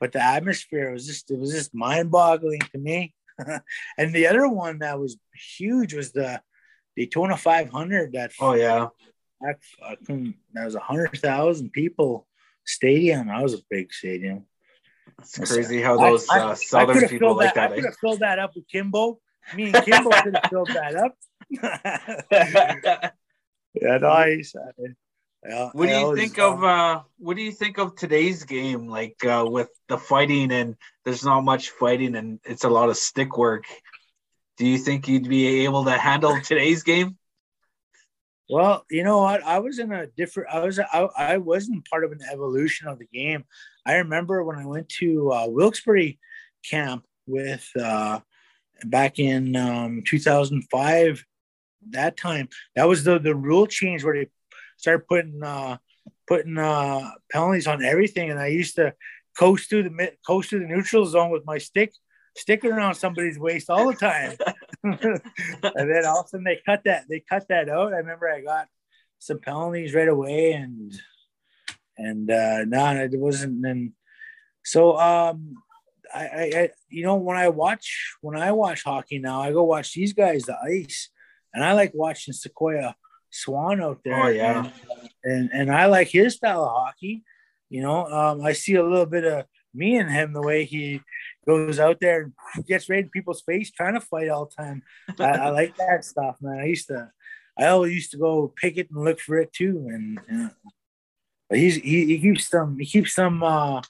but 0.00 0.12
the 0.12 0.22
atmosphere 0.22 0.92
was 0.92 1.06
just 1.06 1.30
it 1.30 1.38
was 1.38 1.52
just 1.52 1.74
mind 1.74 2.10
boggling 2.10 2.60
to 2.72 2.78
me. 2.78 3.12
and 3.98 4.14
the 4.14 4.26
other 4.28 4.48
one 4.48 4.78
that 4.78 4.98
was 4.98 5.18
huge 5.34 5.92
was 5.92 6.12
the 6.12 6.40
Daytona 6.98 7.36
500. 7.36 8.12
That 8.12 8.32
Oh 8.40 8.54
yeah. 8.54 8.88
that 9.40 9.58
fucking 9.78 10.34
that 10.54 10.64
was 10.64 10.74
a 10.74 10.80
hundred 10.80 11.16
thousand 11.20 11.70
people 11.72 12.26
stadium. 12.64 13.28
That 13.28 13.42
was 13.42 13.54
a 13.54 13.58
big 13.70 13.92
stadium. 13.92 14.46
It's 15.20 15.38
crazy 15.52 15.80
how 15.80 15.96
those 15.96 16.28
I- 16.28 16.38
I- 16.38 16.50
uh, 16.50 16.54
southern 16.54 17.08
people 17.08 17.36
like 17.36 17.54
that, 17.54 17.66
I 17.66 17.68
that. 17.68 17.74
could 17.76 17.84
eh? 17.84 17.88
have 17.88 17.96
filled 18.00 18.20
that 18.20 18.38
up 18.38 18.52
with 18.56 18.66
Kimbo. 18.68 19.20
Me 19.54 19.72
and 19.72 19.84
Kimbo 19.84 20.10
could 20.10 20.34
have 20.36 20.50
filled 20.50 20.68
that 20.68 20.94
up. 20.96 21.14
yeah, 23.74 23.98
nice. 23.98 24.54
Yeah, 25.48 25.70
What 25.72 25.86
do 25.86 25.92
you 25.92 25.96
always, 26.04 26.18
think 26.20 26.38
of 26.40 26.64
uh 26.64 27.02
what 27.18 27.36
do 27.36 27.42
you 27.42 27.52
think 27.52 27.78
of 27.78 27.94
today's 27.94 28.42
game 28.44 28.88
like 28.88 29.24
uh 29.24 29.46
with 29.48 29.70
the 29.88 29.96
fighting 29.96 30.50
and 30.50 30.74
there's 31.04 31.24
not 31.24 31.42
much 31.42 31.70
fighting 31.70 32.16
and 32.16 32.40
it's 32.44 32.64
a 32.64 32.68
lot 32.68 32.88
of 32.90 32.96
stick 32.96 33.38
work. 33.38 33.64
Do 34.58 34.66
you 34.66 34.78
think 34.78 35.06
you'd 35.06 35.28
be 35.28 35.64
able 35.64 35.84
to 35.84 35.92
handle 35.92 36.40
today's 36.40 36.82
game? 36.82 37.16
Well, 38.50 38.84
you 38.90 39.04
know 39.04 39.18
what? 39.18 39.44
I 39.44 39.60
was 39.60 39.78
in 39.78 39.92
a 39.92 40.08
different. 40.08 40.50
I 40.52 40.60
was. 40.60 40.80
I, 40.80 41.08
I 41.16 41.36
wasn't 41.36 41.88
part 41.88 42.04
of 42.04 42.10
an 42.10 42.20
evolution 42.32 42.88
of 42.88 42.98
the 42.98 43.06
game. 43.06 43.44
I 43.86 43.96
remember 43.96 44.42
when 44.42 44.56
I 44.56 44.66
went 44.66 44.88
to 45.00 45.32
uh, 45.32 45.46
Wilkes-Barre 45.46 46.18
camp 46.64 47.04
with 47.26 47.68
uh, 47.80 48.20
back 48.84 49.18
in 49.18 49.54
um, 49.54 50.02
2005. 50.04 51.24
That 51.90 52.16
time, 52.16 52.48
that 52.74 52.88
was 52.88 53.04
the 53.04 53.20
the 53.20 53.34
rule 53.34 53.66
change 53.66 54.02
where 54.02 54.14
they 54.14 54.30
started 54.76 55.06
putting 55.06 55.40
uh, 55.42 55.76
putting 56.26 56.58
uh, 56.58 57.10
penalties 57.30 57.68
on 57.68 57.84
everything, 57.84 58.30
and 58.30 58.40
I 58.40 58.48
used 58.48 58.74
to 58.76 58.94
coast 59.38 59.70
through 59.70 59.84
the 59.84 60.12
coast 60.26 60.50
through 60.50 60.60
the 60.60 60.66
neutral 60.66 61.06
zone 61.06 61.30
with 61.30 61.46
my 61.46 61.58
stick 61.58 61.92
sticking 62.38 62.72
around 62.72 62.94
somebody's 62.94 63.38
waist 63.38 63.68
all 63.70 63.86
the 63.88 63.94
time. 63.96 64.36
and 64.82 64.98
then 65.90 66.06
all 66.06 66.20
of 66.20 66.26
a 66.26 66.28
sudden 66.28 66.44
they 66.44 66.60
cut 66.64 66.84
that 66.84 67.04
they 67.08 67.20
cut 67.20 67.46
that 67.48 67.68
out. 67.68 67.92
I 67.92 67.98
remember 67.98 68.28
I 68.28 68.40
got 68.40 68.68
some 69.18 69.38
penalties 69.40 69.94
right 69.94 70.08
away 70.08 70.52
and 70.52 70.92
and 71.96 72.30
uh 72.30 72.64
no 72.64 72.90
it 73.02 73.18
wasn't 73.18 73.66
and 73.66 73.92
so 74.64 74.96
um 74.96 75.54
I, 76.14 76.20
I, 76.56 76.70
you 76.88 77.02
know 77.02 77.16
when 77.16 77.36
I 77.36 77.48
watch 77.48 78.14
when 78.20 78.38
I 78.38 78.52
watch 78.52 78.84
hockey 78.84 79.18
now 79.18 79.42
I 79.42 79.52
go 79.52 79.64
watch 79.64 79.92
these 79.92 80.12
guys 80.12 80.44
the 80.44 80.56
ice 80.64 81.10
and 81.52 81.64
I 81.64 81.72
like 81.72 81.92
watching 81.94 82.32
Sequoia 82.32 82.94
Swan 83.30 83.82
out 83.82 84.00
there 84.04 84.22
Oh, 84.24 84.28
yeah. 84.28 84.64
and, 84.64 84.72
and 85.24 85.50
and 85.52 85.72
I 85.72 85.86
like 85.86 86.08
his 86.08 86.36
style 86.36 86.64
of 86.64 86.70
hockey 86.70 87.24
you 87.68 87.82
know 87.82 88.06
um 88.06 88.40
I 88.42 88.52
see 88.52 88.76
a 88.76 88.84
little 88.84 89.06
bit 89.06 89.24
of 89.24 89.44
me 89.74 89.96
and 89.96 90.10
him 90.10 90.32
the 90.32 90.40
way 90.42 90.64
he 90.64 91.02
goes 91.48 91.80
out 91.80 91.98
there 92.00 92.30
and 92.54 92.66
gets 92.66 92.90
right 92.90 93.04
in 93.04 93.10
people's 93.10 93.40
face 93.40 93.70
trying 93.70 93.94
to 93.94 94.00
fight 94.00 94.28
all 94.28 94.44
the 94.46 94.62
time. 94.62 94.82
I, 95.18 95.46
I 95.46 95.50
like 95.50 95.74
that 95.76 96.04
stuff, 96.04 96.36
man. 96.40 96.58
I 96.60 96.66
used 96.66 96.88
to, 96.88 97.10
I 97.58 97.68
always 97.68 97.94
used 97.94 98.10
to 98.10 98.18
go 98.18 98.52
pick 98.54 98.76
it 98.76 98.90
and 98.90 99.04
look 99.04 99.18
for 99.18 99.38
it 99.38 99.52
too. 99.52 99.88
And 99.90 100.20
yeah. 100.30 100.48
but 101.48 101.58
he's 101.58 101.76
he, 101.76 102.06
he 102.06 102.20
keeps 102.20 102.48
them 102.50 102.78
he 102.78 102.86
keeps 102.86 103.14
them 103.14 103.42
uh, 103.42 103.80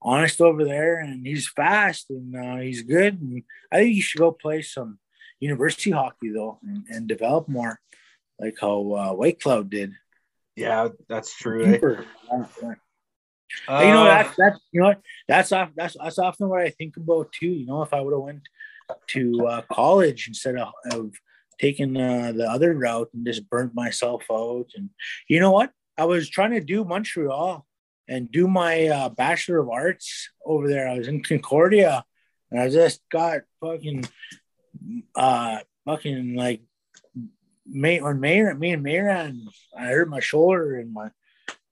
honest 0.00 0.40
over 0.40 0.64
there, 0.64 0.98
and 0.98 1.26
he's 1.26 1.48
fast 1.48 2.10
and 2.10 2.34
uh, 2.34 2.56
he's 2.56 2.82
good. 2.82 3.20
And 3.20 3.42
I 3.70 3.76
think 3.76 3.96
you 3.96 4.02
should 4.02 4.20
go 4.20 4.32
play 4.32 4.62
some 4.62 4.98
university 5.40 5.90
hockey 5.90 6.30
though 6.30 6.58
and, 6.62 6.84
and 6.88 7.06
develop 7.06 7.48
more, 7.48 7.78
like 8.38 8.56
how 8.60 8.92
uh, 8.92 9.12
Whitecloud 9.12 9.68
did. 9.68 9.92
Yeah, 10.56 10.88
that's 11.08 11.36
true. 11.36 11.64
eh? 11.64 11.72
Keeper. 11.72 12.06
Yeah, 12.32 12.46
yeah. 12.62 12.74
Uh, 13.68 13.82
you 13.84 13.92
know 13.92 14.04
that's 14.04 14.34
that's 14.36 14.60
you 14.72 14.80
know 14.80 14.94
that's 15.28 15.50
that's 15.50 15.96
that's 15.98 16.18
often 16.18 16.48
what 16.48 16.60
I 16.60 16.70
think 16.70 16.96
about 16.96 17.32
too. 17.32 17.48
You 17.48 17.66
know, 17.66 17.82
if 17.82 17.92
I 17.92 18.00
would 18.00 18.12
have 18.12 18.22
went 18.22 18.42
to 19.08 19.46
uh, 19.46 19.62
college 19.72 20.28
instead 20.28 20.56
of, 20.56 20.68
of 20.92 21.14
taking 21.58 21.96
uh, 21.96 22.32
the 22.32 22.48
other 22.48 22.74
route 22.74 23.08
and 23.14 23.26
just 23.26 23.48
burnt 23.48 23.74
myself 23.74 24.24
out, 24.30 24.66
and 24.76 24.90
you 25.28 25.40
know 25.40 25.50
what, 25.50 25.70
I 25.96 26.04
was 26.04 26.28
trying 26.28 26.52
to 26.52 26.60
do 26.60 26.84
Montreal 26.84 27.66
and 28.08 28.30
do 28.30 28.46
my 28.46 28.88
uh, 28.88 29.08
bachelor 29.08 29.60
of 29.60 29.70
arts 29.70 30.28
over 30.44 30.68
there. 30.68 30.88
I 30.88 30.98
was 30.98 31.08
in 31.08 31.22
Concordia, 31.22 32.04
and 32.50 32.60
I 32.60 32.68
just 32.68 33.00
got 33.10 33.42
fucking 33.60 34.04
uh, 35.14 35.58
fucking 35.84 36.34
like 36.34 36.62
May 37.66 38.00
when 38.00 38.20
Mayor 38.20 38.54
me 38.54 38.72
and 38.72 38.82
Mayor 38.82 39.08
and 39.08 39.48
I 39.76 39.86
hurt 39.86 40.08
my 40.08 40.20
shoulder 40.20 40.76
and 40.76 40.92
my 40.92 41.10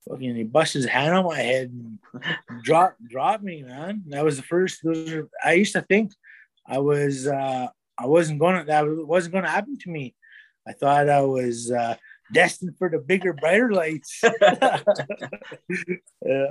fucking 0.08 0.36
he 0.36 0.44
bust 0.44 0.74
his 0.74 0.86
hand 0.86 1.14
on 1.14 1.24
my 1.24 1.38
head 1.38 1.70
and 1.70 1.98
drop 2.62 2.96
drop 3.08 3.42
me, 3.42 3.62
man. 3.62 4.02
That 4.08 4.24
was 4.24 4.36
the 4.36 4.42
first 4.42 4.80
those 4.82 5.12
are, 5.12 5.28
I 5.44 5.54
used 5.54 5.72
to 5.74 5.82
think 5.82 6.12
I 6.66 6.78
was 6.78 7.26
uh 7.26 7.68
I 7.98 8.06
wasn't 8.06 8.40
gonna 8.40 8.64
that 8.64 8.84
wasn't 8.86 9.34
gonna 9.34 9.50
happen 9.50 9.78
to 9.78 9.90
me. 9.90 10.14
I 10.66 10.72
thought 10.72 11.08
I 11.08 11.22
was 11.22 11.70
uh 11.70 11.96
destined 12.32 12.76
for 12.78 12.88
the 12.88 12.98
bigger, 12.98 13.32
brighter 13.32 13.72
lights. 13.72 14.20
yeah. 16.24 16.50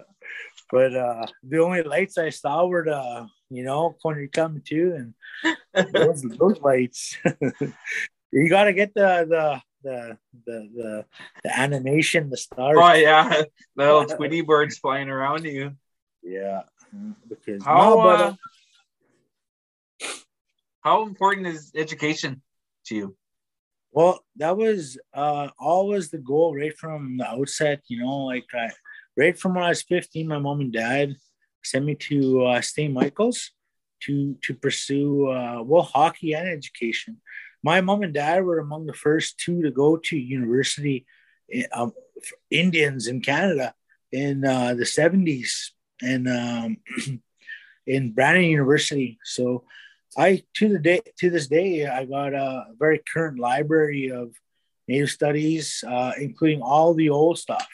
But 0.72 0.96
uh 0.96 1.26
the 1.44 1.60
only 1.60 1.84
lights 1.84 2.18
I 2.18 2.30
saw 2.30 2.66
were 2.66 2.86
the 2.86 3.28
you 3.52 3.64
know, 3.64 3.96
corner 4.02 4.26
coming 4.28 4.62
to 4.68 5.12
and 5.76 5.94
those, 5.94 6.22
those 6.22 6.60
lights. 6.62 7.18
you 8.32 8.50
gotta 8.50 8.72
get 8.74 8.94
the 8.94 9.28
the 9.30 9.62
the 9.84 10.18
the 10.46 10.70
the, 10.76 11.06
the 11.44 11.60
animation, 11.60 12.30
the 12.30 12.38
stars. 12.38 12.78
Oh 12.80 12.94
yeah, 12.94 13.30
the 13.76 13.84
little 13.84 14.06
Tweety 14.18 14.42
birds 14.42 14.78
flying 14.78 15.10
around 15.10 15.46
you. 15.46 15.74
Yeah, 16.24 16.64
because 17.28 17.64
how 17.64 17.90
no, 17.90 17.98
but, 18.04 18.20
uh, 18.20 20.08
how 20.82 21.04
important 21.04 21.48
is 21.48 21.72
education 21.76 22.42
to 22.86 22.96
you? 22.96 23.18
Well, 23.92 24.24
that 24.38 24.56
was 24.56 24.98
uh, 25.14 25.50
always 25.60 26.10
the 26.10 26.18
goal 26.18 26.56
right 26.56 26.78
from 26.78 27.18
the 27.18 27.28
outset. 27.28 27.82
You 27.88 28.02
know, 28.02 28.26
like 28.26 28.46
I, 28.54 28.70
right 29.18 29.38
from 29.38 29.56
when 29.56 29.64
I 29.64 29.70
was 29.70 29.82
15, 29.84 30.28
my 30.28 30.40
mom 30.40 30.62
and 30.62 30.72
dad 30.72 31.16
sent 31.64 31.86
me 31.86 31.96
to 31.96 32.46
uh, 32.46 32.62
St. 32.62 32.94
Michael's 32.94 33.52
to 34.02 34.36
to 34.44 34.54
pursue 34.54 35.28
uh, 35.30 35.62
well 35.64 35.84
hockey 35.84 36.34
and 36.34 36.48
education 36.48 37.18
my 37.64 37.82
mom 37.82 38.02
and 38.04 38.14
dad 38.14 38.44
were 38.44 38.60
among 38.60 38.86
the 38.86 38.94
first 38.94 39.38
two 39.38 39.62
to 39.64 39.72
go 39.72 39.98
to 39.98 40.18
university 40.18 41.06
um, 41.74 41.94
Indians 42.50 43.08
in 43.08 43.22
Canada 43.22 43.74
in 44.12 44.46
uh, 44.46 44.74
the 44.74 44.84
70s 44.84 45.72
and 46.02 46.28
um, 46.28 46.78
in 47.88 48.12
Brandon 48.12 48.46
University. 48.46 49.20
So 49.24 49.64
I 50.18 50.44
to 50.56 50.70
the 50.70 50.80
day 50.80 51.02
to 51.20 51.30
this 51.30 51.48
day 51.48 51.88
I 51.88 52.06
got 52.06 52.34
a 52.34 52.66
very 52.78 53.02
current 53.14 53.40
library 53.40 54.12
of 54.12 54.34
Native 54.88 55.10
studies, 55.10 55.84
uh, 55.88 56.12
including 56.20 56.62
all 56.62 56.94
the 56.94 57.10
old 57.10 57.38
stuff, 57.38 57.70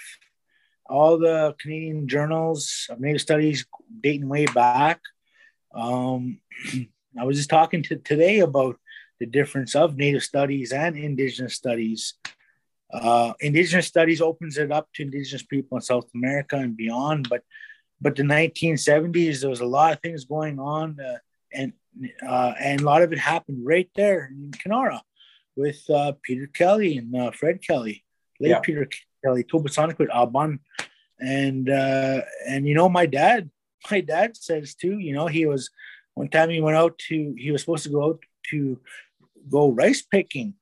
all 0.86 1.18
the 1.18 1.56
Canadian 1.60 2.08
journals 2.08 2.86
of 2.90 3.00
Native 3.00 3.22
studies 3.22 3.66
dating 4.02 4.30
way 4.30 4.46
back. 4.46 5.02
Um, 5.74 6.40
I 7.20 7.24
was 7.24 7.38
just 7.38 7.50
talking 7.50 7.82
to 7.84 7.96
today 7.96 8.40
about 8.40 8.78
the 9.20 9.26
difference 9.26 9.76
of 9.76 9.98
Native 9.98 10.24
studies 10.24 10.72
and 10.72 10.98
Indigenous 10.98 11.56
studies. 11.56 12.14
Uh, 12.94 13.34
Indigenous 13.40 13.88
studies 13.88 14.22
opens 14.22 14.58
it 14.58 14.72
up 14.72 14.88
to 14.94 15.04
Indigenous 15.04 15.44
people 15.44 15.78
in 15.78 15.82
South 15.82 16.08
America 16.16 16.56
and 16.56 16.78
beyond, 16.78 17.28
but 17.30 17.44
but 18.00 18.16
the 18.16 18.24
1970s 18.24 19.42
there 19.42 19.50
was 19.50 19.62
a 19.62 19.66
lot 19.66 19.94
of 19.94 20.00
things 20.02 20.26
going 20.26 20.60
on, 20.60 21.00
uh, 21.00 21.18
and 21.52 21.74
uh, 22.26 22.54
and 22.60 22.82
a 22.82 22.86
lot 22.86 23.02
of 23.02 23.12
it 23.12 23.20
happened 23.20 23.66
right 23.66 23.90
there 23.96 24.30
in 24.32 24.52
Kenora 24.52 25.02
with 25.56 25.82
uh, 25.90 26.14
Peter 26.22 26.48
Kelly 26.48 26.98
and 26.98 27.16
uh, 27.16 27.32
Fred 27.32 27.62
Kelly, 27.62 28.06
late 28.40 28.50
yeah. 28.50 28.60
Peter 28.60 28.88
Kelly, 29.24 29.44
Tobasonic 29.44 29.98
with 29.98 30.10
Aban, 30.10 30.60
and 31.20 31.70
uh, 31.70 32.22
and 32.48 32.68
you 32.68 32.76
know 32.76 32.88
my 32.88 33.08
dad, 33.08 33.50
my 33.92 34.02
dad 34.02 34.38
says 34.38 34.76
too. 34.76 35.00
You 35.00 35.14
know 35.14 35.28
he 35.28 35.46
was 35.46 35.72
one 36.14 36.30
time 36.30 36.50
he 36.50 36.62
went 36.62 36.78
out 36.78 36.98
to 37.10 37.36
he 37.38 37.52
was 37.52 37.62
supposed 37.62 37.84
to 37.84 37.90
go 37.90 38.04
out 38.04 38.20
to 38.52 38.80
go 39.50 39.72
rice 39.72 40.02
picking 40.02 40.56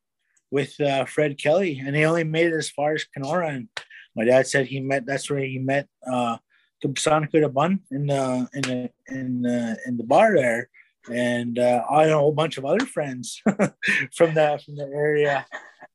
with 0.52 0.80
uh, 0.80 1.06
Fred 1.06 1.38
Kelly, 1.38 1.82
and 1.86 1.96
he 1.96 2.06
only 2.06 2.24
made 2.24 2.48
it 2.48 2.54
as 2.54 2.70
far 2.70 2.94
as 2.94 3.04
Kenora. 3.06 3.50
And 3.50 3.70
my 4.16 4.26
dad 4.26 4.48
said 4.48 4.68
he 4.68 4.80
met. 4.80 5.06
That's 5.06 5.30
where 5.30 5.44
he 5.44 5.60
met 5.60 5.88
uh, 6.10 6.38
Kubsanika 6.84 7.52
Bun 7.54 7.82
in 7.92 8.08
the 8.08 8.48
in 8.54 8.62
the 8.62 8.90
in 9.08 9.42
the 9.42 9.78
in 9.86 9.98
the 9.98 10.04
bar 10.04 10.36
there, 10.36 10.70
and 11.12 11.60
uh, 11.60 11.84
I 11.90 12.06
know 12.06 12.18
a 12.18 12.22
whole 12.22 12.32
bunch 12.32 12.58
of 12.58 12.66
other 12.66 12.86
friends 12.86 13.42
from 14.16 14.34
the 14.34 14.62
from 14.64 14.76
the 14.76 14.90
area. 14.94 15.46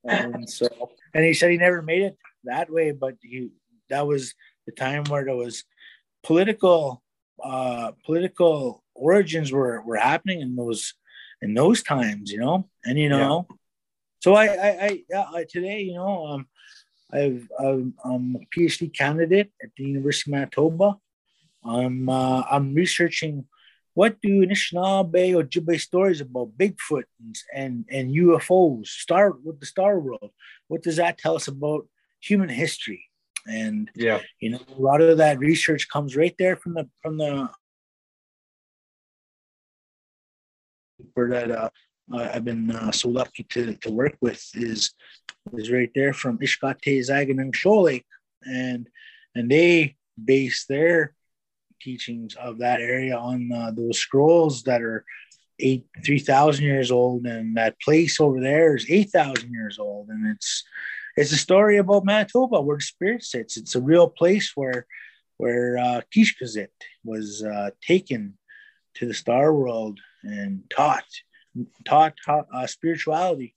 And 0.04 0.48
so, 0.48 0.66
and 1.14 1.24
he 1.24 1.34
said 1.34 1.50
he 1.50 1.58
never 1.58 1.82
made 1.82 2.02
it 2.02 2.16
that 2.44 2.70
way, 2.70 2.92
but 2.92 3.16
he 3.22 3.50
that 3.90 4.06
was 4.06 4.34
the 4.66 4.72
time 4.72 5.04
where 5.04 5.24
there 5.24 5.36
was 5.36 5.64
political 6.22 7.02
uh, 7.42 7.92
political 8.04 8.82
origins 8.94 9.52
were 9.52 9.82
were 9.82 9.96
happening 9.96 10.40
in 10.40 10.56
those 10.56 10.94
in 11.42 11.54
those 11.54 11.82
times, 11.82 12.30
you 12.30 12.38
know, 12.38 12.68
and 12.84 12.98
you 12.98 13.08
know, 13.08 13.46
yeah. 13.48 13.56
so 14.20 14.34
I, 14.34 14.46
I, 14.46 14.68
I, 14.68 15.02
yeah, 15.08 15.24
I, 15.34 15.44
today, 15.48 15.80
you 15.80 15.94
know, 15.94 16.26
um, 16.26 16.46
I've, 17.12 17.48
I'm, 17.58 17.94
I'm 18.04 18.36
a 18.36 18.58
PhD 18.58 18.94
candidate 18.96 19.50
at 19.62 19.70
the 19.76 19.84
University 19.84 20.30
of 20.30 20.34
Manitoba. 20.34 20.96
I'm, 21.64 22.08
uh, 22.08 22.42
I'm 22.50 22.74
researching 22.74 23.46
what 23.94 24.20
do 24.20 24.46
Anishinaabe 24.46 25.34
or 25.34 25.44
Ojibwe 25.44 25.80
stories 25.80 26.20
about 26.20 26.56
Bigfoot 26.56 27.04
and, 27.18 27.36
and, 27.54 27.84
and 27.90 28.14
UFOs, 28.14 28.86
start 28.86 29.44
with 29.44 29.58
the 29.60 29.66
star 29.66 29.98
world. 29.98 30.30
What 30.68 30.82
does 30.82 30.96
that 30.96 31.18
tell 31.18 31.34
us 31.34 31.48
about 31.48 31.86
human 32.20 32.48
history? 32.48 33.04
And 33.46 33.90
yeah, 33.94 34.20
you 34.38 34.50
know, 34.50 34.60
a 34.76 34.80
lot 34.80 35.00
of 35.00 35.16
that 35.18 35.38
research 35.38 35.88
comes 35.88 36.14
right 36.14 36.34
there 36.38 36.56
from 36.56 36.74
the 36.74 36.88
from 37.02 37.16
the 37.16 37.48
that 41.16 41.50
uh, 41.50 41.70
I've 42.12 42.44
been 42.44 42.70
uh, 42.70 42.90
so 42.92 43.08
lucky 43.08 43.44
to, 43.50 43.74
to 43.76 43.90
work 43.90 44.16
with 44.20 44.44
is 44.54 44.92
is 45.54 45.70
right 45.70 45.90
there 45.94 46.12
from 46.12 46.38
Ishkate 46.38 47.00
Zaganang 47.00 47.52
Sholik, 47.52 48.04
and 48.44 48.88
and 49.34 49.50
they 49.50 49.96
base 50.22 50.66
their 50.66 51.14
teachings 51.80 52.34
of 52.34 52.58
that 52.58 52.80
area 52.80 53.16
on 53.16 53.50
uh, 53.52 53.70
those 53.70 53.98
scrolls 53.98 54.64
that 54.64 54.82
are 54.82 55.04
eight 55.60 55.86
three 56.04 56.18
thousand 56.18 56.64
years 56.64 56.90
old, 56.90 57.26
and 57.26 57.56
that 57.56 57.80
place 57.80 58.20
over 58.20 58.40
there 58.40 58.76
is 58.76 58.86
eight 58.88 59.10
thousand 59.10 59.52
years 59.52 59.78
old, 59.78 60.08
and 60.08 60.26
it's 60.26 60.64
it's 61.16 61.32
a 61.32 61.36
story 61.36 61.78
about 61.78 62.04
Manitoba 62.04 62.60
where 62.60 62.76
the 62.76 62.82
spirit 62.82 63.22
sits. 63.22 63.56
It's 63.56 63.74
a 63.74 63.80
real 63.80 64.08
place 64.08 64.52
where 64.54 64.86
where 65.36 65.78
uh, 65.78 66.00
Kishkazit 66.14 66.68
was 67.04 67.42
uh, 67.42 67.70
taken 67.86 68.36
to 68.94 69.06
the 69.06 69.14
star 69.14 69.54
world 69.54 70.00
and 70.22 70.62
taught 70.70 71.04
taught, 71.84 72.14
taught 72.24 72.46
uh, 72.52 72.66
spirituality. 72.66 73.54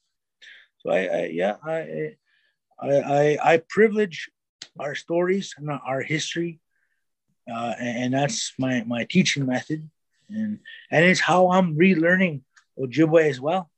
So 0.79 0.91
I, 0.91 0.99
I 1.05 1.25
yeah 1.31 1.55
I, 1.63 2.15
I 2.79 2.89
I 2.89 3.37
I 3.53 3.61
privilege 3.69 4.29
our 4.79 4.95
stories 4.95 5.53
and 5.57 5.69
our 5.69 6.01
history, 6.01 6.59
uh, 7.51 7.73
and, 7.79 7.97
and, 8.05 8.13
that's 8.13 8.53
my 8.57 8.83
my 8.83 9.05
teaching 9.05 9.45
method, 9.45 9.89
and 10.29 10.59
and 10.91 11.05
it's 11.05 11.19
how 11.19 11.51
I'm 11.51 11.77
relearning 11.77 12.41
Ojibwe 12.77 13.29
as 13.29 13.39
well, 13.39 13.69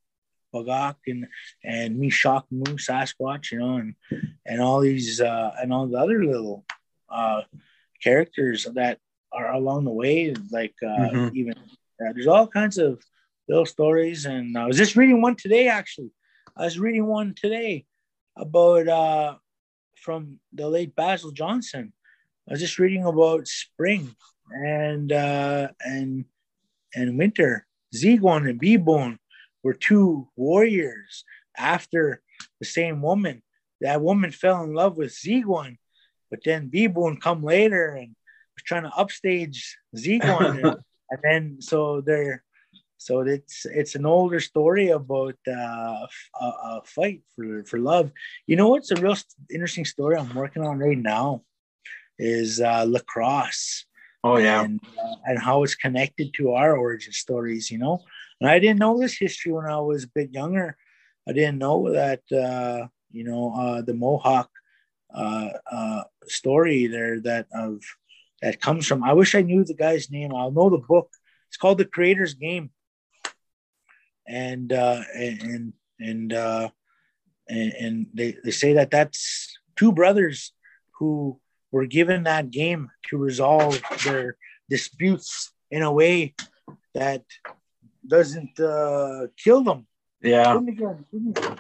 Bagak 0.53 0.95
and 1.07 1.27
and 1.63 2.01
Mishak 2.01 2.43
Moo 2.49 2.77
Sasquatch, 2.77 3.51
you 3.51 3.59
know, 3.59 3.75
and 3.75 3.95
and 4.45 4.61
all 4.61 4.79
these 4.79 5.21
uh, 5.21 5.51
and 5.61 5.73
all 5.73 5.87
the 5.87 5.97
other 5.97 6.23
little 6.23 6.65
uh, 7.09 7.41
characters 8.01 8.65
that 8.73 8.99
are 9.31 9.53
along 9.53 9.83
the 9.83 9.91
way, 9.91 10.33
like 10.51 10.75
uh, 10.81 10.87
mm-hmm. 10.87 11.35
even 11.35 11.55
uh, 12.01 12.13
there's 12.13 12.27
all 12.27 12.47
kinds 12.47 12.77
of 12.77 13.01
little 13.47 13.65
stories. 13.65 14.25
And 14.25 14.57
I 14.57 14.65
was 14.65 14.77
just 14.77 14.95
reading 14.95 15.21
one 15.21 15.35
today, 15.35 15.67
actually. 15.67 16.11
I 16.57 16.65
was 16.65 16.79
reading 16.79 17.05
one 17.05 17.33
today 17.35 17.85
about 18.37 18.87
uh, 18.87 19.35
from 19.95 20.39
the 20.53 20.67
late 20.69 20.95
Basil 20.95 21.31
Johnston. 21.31 21.93
I 22.47 22.53
was 22.53 22.59
just 22.59 22.79
reading 22.79 23.05
about 23.05 23.47
spring 23.47 24.15
and 24.51 25.11
uh, 25.11 25.69
and 25.81 26.25
and 26.93 27.17
winter. 27.17 27.65
Zigon 27.93 28.49
and 28.49 28.61
Bibon 28.61 29.17
were 29.63 29.73
two 29.73 30.27
warriors 30.35 31.23
after 31.57 32.21
the 32.59 32.65
same 32.65 33.01
woman. 33.01 33.41
That 33.81 34.01
woman 34.01 34.31
fell 34.31 34.63
in 34.63 34.73
love 34.73 34.97
with 34.97 35.11
Zigon, 35.11 35.77
but 36.29 36.39
then 36.43 36.69
Bibon 36.69 37.19
come 37.19 37.43
later 37.43 37.95
and 37.95 38.15
was 38.55 38.63
trying 38.63 38.83
to 38.83 38.95
upstage 38.95 39.77
Zigon, 39.95 40.79
and, 41.09 41.19
then 41.23 41.57
so 41.59 42.01
they're 42.01 42.43
so 42.97 43.21
it's 43.21 43.65
it's 43.65 43.95
an 43.95 44.05
older 44.05 44.39
story 44.39 44.89
about 44.89 45.35
uh, 45.47 46.07
a, 46.41 46.45
a, 46.45 46.81
fight 46.85 47.21
for, 47.35 47.63
for 47.65 47.79
love. 47.79 48.11
You 48.47 48.55
know 48.55 48.69
what's 48.69 48.91
a 48.91 48.95
real 48.95 49.17
interesting 49.51 49.85
story 49.85 50.15
I'm 50.15 50.33
working 50.33 50.63
on 50.63 50.79
right 50.79 50.97
now 50.97 51.43
is 52.17 52.61
uh, 52.61 52.85
lacrosse. 52.87 53.85
Oh 54.23 54.37
yeah, 54.37 54.63
and, 54.63 54.79
uh, 54.97 55.15
and 55.25 55.37
how 55.37 55.63
it's 55.63 55.75
connected 55.75 56.33
to 56.35 56.53
our 56.53 56.75
origin 56.75 57.13
stories. 57.13 57.69
You 57.69 57.77
know, 57.77 57.99
and 58.41 58.49
I 58.49 58.59
didn't 58.59 58.79
know 58.79 58.99
this 58.99 59.17
history 59.17 59.51
when 59.51 59.65
I 59.65 59.79
was 59.79 60.05
a 60.05 60.09
bit 60.15 60.33
younger. 60.33 60.77
I 61.27 61.33
didn't 61.33 61.59
know 61.59 61.91
that 61.91 62.21
uh, 62.31 62.87
you 63.11 63.23
know 63.23 63.53
uh, 63.55 63.81
the 63.81 63.93
Mohawk 63.93 64.49
uh, 65.13 65.49
uh, 65.71 66.03
story 66.25 66.87
there 66.87 67.19
that 67.21 67.47
of 67.53 67.81
that 68.45 68.61
comes 68.61 68.85
from. 68.85 69.03
I 69.03 69.13
wish 69.13 69.33
I 69.33 69.41
knew 69.41 69.63
the 69.65 69.73
guy's 69.73 70.11
name. 70.11 70.31
I'll 70.33 70.51
know 70.51 70.69
the 70.69 70.77
book. 70.77 71.09
It's 71.47 71.57
called 71.57 71.79
The 71.79 71.85
Creator's 71.85 72.35
Game 72.35 72.69
and 74.27 74.71
uh, 74.71 75.01
and 75.15 75.73
and 75.99 76.31
uh, 76.31 76.69
and, 77.49 77.73
and 77.73 78.07
they, 78.13 78.37
they 78.43 78.51
say 78.51 78.73
that 78.73 78.91
that's 78.91 79.57
two 79.75 79.91
brothers 79.91 80.53
who 80.99 81.39
were 81.71 81.87
given 81.87 82.23
that 82.23 82.51
game 82.51 82.91
to 83.09 83.17
resolve 83.17 83.81
their 84.05 84.37
disputes 84.69 85.51
in 85.71 85.81
a 85.81 85.91
way 85.91 86.35
that 86.93 87.23
doesn't 88.07 88.59
uh, 88.59 89.25
kill 89.43 89.63
them. 89.63 89.87
Yeah. 90.21 90.59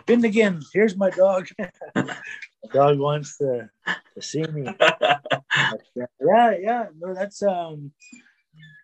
Been 0.05 0.23
again. 0.23 0.61
Here's 0.71 0.95
my 0.95 1.09
dog. 1.09 1.47
dog 2.73 2.99
wants 2.99 3.37
to, 3.37 3.69
to 4.15 4.21
see 4.21 4.43
me. 4.43 4.63
yeah, 4.79 6.51
yeah. 6.59 6.85
No, 6.99 7.13
that's 7.13 7.41
um, 7.43 7.91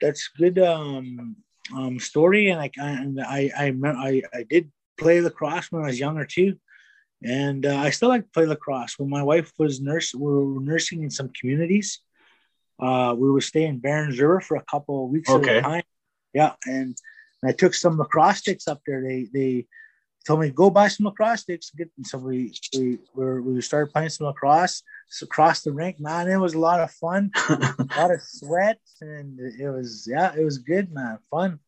that's 0.01 0.29
good 0.37 0.59
um, 0.59 1.35
um 1.75 1.99
story, 1.99 2.49
and 2.49 2.59
I 2.59 2.71
and 2.77 3.21
I 3.21 3.51
I 3.57 3.73
I 3.85 4.21
I 4.33 4.43
did 4.49 4.71
play 4.97 5.21
lacrosse 5.21 5.71
when 5.71 5.83
I 5.83 5.87
was 5.87 5.99
younger 5.99 6.25
too, 6.25 6.57
and 7.23 7.65
uh, 7.65 7.77
I 7.77 7.89
still 7.89 8.09
like 8.09 8.23
to 8.23 8.29
play 8.29 8.45
lacrosse. 8.45 8.97
When 8.97 9.09
my 9.09 9.23
wife 9.23 9.51
was 9.57 9.81
nurse, 9.81 10.13
we 10.13 10.31
were 10.31 10.59
nursing 10.59 11.03
in 11.03 11.09
some 11.09 11.29
communities. 11.39 11.99
Uh, 12.79 13.15
we 13.17 13.29
would 13.29 13.43
stay 13.43 13.65
in 13.65 13.77
Berens 13.77 14.19
River 14.19 14.41
for 14.41 14.57
a 14.57 14.65
couple 14.65 15.05
of 15.05 15.11
weeks 15.11 15.29
Okay. 15.29 15.57
at 15.57 15.57
a 15.57 15.61
time. 15.61 15.83
Yeah, 16.33 16.53
and 16.65 16.97
I 17.43 17.51
took 17.51 17.73
some 17.73 17.97
lacrosse 17.97 18.39
sticks 18.39 18.67
up 18.67 18.81
there. 18.87 19.01
They 19.01 19.27
they 19.31 19.67
told 20.25 20.39
me 20.39 20.49
go 20.49 20.69
buy 20.69 20.87
some 20.87 21.05
lacrosse 21.05 21.41
sticks. 21.41 21.71
Get 21.71 21.89
so 22.03 22.17
we 22.17 22.53
we 22.73 22.99
we 23.15 23.61
started 23.61 23.91
playing 23.91 24.09
some 24.09 24.27
lacrosse 24.27 24.83
across 25.21 25.61
the 25.61 25.71
rink. 25.71 25.99
Man, 25.99 26.29
it 26.29 26.37
was 26.37 26.53
a 26.53 26.59
lot 26.59 26.79
of 26.79 26.91
fun, 26.91 27.31
a 27.49 27.87
lot 27.97 28.11
of 28.11 28.21
sweat, 28.21 28.79
and 29.01 29.39
it 29.39 29.69
was 29.69 30.07
yeah, 30.09 30.33
it 30.35 30.43
was 30.43 30.57
good, 30.57 30.91
man, 30.91 31.19
fun. 31.29 31.59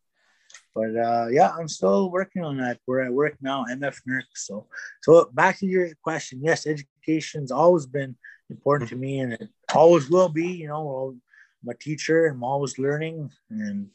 But 0.74 0.96
uh, 0.96 1.26
yeah, 1.30 1.50
I'm 1.50 1.68
still 1.68 2.10
working 2.10 2.44
on 2.44 2.56
that. 2.58 2.80
We're 2.86 3.02
at 3.02 3.12
work 3.12 3.36
now, 3.40 3.64
MF 3.70 4.00
NERC. 4.08 4.24
So 4.34 4.66
so 5.02 5.30
back 5.32 5.58
to 5.58 5.66
your 5.66 5.90
question. 6.02 6.40
Yes, 6.42 6.66
education's 6.66 7.52
always 7.52 7.86
been 7.86 8.16
important 8.50 8.90
to 8.90 8.96
me, 8.96 9.20
and 9.20 9.32
it 9.34 9.48
always 9.74 10.10
will 10.10 10.28
be. 10.28 10.48
You 10.48 10.68
know, 10.68 11.16
I'm 11.62 11.68
a 11.68 11.74
teacher, 11.74 12.26
and 12.26 12.36
I'm 12.36 12.44
always 12.44 12.78
learning, 12.78 13.30
and 13.50 13.88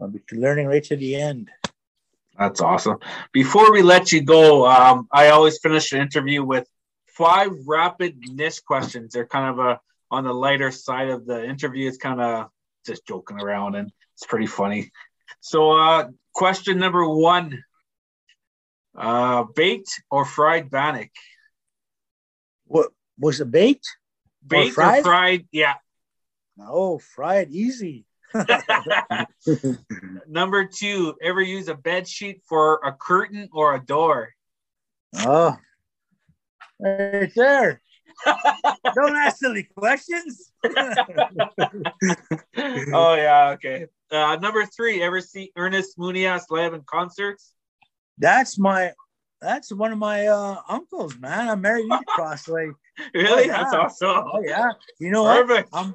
I'll 0.00 0.08
be 0.08 0.20
learning 0.32 0.66
right 0.66 0.84
to 0.84 0.96
the 0.96 1.16
end. 1.16 1.50
That's 2.38 2.60
awesome. 2.60 2.98
Before 3.32 3.72
we 3.72 3.82
let 3.82 4.12
you 4.12 4.22
go, 4.22 4.66
um, 4.66 5.08
I 5.12 5.28
always 5.28 5.58
finish 5.58 5.92
an 5.92 6.00
interview 6.00 6.42
with 6.42 6.66
five 7.06 7.50
rapid 7.66 8.18
niche 8.18 8.64
questions. 8.64 9.12
They're 9.12 9.26
kind 9.26 9.50
of 9.50 9.58
a 9.58 9.80
on 10.10 10.24
the 10.24 10.32
lighter 10.32 10.70
side 10.70 11.08
of 11.08 11.26
the 11.26 11.44
interview. 11.44 11.86
It's 11.86 11.98
kind 11.98 12.20
of 12.20 12.48
just 12.86 13.06
joking 13.06 13.40
around, 13.40 13.74
and 13.74 13.92
it's 14.14 14.26
pretty 14.26 14.46
funny. 14.46 14.90
So, 15.40 15.72
uh, 15.72 16.08
question 16.34 16.78
number 16.78 17.06
one: 17.06 17.62
uh, 18.96 19.44
baked 19.54 19.90
or 20.10 20.24
fried 20.24 20.70
bannock? 20.70 21.10
What 22.66 22.90
was 23.18 23.40
it 23.40 23.50
baked? 23.50 23.88
Baked 24.46 24.70
or 24.70 24.72
fried? 24.72 25.02
fried? 25.04 25.48
Yeah. 25.52 25.74
Oh, 26.58 26.98
fried, 26.98 27.50
easy. 27.50 28.04
number 30.28 30.64
two: 30.66 31.14
ever 31.22 31.40
use 31.40 31.68
a 31.68 31.74
bed 31.74 32.06
sheet 32.08 32.42
for 32.48 32.80
a 32.84 32.92
curtain 32.92 33.48
or 33.52 33.74
a 33.74 33.80
door? 33.80 34.34
Oh, 35.16 35.56
right 36.80 37.32
there. 37.36 37.80
Don't 38.94 39.16
ask 39.16 39.38
silly 39.38 39.68
questions. 39.76 40.52
oh 40.64 40.74
yeah, 43.14 43.54
okay. 43.54 43.86
Uh, 44.10 44.36
number 44.36 44.66
three, 44.66 45.02
ever 45.02 45.20
see 45.20 45.52
Ernest 45.56 45.96
Monias 45.98 46.44
live 46.50 46.74
in 46.74 46.82
concerts? 46.82 47.54
that's 48.18 48.58
my, 48.58 48.92
that's 49.40 49.72
one 49.72 49.92
of 49.92 49.98
my 49.98 50.26
uh, 50.26 50.56
uncles, 50.68 51.16
man. 51.18 51.48
I 51.48 51.54
married 51.54 51.86
you 51.86 52.00
way. 52.48 52.70
Really? 53.14 53.46
yeah. 53.46 53.62
That's 53.62 53.74
awesome. 53.74 54.24
Oh 54.32 54.42
yeah, 54.44 54.72
you 54.98 55.10
know 55.10 55.22
what? 55.22 55.66
I'm, 55.72 55.94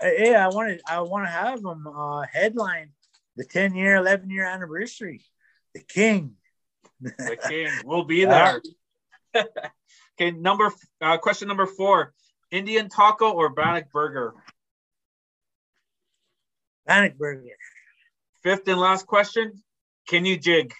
hey, 0.00 0.34
I 0.34 0.48
want 0.48 0.78
to, 0.78 0.92
I 0.92 1.00
want 1.00 1.26
to 1.26 1.30
have 1.30 1.62
them 1.62 1.86
uh, 1.86 2.22
headline 2.32 2.90
the 3.36 3.44
10 3.44 3.74
year, 3.74 3.96
11 3.96 4.30
year 4.30 4.44
anniversary. 4.44 5.22
The 5.74 5.80
King. 5.80 6.34
The 7.00 7.36
king 7.48 7.72
will 7.84 8.04
be 8.04 8.24
there. 8.24 8.60
okay, 9.36 10.30
number 10.32 10.72
uh, 11.00 11.18
question 11.18 11.48
number 11.48 11.66
four: 11.66 12.12
Indian 12.50 12.88
taco 12.88 13.30
or 13.30 13.50
bannock 13.50 13.92
burger? 13.92 14.34
Bannock 16.86 17.16
Burger. 17.16 17.42
Fifth 18.42 18.66
and 18.66 18.80
last 18.80 19.06
question: 19.06 19.62
Can 20.08 20.24
you 20.24 20.38
jig? 20.38 20.74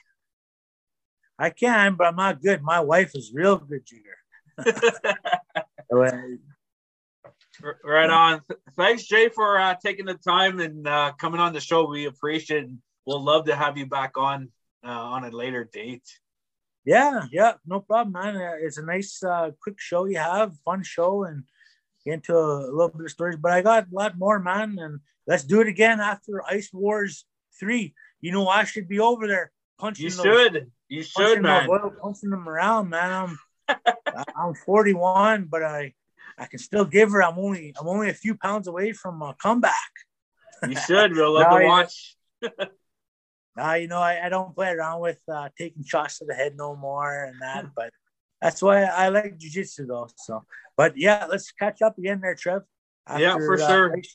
I 1.39 1.51
can, 1.51 1.95
but 1.95 2.09
I'm 2.09 2.17
not 2.17 2.43
good. 2.43 2.63
My 2.63 2.81
wife 2.81 3.13
is 3.15 3.31
real 3.33 3.59
good 3.59 3.85
jigger. 3.87 4.17
right 7.85 8.11
on. 8.11 8.41
Thanks, 8.77 9.05
Jay, 9.05 9.29
for 9.29 9.59
uh, 9.59 9.75
taking 9.85 10.07
the 10.07 10.15
time 10.15 10.61
and 10.61 10.87
uh, 10.87 11.13
coming 11.19 11.41
on 11.41 11.53
the 11.53 11.61
show. 11.61 11.87
We 11.89 12.07
appreciate 12.07 12.65
it. 12.65 12.71
We'll 13.07 13.25
love 13.25 13.47
to 13.47 13.57
have 13.57 13.79
you 13.79 13.87
back 13.87 14.17
on 14.17 14.51
uh, 14.85 14.89
on 14.91 15.25
a 15.25 15.31
later 15.31 15.69
date. 15.73 16.07
Yeah, 16.85 17.25
yeah, 17.31 17.55
no 17.67 17.81
problem, 17.81 18.13
man. 18.13 18.37
Uh, 18.37 18.57
It's 18.61 18.79
a 18.79 18.83
nice, 18.83 19.23
uh, 19.23 19.51
quick 19.63 19.79
show 19.79 20.07
you 20.07 20.19
have, 20.19 20.55
fun 20.65 20.83
show, 20.83 21.25
and 21.25 21.45
get 22.05 22.15
into 22.15 22.35
a 22.37 22.71
little 22.73 22.89
bit 22.89 23.05
of 23.05 23.11
stories. 23.11 23.37
But 23.37 23.53
I 23.53 23.61
got 23.63 23.85
a 23.85 23.95
lot 23.95 24.17
more, 24.19 24.39
man, 24.39 24.79
and 24.79 25.01
let's 25.27 25.45
do 25.45 25.61
it 25.61 25.69
again 25.69 26.01
after 26.01 26.43
Ice 26.49 26.71
Wars 26.73 27.25
three. 27.59 27.95
You 28.21 28.33
know, 28.33 28.49
I 28.49 28.65
should 28.65 28.89
be 28.89 29.01
over 29.01 29.27
there 29.27 29.53
punching. 29.79 30.05
You 30.05 30.11
those- 30.11 30.25
should. 30.25 30.71
You 30.89 31.03
should, 31.03 31.43
man. 31.43 31.69
oil, 31.69 31.93
punching 32.01 32.31
them 32.31 32.49
around, 32.49 32.89
man. 32.89 33.39
I'm 33.69 33.77
I'm 34.37 34.55
41, 34.55 35.45
but 35.51 35.63
I 35.63 35.93
I 36.39 36.47
can 36.47 36.59
still 36.59 36.85
give 36.85 37.11
her. 37.11 37.23
I'm 37.23 37.39
only 37.39 37.75
I'm 37.79 37.89
only 37.89 38.11
a 38.11 38.15
few 38.15 38.37
pounds 38.37 38.69
away 38.69 38.93
from 38.93 39.21
a 39.23 39.35
comeback. 39.41 39.75
You 40.67 40.77
should. 40.77 41.13
We'll 41.13 41.33
love 41.35 41.51
No, 41.51 41.59
to 41.59 41.65
watch. 41.65 42.17
Now, 43.57 43.75
you 43.75 43.89
know, 43.89 43.99
I, 44.01 44.25
I 44.27 44.29
don't 44.29 44.55
play 44.55 44.71
around 44.71 45.01
with 45.01 45.19
uh, 45.33 45.49
taking 45.59 45.83
shots 45.85 46.19
to 46.19 46.25
the 46.27 46.35
head 46.35 46.55
no 46.57 46.77
more 46.77 47.25
and 47.25 47.41
that, 47.41 47.67
but 47.75 47.91
that's 48.41 48.63
why 48.63 48.85
I 48.85 49.09
like 49.09 49.37
jujitsu 49.39 49.89
though. 49.89 50.09
So, 50.17 50.45
but 50.77 50.97
yeah, 50.97 51.27
let's 51.29 51.51
catch 51.51 51.83
up 51.83 51.99
again 51.99 52.21
there, 52.21 52.37
Trev. 52.37 52.63
Yeah, 53.19 53.35
for 53.35 53.59
sure. 53.59 53.97
Ice 53.97 54.15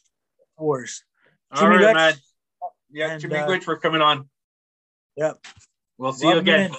Wars. 0.58 1.04
All 1.52 1.62
Jimmy 1.62 1.76
right, 1.76 1.82
Dutch. 1.82 1.94
man. 1.94 2.14
Yeah, 2.92 3.10
And, 3.12 3.22
Jimmy 3.22 3.36
uh, 3.36 3.48
Glitch 3.48 3.64
for 3.64 3.76
coming 3.76 4.02
on. 4.02 4.30
Yep. 5.18 5.46
We'll 5.98 6.14
see 6.14 6.28
Love 6.28 6.36
you 6.36 6.42
again. 6.42 6.72
in. 6.72 6.76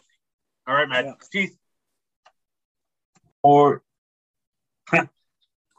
All 0.66 0.74
right, 0.74 0.88
man. 0.88 1.04
Yeah. 1.06 1.12
Peace. 1.30 1.54
Or 3.42 3.82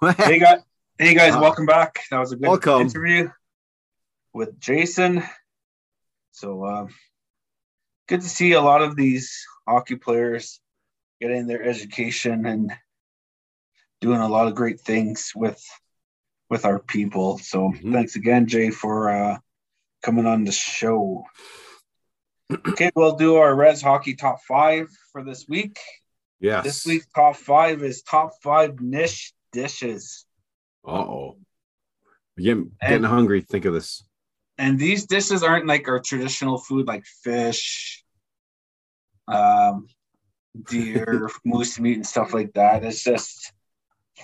hey 0.02 0.40
guys, 0.40 0.60
hey 1.00 1.14
guys, 1.14 1.34
Ah. 1.34 1.42
welcome 1.42 1.66
back. 1.66 2.00
That 2.12 2.20
was 2.20 2.32
a 2.32 2.36
good 2.36 2.48
Welcome. 2.48 2.82
interview 2.82 3.30
with 4.34 4.60
Jason. 4.60 5.24
So 6.32 6.64
uh, 6.66 6.88
good 8.08 8.22
to 8.22 8.28
see 8.30 8.54
a 8.54 8.62
lot 8.62 8.82
of 8.82 8.96
these 8.96 9.46
hockey 9.68 9.96
players 9.96 10.60
getting 11.22 11.48
their 11.48 11.64
education 11.64 12.46
and 12.46 12.74
doing 14.02 14.20
a 14.20 14.28
lot 14.28 14.48
of 14.48 14.56
great 14.56 14.82
things 14.82 15.32
with 15.36 15.64
with 16.50 16.66
our 16.66 16.80
people. 16.80 17.38
So 17.40 17.70
Mhm. 17.72 17.94
thanks 17.94 18.16
again, 18.16 18.46
Jay, 18.48 18.70
for 18.70 19.10
uh, 19.10 19.38
coming 20.04 20.26
on 20.28 20.44
the 20.44 20.52
show. 20.52 21.26
Okay, 22.52 22.92
we'll 22.96 23.16
do 23.16 23.38
our 23.38 23.56
Reds 23.56 23.82
Hockey 23.82 24.14
top 24.16 24.44
five 24.44 24.90
for 25.12 25.24
this 25.24 25.48
week. 25.48 25.80
Yes. 26.40 26.64
This 26.64 26.86
week's 26.86 27.08
top 27.08 27.38
five 27.38 27.82
is 27.82 28.04
top 28.04 28.34
five 28.44 28.80
niche 28.80 29.34
dishes. 29.62 30.26
Uh 30.88 30.92
oh. 31.16 31.38
Getting, 32.38 32.72
getting 32.82 32.98
And- 32.98 33.06
hungry. 33.06 33.42
Think 33.42 33.66
of 33.66 33.74
this. 33.74 34.04
And 34.58 34.80
these 34.80 35.06
dishes 35.06 35.44
aren't 35.44 35.68
like 35.68 35.88
our 35.90 36.00
traditional 36.00 36.58
food 36.58 36.88
like 36.88 37.04
fish, 37.24 38.04
um, 39.28 39.88
deer, 40.70 41.30
moose 41.46 41.78
meat, 41.80 41.96
and 41.98 42.08
stuff 42.08 42.34
like 42.34 42.54
that. 42.54 42.86
It's 42.86 43.04
just 43.04 43.52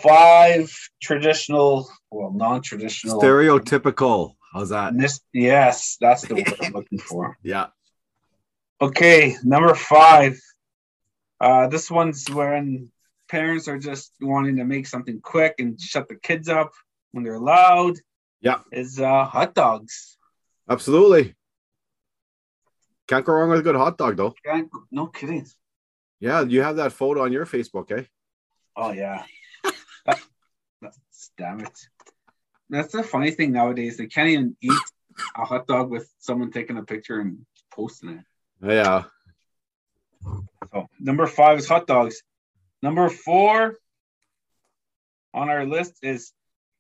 five 0.02 0.72
traditional, 1.02 1.90
well, 2.12 2.32
non-traditional. 2.32 3.20
Stereotypical. 3.22 4.36
How's 4.54 4.70
that? 4.70 4.94
Nis- 4.96 5.20
Yes, 5.34 5.98
that's 6.00 6.24
the 6.28 6.36
word 6.36 6.56
I'm 6.64 6.72
looking 6.80 7.00
for. 7.00 7.38
Yeah. 7.44 7.68
Okay, 8.80 9.36
number 9.44 9.76
five. 9.76 10.40
Uh, 11.42 11.68
this 11.68 11.92
one's 11.92 12.30
when 12.30 12.90
parents 13.32 13.68
are 13.70 13.80
just 13.80 14.12
wanting 14.20 14.58
to 14.58 14.66
make 14.66 14.86
something 14.86 15.22
quick 15.22 15.56
and 15.60 15.80
shut 15.80 16.10
the 16.10 16.16
kids 16.16 16.50
up 16.50 16.72
when 17.14 17.24
they're 17.24 17.40
loud. 17.40 17.96
Yeah. 18.42 18.60
Is 18.72 19.00
uh, 19.00 19.24
hot 19.26 19.56
dogs. 19.56 20.18
Absolutely. 20.70 21.34
Can't 23.08 23.26
go 23.26 23.34
wrong 23.34 23.50
with 23.50 23.60
a 23.60 23.64
good 23.64 23.76
hot 23.76 23.98
dog, 23.98 24.18
though. 24.18 24.34
Can't- 24.46 24.70
No 24.92 25.08
kidding. 25.08 25.48
Yeah, 26.20 26.42
you 26.42 26.62
have 26.62 26.76
that 26.76 26.92
photo 26.94 27.24
on 27.24 27.32
your 27.32 27.46
Facebook, 27.46 27.92
eh? 27.98 28.04
Oh 28.76 28.92
yeah. 28.92 29.24
That's, 30.06 31.32
damn 31.38 31.62
it. 31.62 31.78
That's 32.70 32.92
the 32.94 33.04
funny 33.04 33.32
thing 33.32 33.52
nowadays. 33.52 33.98
They 33.98 34.08
can't 34.08 34.30
even 34.30 34.56
eat 34.62 34.82
a 35.36 35.46
hot 35.46 35.68
dog 35.68 35.90
with 35.90 36.10
someone 36.20 36.52
taking 36.52 36.78
a 36.78 36.84
picture 36.84 37.20
and 37.20 37.46
posting 37.74 38.10
it. 38.10 38.26
Yeah. 38.64 39.04
So 40.72 40.88
number 41.00 41.28
five 41.28 41.58
is 41.60 41.68
hot 41.68 41.88
dogs. 41.88 42.22
Number 42.82 43.10
four 43.10 43.76
on 45.34 45.50
our 45.50 45.66
list 45.66 46.00
is 46.02 46.32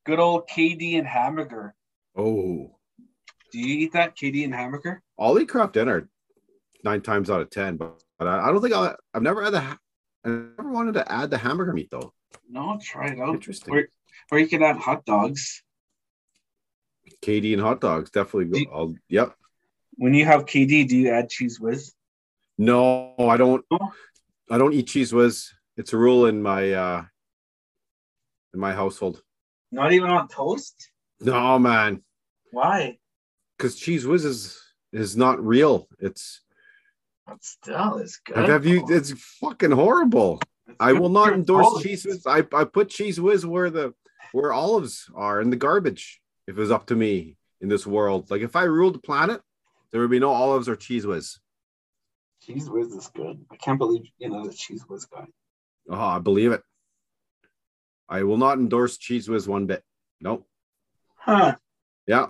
good 0.05 0.19
old 0.19 0.47
KD 0.49 0.97
and 0.97 1.07
hamburger. 1.07 1.75
Oh, 2.15 2.75
Do 3.51 3.59
you 3.59 3.79
eat 3.79 3.93
that 3.93 4.17
KD 4.17 4.43
and 4.43 4.53
hamburger? 4.53 5.01
I'll 5.19 5.39
eat 5.39 5.49
Kraft 5.49 5.73
Dinner 5.73 6.09
nine 6.83 7.01
times 7.01 7.29
out 7.29 7.41
of 7.41 7.49
ten, 7.49 7.77
but, 7.77 8.01
but 8.17 8.27
I, 8.27 8.47
I 8.47 8.51
don't 8.51 8.61
think 8.61 8.73
I'll, 8.73 8.95
I've 9.13 9.21
never 9.21 9.43
had 9.43 9.53
the. 9.53 9.77
I 10.23 10.29
never 10.29 10.69
wanted 10.71 10.93
to 10.95 11.11
add 11.11 11.29
the 11.31 11.37
hamburger 11.37 11.73
meat 11.73 11.89
though. 11.91 12.13
No, 12.49 12.77
try 12.81 13.07
it 13.09 13.19
out. 13.19 13.33
Interesting. 13.33 13.73
Or, 13.73 13.87
or 14.31 14.39
you 14.39 14.47
can 14.47 14.61
add 14.63 14.77
hot 14.77 15.05
dogs. 15.05 15.63
KD 17.23 17.53
and 17.53 17.61
hot 17.61 17.81
dogs 17.81 18.09
definitely. 18.09 18.65
Go, 18.65 18.71
I'll, 18.71 18.95
yep. 19.09 19.33
When 19.95 20.13
you 20.13 20.25
have 20.25 20.45
KD, 20.45 20.87
do 20.87 20.97
you 20.97 21.09
add 21.09 21.29
Cheez 21.29 21.59
Whiz? 21.59 21.93
No, 22.57 23.15
I 23.19 23.37
don't. 23.37 23.63
I 24.49 24.57
don't 24.57 24.73
eat 24.73 24.87
Cheez 24.87 25.13
Whiz. 25.13 25.51
It's 25.78 25.93
a 25.93 25.97
rule 25.97 26.26
in 26.26 26.41
my 26.41 26.72
uh 26.72 27.03
in 28.53 28.59
my 28.59 28.74
household. 28.74 29.22
Not 29.72 29.93
even 29.93 30.09
on 30.09 30.28
toast? 30.28 30.91
No, 31.22 31.57
man, 31.59 32.01
Why? 32.51 32.97
because 33.57 33.80
Cheez 33.80 34.05
Whiz 34.05 34.26
is 34.26 34.59
is 34.91 35.15
not 35.15 35.43
real. 35.45 35.88
It's 35.99 36.41
But 37.28 37.43
still, 37.43 37.97
it's 37.97 38.17
good. 38.17 38.49
have 38.49 38.65
you? 38.65 38.84
It's 38.89 39.11
fucking 39.39 39.72
horrible. 39.72 40.41
It's 40.67 40.78
I 40.80 40.93
will 40.93 41.09
not 41.09 41.34
endorse 41.34 41.84
Cheez 41.84 42.05
Whiz. 42.05 42.26
I, 42.26 42.39
I 42.53 42.63
put 42.65 42.89
Cheez 42.89 43.19
Whiz 43.19 43.45
where 43.45 43.69
the 43.69 43.93
where 44.34 44.51
olives 44.51 45.09
are 45.15 45.41
in 45.41 45.49
the 45.49 45.55
garbage. 45.55 46.22
If 46.47 46.57
it 46.57 46.59
was 46.59 46.72
up 46.72 46.88
to 46.88 46.95
me 46.95 47.38
in 47.61 47.69
this 47.69 47.86
world, 47.88 48.30
like 48.32 48.41
if 48.41 48.55
I 48.55 48.63
ruled 48.63 48.95
the 48.95 48.99
planet, 48.99 49.41
there 49.91 50.01
would 50.01 50.09
be 50.09 50.19
no 50.19 50.32
olives 50.32 50.67
or 50.67 50.76
Cheez 50.76 51.05
Whiz. 51.05 51.39
Cheez 52.45 52.67
Whiz 52.67 52.88
is 52.93 53.07
good. 53.13 53.45
I 53.51 53.55
can't 53.57 53.78
believe 53.78 54.01
you 54.17 54.30
know 54.30 54.43
the 54.45 54.51
Cheez 54.51 54.82
Whiz 54.89 55.05
guy. 55.05 55.28
Oh, 55.91 55.99
I 55.99 56.19
believe 56.19 56.51
it. 56.53 56.63
I 58.09 58.23
will 58.23 58.37
not 58.37 58.57
endorse 58.57 58.97
Cheez 58.97 59.29
Whiz 59.29 59.47
one 59.47 59.67
bit. 59.67 59.83
Nope. 60.19 60.47
Huh. 61.15 61.55
Yeah. 62.07 62.27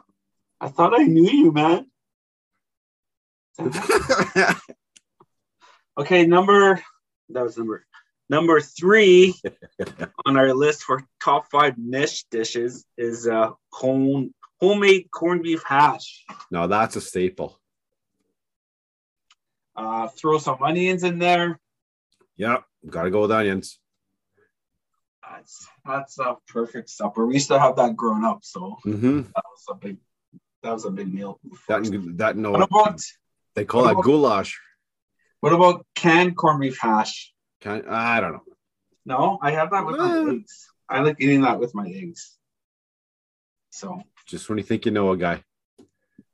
I 0.59 0.68
thought 0.68 0.99
I 0.99 1.03
knew 1.03 1.30
you, 1.30 1.51
man. 1.51 1.88
Okay, 5.97 6.26
number 6.26 6.82
that 7.30 7.43
was 7.43 7.57
number 7.57 7.86
number 8.30 8.62
three 8.62 9.36
on 10.26 10.38
our 10.38 10.53
list 10.53 10.84
for 10.84 11.03
top 11.22 11.51
five 11.51 11.78
niche 11.78 12.26
dishes 12.32 12.86
is 12.97 13.28
uh 13.28 13.51
home 13.74 14.34
homemade 14.62 15.12
corned 15.12 15.43
beef 15.43 15.62
hash. 15.66 16.24
no, 16.49 16.66
that's 16.68 16.95
a 16.95 17.01
staple. 17.01 17.59
Uh, 19.76 20.07
throw 20.07 20.38
some 20.38 20.57
onions 20.62 21.03
in 21.03 21.20
there. 21.20 21.59
Yep. 22.42 22.64
Got 22.89 23.04
to 23.04 23.12
go 23.12 23.22
with 23.22 23.32
onions. 23.32 23.78
That's 25.30 25.68
that's 25.86 26.18
a 26.20 26.38
perfect 26.48 26.89
supper. 26.89 27.26
We 27.28 27.36
used 27.36 27.50
to 27.50 27.60
have 27.60 27.76
that 27.76 27.96
growing 27.96 28.24
up, 28.26 28.39
so 28.44 28.78
Mm-hmm. 28.86 29.18
that 29.36 29.44
was 29.54 29.66
a 29.70 29.76
big 29.76 29.98
that 30.64 30.72
was 30.74 30.86
a 30.86 30.89
big 30.92 31.14
meal. 31.14 31.39
That 31.68 31.82
that 32.18 32.36
no, 32.38 32.52
what 32.52 32.64
about 32.64 33.00
they 33.56 33.66
call 33.66 33.84
that 33.84 33.92
about- 33.92 34.04
goulash. 34.04 34.60
what 35.42 35.54
about 35.54 35.86
canned 35.96 36.36
corned 36.36 36.62
beef 36.62 36.80
hash? 36.80 37.32
Can 37.62 37.86
I 37.88 38.20
don't 38.20 38.34
know. 38.34 38.44
No, 39.06 39.39
I 39.42 39.52
have 39.52 39.70
that 39.72 39.86
with 39.86 39.98
my 39.98 40.10
Uh. 40.20 40.32
eggs. 40.34 40.68
I 40.89 41.00
like 41.02 41.18
eating 41.20 41.42
that 41.42 41.60
with 41.60 41.74
my 41.76 41.88
eggs. 41.88 42.38
So 43.70 44.02
Just 44.26 44.50
when 44.50 44.58
you 44.58 44.64
think 44.64 44.86
you 44.86 44.92
know 44.92 45.12
a 45.12 45.18
guy. 45.18 45.44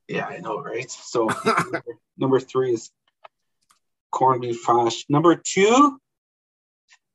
yeah, 0.07 0.25
I 0.25 0.37
know, 0.39 0.59
right? 0.61 0.89
So 0.89 1.29
number 2.17 2.39
three 2.39 2.71
is 2.73 2.89
corned 4.17 4.41
beef 4.41 4.65
hash. 4.65 5.05
Number 5.09 5.35
two 5.35 5.99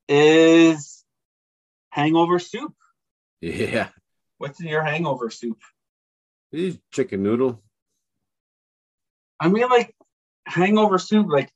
is 0.08 1.04
hangover 1.90 2.38
soup. 2.38 2.72
yeah. 3.40 3.88
What's 4.38 4.60
in 4.60 4.68
your 4.68 4.84
hangover 4.84 5.28
soup? 5.28 5.58
These 6.52 6.78
chicken 6.92 7.22
noodle. 7.24 7.60
I 9.40 9.48
mean, 9.48 9.68
like 9.68 9.96
hangover 10.46 10.98
soup, 10.98 11.26
like 11.28 11.50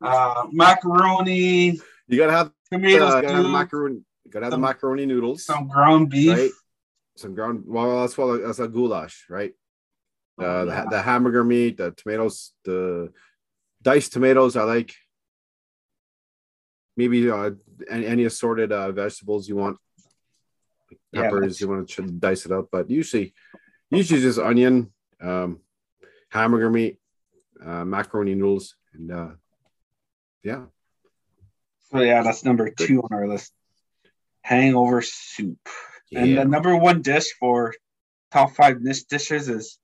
uh, 0.00 0.46
macaroni, 0.52 1.80
You 2.06 2.18
gotta 2.18 2.32
have, 2.32 2.46
uh, 2.48 2.50
tomato 2.70 2.98
gotta 2.98 3.28
have 3.32 3.42
the 3.42 3.48
macaroni. 3.48 4.00
You 4.24 4.30
gotta 4.30 4.46
have 4.46 4.52
the 4.52 4.58
macaroni 4.58 5.06
noodles. 5.06 5.44
some 5.44 5.66
ground 5.66 6.10
beef. 6.10 6.36
right? 6.36 6.50
Some 7.16 7.34
ground. 7.34 7.64
Well, 7.66 8.02
that's 8.02 8.16
what 8.16 8.42
that's 8.42 8.60
a 8.60 8.68
goulash, 8.68 9.24
right? 9.28 9.52
Uh, 10.40 10.44
Oh, 10.44 10.64
the, 10.66 10.86
the 10.90 11.02
hamburger 11.02 11.42
meat, 11.44 11.78
the 11.78 11.92
tomatoes, 11.92 12.52
the 12.64 13.12
diced 13.84 14.12
tomatoes. 14.12 14.56
I 14.56 14.64
like. 14.64 14.92
Maybe 16.96 17.28
uh, 17.28 17.50
any, 17.90 18.06
any 18.06 18.24
assorted 18.24 18.70
uh, 18.72 18.92
vegetables 18.92 19.48
you 19.48 19.56
want. 19.56 19.78
Peppers, 21.12 21.40
that's- 21.40 21.60
you 21.60 21.68
want 21.68 21.88
to 21.88 22.02
dice 22.02 22.46
it 22.46 22.52
up, 22.52 22.68
but 22.70 22.88
usually, 22.88 23.34
usually 23.90 24.20
just 24.20 24.38
onion, 24.38 24.92
um, 25.20 25.60
hamburger 26.30 26.70
meat, 26.70 26.98
uh, 27.64 27.84
macaroni 27.84 28.34
noodles, 28.34 28.76
and 28.94 29.10
uh, 29.10 29.30
yeah, 30.44 30.66
So 31.90 32.00
yeah, 32.00 32.22
that's 32.22 32.44
number 32.44 32.70
two 32.70 33.02
on 33.02 33.12
our 33.12 33.26
list. 33.26 33.52
Hangover 34.42 35.02
soup. 35.02 35.58
And 36.14 36.36
the 36.38 36.44
number 36.44 36.76
one 36.76 37.02
dish 37.02 37.32
for 37.40 37.74
top 38.30 38.52
five 38.54 38.80
niche 38.80 39.06
dishes 39.08 39.48
is 39.48 39.78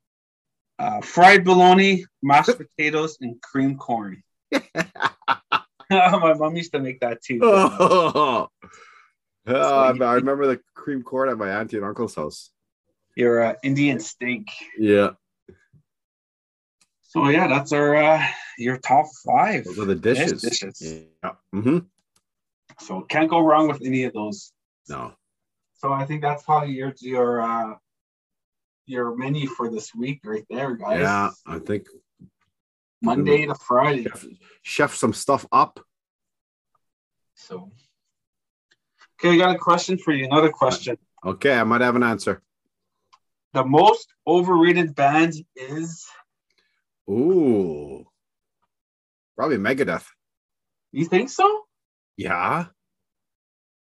uh, 0.80 1.00
fried 1.02 1.44
bologna, 1.44 2.04
mashed 2.22 2.56
potatoes, 2.56 3.18
and 3.20 3.40
cream 3.42 3.76
corn. 3.76 4.22
My 5.90 6.34
mom 6.34 6.56
used 6.56 6.72
to 6.72 6.78
make 6.80 7.00
that 7.00 7.22
too. 7.22 7.40
Oh, 7.42 8.48
I 9.46 9.88
I 9.90 10.14
remember 10.14 10.46
the 10.46 10.60
cream 10.74 11.02
corn 11.02 11.28
at 11.28 11.36
my 11.38 11.50
auntie 11.50 11.76
and 11.76 11.84
uncle's 11.84 12.14
house. 12.14 12.50
Your 13.16 13.42
uh, 13.42 13.54
Indian 13.62 13.98
steak. 14.00 14.48
Yeah, 14.78 15.10
So 17.02 17.28
yeah, 17.28 17.48
that's 17.48 17.72
our 17.72 17.96
uh, 17.96 18.24
your 18.56 18.78
top 18.78 19.06
five. 19.26 19.64
those 19.64 19.80
are 19.80 19.84
the 19.84 19.96
dishes. 19.96 20.42
dishes. 20.42 20.80
Yeah. 21.22 21.32
hmm 21.52 21.78
So 22.78 23.00
can't 23.02 23.28
go 23.28 23.40
wrong 23.40 23.66
with 23.68 23.82
any 23.84 24.04
of 24.04 24.12
those. 24.12 24.52
No. 24.88 25.14
So 25.78 25.92
I 25.92 26.04
think 26.06 26.22
that's 26.22 26.44
probably 26.44 26.74
your 26.74 26.94
your 27.00 27.42
uh, 27.42 27.74
your 28.90 29.16
menu 29.16 29.46
for 29.46 29.70
this 29.70 29.94
week 29.94 30.20
right 30.24 30.44
there, 30.50 30.74
guys. 30.74 31.00
Yeah, 31.00 31.30
I 31.46 31.58
think 31.60 31.86
Monday 33.00 33.46
to 33.46 33.54
Friday. 33.54 34.02
chef, 34.04 34.26
chef 34.62 34.94
some 34.94 35.12
stuff 35.12 35.46
up. 35.52 35.80
So 37.36 37.70
okay, 39.18 39.34
I 39.34 39.38
got 39.38 39.54
a 39.54 39.58
question 39.58 39.96
for 39.96 40.12
you. 40.12 40.26
Another 40.26 40.50
question. 40.50 40.98
Okay, 41.24 41.56
I 41.56 41.64
might 41.64 41.80
have 41.80 41.96
an 41.96 42.02
answer. 42.02 42.42
The 43.52 43.64
most 43.64 44.08
overrated 44.26 44.94
band 44.94 45.34
is 45.56 46.06
Ooh, 47.08 48.06
probably 49.36 49.56
Megadeth. 49.56 50.04
you 50.92 51.04
think 51.06 51.28
so? 51.30 51.62
Yeah, 52.16 52.66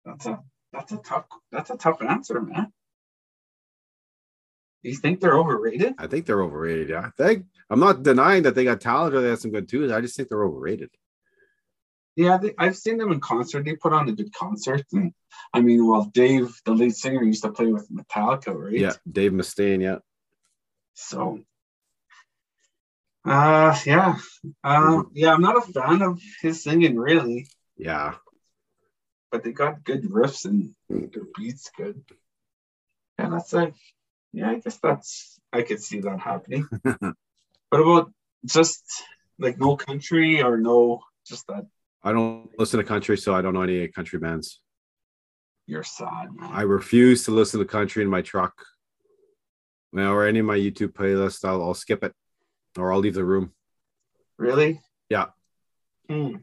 That's 0.03 0.25
a 0.25 0.39
that's 0.73 0.91
a 0.91 0.97
tough 0.97 1.25
that's 1.51 1.69
a 1.69 1.77
tough 1.77 2.01
answer, 2.01 2.41
man. 2.41 2.71
You 4.85 4.95
think 4.95 5.19
they're 5.19 5.37
overrated? 5.37 5.95
I 5.97 6.05
think 6.05 6.27
they're 6.27 6.43
overrated. 6.43 6.89
Yeah, 6.89 7.07
I 7.07 7.09
think 7.17 7.45
I'm 7.71 7.79
not 7.79 8.03
denying 8.03 8.43
that 8.43 8.53
they 8.53 8.63
got 8.63 8.81
talent 8.81 9.15
or 9.15 9.21
they 9.21 9.29
have 9.29 9.39
some 9.39 9.49
good 9.51 9.67
tunes. 9.67 9.91
I 9.91 9.99
just 9.99 10.15
think 10.15 10.29
they're 10.29 10.43
overrated. 10.43 10.91
Yeah, 12.15 12.37
they, 12.37 12.53
I've 12.57 12.77
seen 12.77 12.97
them 12.99 13.11
in 13.11 13.19
concert. 13.19 13.65
They 13.65 13.75
put 13.75 13.93
on 13.93 14.07
a 14.07 14.11
good 14.11 14.31
concert. 14.31 14.85
And, 14.93 15.11
I 15.53 15.61
mean, 15.61 15.85
well, 15.87 16.05
Dave, 16.13 16.61
the 16.65 16.71
lead 16.71 16.95
singer, 16.95 17.23
used 17.23 17.43
to 17.43 17.51
play 17.51 17.65
with 17.65 17.89
Metallica, 17.89 18.53
right? 18.55 18.79
Yeah, 18.79 18.93
Dave 19.11 19.31
Mustaine. 19.31 19.81
Yeah, 19.81 19.97
So, 20.93 21.39
uh, 23.25 23.75
yeah, 23.85 24.17
uh, 24.63 25.03
yeah, 25.13 25.33
I'm 25.33 25.41
not 25.41 25.57
a 25.57 25.61
fan 25.61 26.03
of 26.03 26.21
his 26.41 26.63
singing 26.63 26.95
really, 26.95 27.47
yeah. 27.75 28.13
but 29.31 29.43
they 29.43 29.51
got 29.51 29.83
good 29.83 30.03
riffs 30.03 30.45
and 30.45 30.75
their 30.89 31.23
beats 31.35 31.71
good. 31.75 32.01
And 33.17 33.33
that's 33.33 33.51
like, 33.51 33.73
yeah, 34.35 34.49
I 34.49 34.55
guess 34.55 34.77
that's 34.83 35.39
I 35.53 35.61
could 35.61 35.81
see 35.81 36.01
that 36.01 36.19
happening. 36.19 36.67
what 36.83 37.81
about 37.81 38.11
just 38.45 38.83
like 39.39 39.57
no 39.57 39.77
country 39.77 40.41
or 40.41 40.57
no, 40.57 41.01
just 41.25 41.47
that 41.47 41.65
I 42.03 42.11
don't 42.11 42.49
listen 42.59 42.79
to 42.79 42.83
country, 42.83 43.17
so 43.17 43.33
I 43.33 43.41
don't 43.41 43.53
know 43.53 43.61
any 43.61 43.87
country 43.87 44.19
bands. 44.19 44.59
you're 45.65 45.83
sad, 45.83 46.27
man. 46.33 46.51
I 46.51 46.61
refuse 46.61 47.23
to 47.25 47.31
listen 47.31 47.59
to 47.59 47.65
country 47.65 48.03
in 48.03 48.09
my 48.09 48.21
truck. 48.21 48.53
Now, 49.93 50.13
or 50.13 50.27
any 50.27 50.39
of 50.39 50.45
my 50.45 50.57
YouTube 50.57 50.91
playlist, 50.91 51.45
I'll, 51.45 51.63
I'll 51.63 51.73
skip 51.73 52.03
it, 52.03 52.13
or 52.77 52.91
I'll 52.91 52.99
leave 52.99 53.13
the 53.13 53.23
room. 53.23 53.53
Really? 54.37 54.81
Yeah. 55.09 55.27
Hmm. 56.09 56.35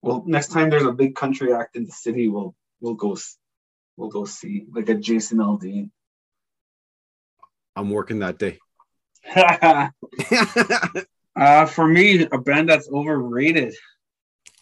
Well, 0.00 0.24
next 0.26 0.48
time 0.48 0.70
there's 0.70 0.86
a 0.86 0.92
big 0.92 1.14
country 1.14 1.52
act 1.52 1.76
in 1.76 1.84
the 1.84 1.92
city, 1.92 2.28
we'll 2.28 2.54
we'll 2.80 2.94
go 2.94 3.16
we'll 3.96 4.10
go 4.10 4.24
see 4.24 4.64
like 4.72 4.88
a 4.88 4.94
Jason 4.94 5.38
Aldean. 5.38 5.90
I'm 7.76 7.90
working 7.90 8.20
that 8.20 8.38
day. 8.38 8.58
uh, 11.36 11.66
for 11.66 11.86
me, 11.88 12.26
a 12.30 12.38
band 12.38 12.68
that's 12.68 12.88
overrated. 12.88 13.74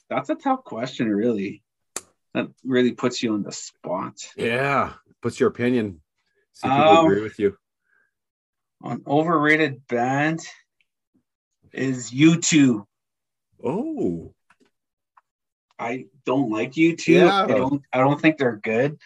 that's 0.09 0.31
a 0.31 0.35
tough 0.35 0.65
question, 0.65 1.09
really. 1.09 1.63
That 2.35 2.49
really 2.65 2.93
puts 2.93 3.23
you 3.23 3.35
on 3.35 3.43
the 3.43 3.53
spot. 3.53 4.15
Yeah. 4.37 4.93
What's 5.21 5.39
your 5.39 5.51
opinion? 5.51 6.01
See 6.55 6.67
if 6.67 6.73
Um, 6.73 6.81
people 6.83 7.07
agree 7.07 7.23
with 7.23 7.39
you. 7.39 7.57
An 8.83 9.03
overrated 9.07 9.87
band 9.87 10.41
is 11.73 12.11
U2. 12.11 12.85
Oh. 13.65 14.35
I 15.79 16.07
don't 16.25 16.51
like 16.51 16.73
U2. 16.73 17.07
Yeah. 17.09 17.43
I 17.43 17.47
don't 17.47 17.83
I 17.93 17.99
don't 17.99 18.21
think 18.21 18.39
they're 18.39 18.57
good. 18.63 18.99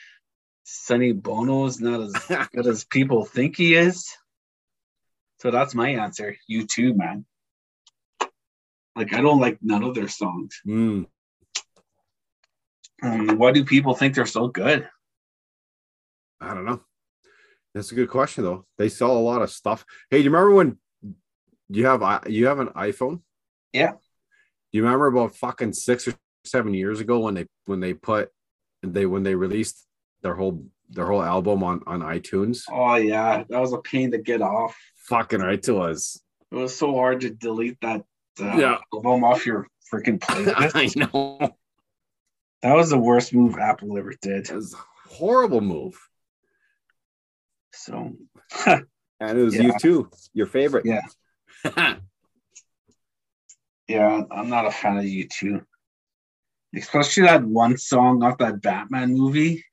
Sonny 0.68 1.12
Bono 1.12 1.64
is 1.66 1.80
not 1.80 2.00
as 2.00 2.48
good 2.52 2.66
as 2.66 2.84
people 2.84 3.24
think 3.24 3.56
he 3.56 3.76
is. 3.76 4.12
So 5.38 5.52
that's 5.52 5.76
my 5.76 5.90
answer. 5.90 6.36
You 6.48 6.66
too, 6.66 6.92
man. 6.92 7.24
Like 8.96 9.12
I 9.12 9.20
don't 9.20 9.40
like 9.40 9.58
none 9.62 9.84
of 9.84 9.94
their 9.94 10.08
songs. 10.08 10.60
Mm. 10.66 11.06
Um, 13.00 13.38
why 13.38 13.52
do 13.52 13.64
people 13.64 13.94
think 13.94 14.16
they're 14.16 14.26
so 14.26 14.48
good? 14.48 14.88
I 16.40 16.52
don't 16.52 16.64
know. 16.64 16.80
That's 17.72 17.92
a 17.92 17.94
good 17.94 18.10
question 18.10 18.42
though. 18.42 18.66
They 18.76 18.88
sell 18.88 19.16
a 19.16 19.18
lot 19.18 19.42
of 19.42 19.50
stuff. 19.50 19.84
Hey, 20.10 20.18
do 20.18 20.24
you 20.24 20.30
remember 20.30 20.52
when 20.52 20.78
you 21.68 21.86
have 21.86 22.26
you 22.26 22.46
have 22.46 22.58
an 22.58 22.68
iPhone? 22.68 23.20
Yeah. 23.72 23.92
Do 23.92 23.98
you 24.72 24.82
remember 24.82 25.06
about 25.06 25.36
fucking 25.36 25.74
six 25.74 26.08
or 26.08 26.14
seven 26.44 26.74
years 26.74 26.98
ago 26.98 27.20
when 27.20 27.34
they 27.34 27.46
when 27.66 27.78
they 27.78 27.94
put 27.94 28.30
they 28.82 29.06
when 29.06 29.22
they 29.22 29.36
released 29.36 29.86
their 30.22 30.34
whole 30.34 30.64
their 30.90 31.06
whole 31.06 31.22
album 31.22 31.62
on 31.64 31.82
on 31.86 32.00
iTunes? 32.00 32.62
Oh 32.70 32.94
yeah, 32.96 33.44
that 33.48 33.60
was 33.60 33.72
a 33.72 33.78
pain 33.78 34.10
to 34.12 34.18
get 34.18 34.42
off. 34.42 34.76
Fucking 35.08 35.40
right 35.40 35.62
to 35.64 35.78
us. 35.78 36.20
It 36.50 36.56
was 36.56 36.76
so 36.76 36.94
hard 36.94 37.20
to 37.22 37.30
delete 37.30 37.80
that 37.80 38.02
uh, 38.40 38.56
Yeah. 38.56 38.78
album 38.94 39.24
off 39.24 39.44
your 39.46 39.66
freaking 39.92 40.18
playlist. 40.20 40.72
I 40.74 40.90
know. 40.96 41.56
that 42.62 42.74
was 42.74 42.90
the 42.90 42.98
worst 42.98 43.34
move 43.34 43.56
Apple 43.58 43.96
ever 43.98 44.14
did. 44.20 44.48
It 44.50 44.54
was 44.54 44.74
a 44.74 45.08
horrible 45.08 45.60
move. 45.60 45.98
So 47.72 48.12
And 49.20 49.38
it 49.38 49.42
was 49.42 49.54
you 49.56 49.72
too, 49.80 50.10
your 50.34 50.46
favorite. 50.46 50.84
Yeah. 50.86 51.00
yeah, 53.88 54.22
I'm 54.30 54.48
not 54.48 54.66
a 54.66 54.70
fan 54.70 54.98
of 54.98 55.04
you 55.06 55.26
too. 55.28 55.62
Especially 56.74 57.22
that 57.24 57.42
one 57.44 57.78
song 57.78 58.22
off 58.22 58.38
that 58.38 58.60
Batman 58.60 59.14
movie. 59.16 59.64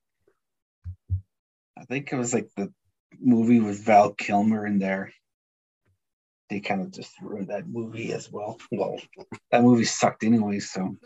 I 1.77 1.85
think 1.85 2.11
it 2.11 2.15
was 2.15 2.33
like 2.33 2.49
the 2.55 2.71
movie 3.19 3.59
with 3.59 3.83
Val 3.85 4.13
Kilmer 4.13 4.65
in 4.65 4.79
there. 4.79 5.11
They 6.49 6.59
kind 6.59 6.81
of 6.81 6.91
just 6.91 7.13
ruined 7.21 7.47
that 7.47 7.67
movie 7.67 8.13
as 8.13 8.31
well. 8.31 8.59
Well, 8.71 8.99
that 9.51 9.63
movie 9.63 9.85
sucked 9.85 10.23
anyway, 10.23 10.59
so 10.59 10.95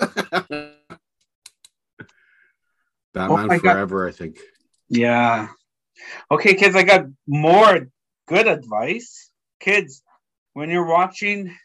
Batman 3.13 3.47
God. 3.47 3.59
Forever, 3.61 4.07
I 4.07 4.11
think. 4.11 4.39
Yeah. 4.89 5.47
Okay, 6.30 6.53
kids, 6.55 6.76
I 6.76 6.84
got 6.84 7.05
more 7.26 7.88
good 8.28 8.47
advice. 8.47 9.32
Kids, 9.59 10.03
when 10.53 10.70
you're 10.70 10.86
watching, 10.86 11.55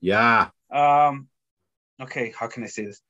Yeah. 0.00 0.48
um, 0.70 1.28
okay, 2.00 2.32
how 2.38 2.46
can 2.46 2.62
I 2.64 2.66
say 2.66 2.84
this? 2.86 3.00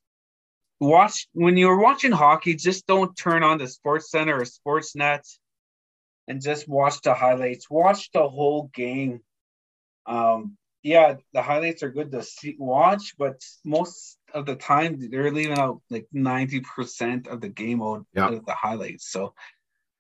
Watch 0.81 1.29
when 1.33 1.57
you're 1.57 1.79
watching 1.81 2.13
hockey, 2.13 2.55
just 2.55 2.87
don't 2.87 3.17
turn 3.17 3.43
on 3.43 3.59
the 3.59 3.69
Sports 3.69 4.11
Center 4.11 4.41
or 4.41 4.45
Sportsnet 4.45 5.23
and 6.29 6.41
just 6.43 6.69
watch 6.69 7.01
the 7.03 7.15
highlights. 7.15 7.71
Watch 7.71 8.11
the 8.13 8.29
whole 8.29 8.71
game. 8.75 9.21
Um, 10.07 10.57
yeah, 10.83 11.17
the 11.33 11.43
highlights 11.43 11.83
are 11.83 11.91
good 11.91 12.13
to 12.13 12.23
see, 12.23 12.57
watch, 12.59 13.15
but 13.17 13.41
most 13.65 14.19
of 14.35 14.45
the 14.45 14.57
time 14.57 14.99
they're 15.11 15.31
leaving 15.31 15.57
out 15.59 15.81
like 15.89 16.07
90% 16.15 17.29
of 17.29 17.41
the 17.41 17.49
game 17.49 17.81
out 17.81 18.05
Yeah. 18.13 18.27
out 18.27 18.35
of 18.35 18.45
the 18.45 18.53
highlights. 18.53 19.11
So 19.11 19.35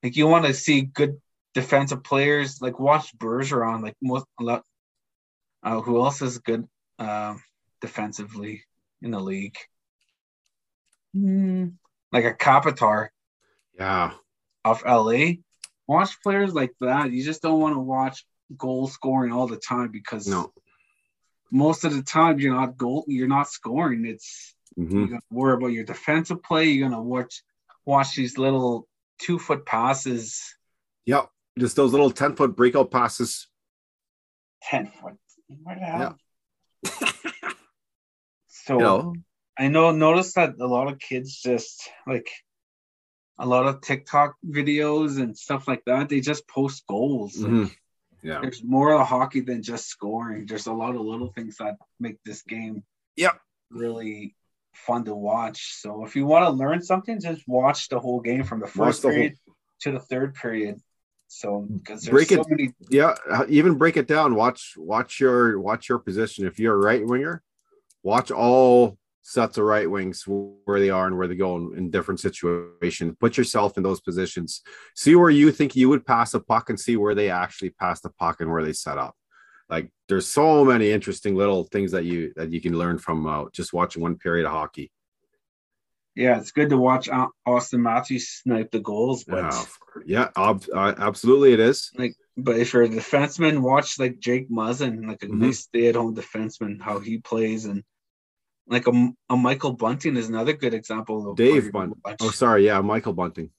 like 0.03 0.16
you 0.16 0.27
want 0.27 0.45
to 0.45 0.53
see 0.53 0.83
good 0.83 1.20
defensive 1.55 2.03
players, 2.05 2.61
like 2.61 2.79
watch 2.79 3.16
Bergeron, 3.16 3.83
like 3.83 3.97
most 4.03 4.27
a 4.41 4.43
lot 4.43 4.64
uh, 5.62 5.81
who 5.81 6.03
else 6.05 6.20
is 6.20 6.39
good 6.39 6.68
um 6.99 7.43
defensively 7.81 8.64
in 9.01 9.11
the 9.12 9.20
league? 9.20 9.57
Hmm, 11.15 11.67
like 12.12 12.25
a 12.25 12.35
Kopitar 12.35 13.09
Yeah. 13.79 14.12
of 14.65 14.83
LA. 14.85 15.37
Watch 15.87 16.21
players 16.23 16.53
like 16.53 16.73
that. 16.81 17.12
You 17.12 17.23
just 17.25 17.41
don't 17.43 17.61
want 17.61 17.75
to 17.77 17.79
watch 17.81 18.27
goal 18.57 18.89
scoring 18.89 19.33
all 19.33 19.47
the 19.47 19.57
time 19.57 19.91
because 19.91 20.27
No. 20.27 20.53
most 21.51 21.85
of 21.85 21.95
the 21.95 22.03
time 22.03 22.41
you're 22.41 22.55
not 22.55 22.77
goal 22.77 23.05
you're 23.07 23.29
not 23.29 23.49
scoring. 23.49 24.05
It's 24.05 24.55
Mhm. 24.77 24.93
you're 24.93 25.07
gonna 25.09 25.21
worry 25.31 25.55
about 25.55 25.69
your 25.69 25.85
defensive 25.85 26.43
play. 26.43 26.67
You're 26.71 26.89
gonna 26.91 27.03
watch 27.03 27.43
watch 27.87 28.17
these 28.17 28.37
little 28.39 28.89
two 29.19 29.39
foot 29.39 29.65
passes, 29.67 30.57
Yep. 31.07 31.31
Just 31.59 31.77
those 31.77 31.93
little 31.93 32.11
10 32.11 32.35
foot 32.35 32.57
breakout 32.57 32.91
passes. 32.91 33.49
ten 34.62 34.91
foot. 34.91 35.15
Where 35.62 35.77
the 35.77 35.85
hell? 35.85 36.19
Yeah. 36.83 37.51
So 38.49 38.75
You 38.75 38.81
know, 38.81 39.15
I 39.59 39.68
know 39.68 39.92
notice 39.92 40.34
that 40.34 40.55
a 40.61 40.66
lot 40.66 40.90
of 40.92 40.98
kids 40.98 41.40
just 41.40 41.88
like 42.07 42.28
a 43.38 43.46
lot 43.46 43.66
of 43.66 43.80
TikTok 43.80 44.34
videos 44.46 45.20
and 45.20 45.36
stuff 45.36 45.66
like 45.68 45.82
that, 45.86 46.09
they 46.09 46.20
just 46.20 46.46
post 46.48 46.84
goals. 46.86 47.36
Like, 47.38 47.50
Mhm. 47.52 47.76
yeah. 48.22 48.40
There's 48.40 48.62
more 48.62 48.92
of 48.94 49.07
hockey 49.07 49.40
than 49.40 49.62
just 49.62 49.86
scoring. 49.88 50.46
There's 50.46 50.66
a 50.66 50.72
lot 50.72 50.94
of 50.94 51.00
little 51.02 51.32
things 51.32 51.57
that 51.59 51.76
make 51.98 52.22
this 52.24 52.42
game 52.42 52.84
Yep. 53.16 53.40
really 53.70 54.36
fun 54.72 55.05
to 55.05 55.14
watch. 55.14 55.74
So 55.80 56.05
if 56.05 56.14
you 56.16 56.26
want 56.26 56.44
to 56.46 56.50
learn 56.50 56.82
something, 56.82 57.20
just 57.20 57.46
watch 57.46 57.88
the 57.88 57.98
whole 58.00 58.20
game 58.20 58.44
from 58.44 58.61
the 58.61 58.66
first 58.66 59.02
the 59.02 59.09
whole- 59.09 59.14
period 59.16 59.38
to 59.80 59.92
the 59.92 60.00
third 60.00 60.34
period. 60.34 60.80
So 61.26 61.61
because 61.62 62.02
there's 62.02 62.12
Break 62.12 62.28
so 62.28 62.40
it- 62.42 62.50
many 62.50 62.74
Yeah. 62.88 63.14
uh, 63.28 63.46
Even 63.48 63.74
break 63.78 63.96
it 63.96 64.07
down. 64.07 64.34
Watch, 64.36 64.74
watch 64.76 65.18
your, 65.20 65.59
watch 65.61 65.88
your 65.88 65.98
position. 65.98 66.46
If 66.46 66.59
you're 66.61 66.74
a 66.74 66.78
right 66.78 67.05
winger, 67.05 67.42
watch 68.05 68.30
all 68.30 68.96
sets 69.27 69.57
of 69.57 69.64
right 69.64 69.91
wings 69.91 70.22
where 70.27 70.79
they 70.79 70.91
are 70.91 71.07
and 71.07 71.16
where 71.16 71.27
they 71.27 71.35
go 71.35 71.57
in, 71.57 71.72
in 71.79 71.91
different 71.91 72.20
situations. 72.20 73.16
Put 73.18 73.39
yourself 73.39 73.79
in 73.79 73.83
those 73.83 74.03
positions. 74.03 74.61
See 74.95 75.16
where 75.16 75.31
you 75.31 75.51
think 75.51 75.75
you 75.75 75.89
would 75.89 76.05
pass 76.07 76.35
a 76.35 76.41
puck 76.41 76.68
and 76.68 76.79
see 76.79 76.97
where 76.99 77.14
they 77.14 77.31
actually 77.31 77.70
pass 77.70 78.03
the 78.03 78.11
puck 78.11 78.43
and 78.43 78.51
where 78.53 78.62
they 78.62 78.75
set 78.75 78.99
up. 78.99 79.16
Like 79.70 79.91
there's 80.11 80.29
so 80.29 80.62
many 80.62 80.91
interesting 80.91 81.37
little 81.37 81.64
things 81.64 81.93
that 81.93 82.05
you 82.05 82.35
that 82.37 82.53
you 82.53 82.61
can 82.61 82.77
learn 82.77 82.99
from 82.99 83.27
uh, 83.27 83.47
just 83.53 83.72
watching 83.72 84.03
one 84.03 84.16
period 84.18 84.45
of 84.45 84.53
hockey. 84.53 84.93
yeah, 86.14 86.39
it's 86.39 86.53
good 86.53 86.68
to 86.68 86.77
watch 86.77 87.09
Auston 87.09 87.81
Matthews 87.81 88.29
snipe 88.29 88.70
the 88.72 88.81
goals, 88.81 89.25
but 89.25 89.39
Yeah, 89.53 89.64
yeah, 90.07 90.29
ob- 90.37 90.68
uh, 90.72 90.95
absolutely, 90.99 91.55
it 91.55 91.61
is. 91.61 91.91
like 91.97 92.14
but 92.37 92.59
if 92.59 92.75
you're 92.75 92.83
a 92.83 92.89
defenseman, 92.91 93.61
watch 93.62 93.99
like 93.99 94.18
Jake 94.18 94.51
Muzzin, 94.51 95.07
like 95.09 95.22
a 95.22 95.27
Mhm. 95.29 95.39
nice 95.39 95.61
stay-at-home 95.61 96.14
defenseman, 96.14 96.81
how 96.81 96.99
he 96.99 97.18
plays, 97.18 97.64
and 97.64 97.83
like 98.67 98.87
a, 98.87 99.09
a 99.31 99.37
Michael 99.37 99.73
Bunting 99.73 100.17
is 100.17 100.29
another 100.29 100.53
good 100.55 100.75
example 100.75 101.31
of 101.31 101.37
Dave 101.37 101.71
Bunting. 101.73 102.01
Oh, 102.21 102.31
sorry, 102.31 102.67
yeah, 102.67 102.81
Michael 102.81 103.12
Bunting. 103.12 103.51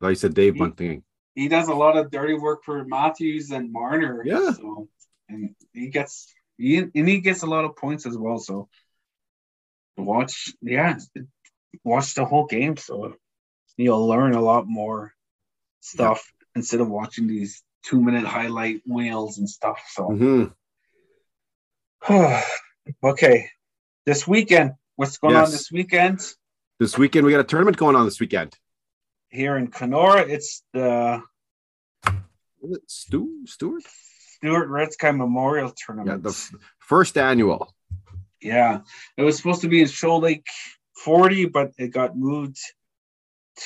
I 0.00 0.14
said 0.14 0.34
Dave 0.34 0.54
He- 0.54 0.60
Bunting. 0.60 1.02
He 1.34 1.46
does 1.46 1.68
a 1.68 1.74
lot 1.74 1.96
of 1.96 2.10
dirty 2.10 2.34
work 2.34 2.64
for 2.64 2.84
Matthews 2.84 3.50
and 3.52 3.72
Marner. 3.72 4.22
Yeah. 4.24 4.52
So 4.52 4.88
and 5.28 5.54
he 5.72 5.88
gets 5.88 6.34
he 6.56 6.78
and 6.78 7.08
he 7.08 7.20
gets 7.20 7.42
a 7.44 7.46
lot 7.46 7.64
of 7.64 7.76
points 7.76 8.06
as 8.06 8.16
well. 8.18 8.38
So 8.38 8.68
watch, 9.96 10.52
yeah, 10.60 10.98
watch 11.84 12.14
the 12.14 12.24
whole 12.24 12.46
game. 12.46 12.76
So 12.76 13.14
you'll 13.76 14.08
learn 14.08 14.34
a 14.34 14.40
lot 14.40 14.66
more 14.66 15.14
stuff 15.78 16.24
instead 16.56 16.80
of 16.80 16.88
watching 16.88 17.28
these 17.28 17.62
two 17.84 18.00
minute 18.00 18.24
highlight 18.24 18.80
wheels 18.84 19.38
and 19.38 19.48
stuff. 19.48 19.80
So 19.90 20.08
Mhm. 20.08 20.52
okay, 23.04 23.48
this 24.08 24.26
weekend, 24.26 24.72
what's 24.96 25.18
going 25.18 25.36
on 25.36 25.50
this 25.50 25.70
weekend 25.70 26.18
This 26.80 26.96
weekend 26.96 27.26
we 27.26 27.32
got 27.32 27.40
a 27.40 27.44
tournament 27.44 27.76
going 27.76 27.94
on 27.94 28.06
this 28.06 28.18
weekend. 28.20 28.56
here 29.28 29.58
in 29.58 29.66
Kenora? 29.70 30.22
It's 30.22 30.62
the 30.72 31.22
Is 32.62 32.70
it 32.76 32.82
Stu 32.86 33.44
Stewart? 33.44 33.82
Stuart 34.36 34.68
Redsky 34.70 35.14
Memorial 35.14 35.70
Tournament. 35.76 36.22
Yeah, 36.24 36.30
the 36.30 36.34
first 36.78 37.18
annual. 37.18 37.74
Yeah, 38.40 38.80
it 39.18 39.22
was 39.22 39.36
supposed 39.36 39.60
to 39.60 39.68
be 39.68 39.82
in 39.82 39.88
Shoal 39.88 40.20
Lake 40.20 40.46
40, 41.04 41.46
but 41.46 41.72
it 41.76 41.88
got 41.88 42.16
moved 42.16 42.56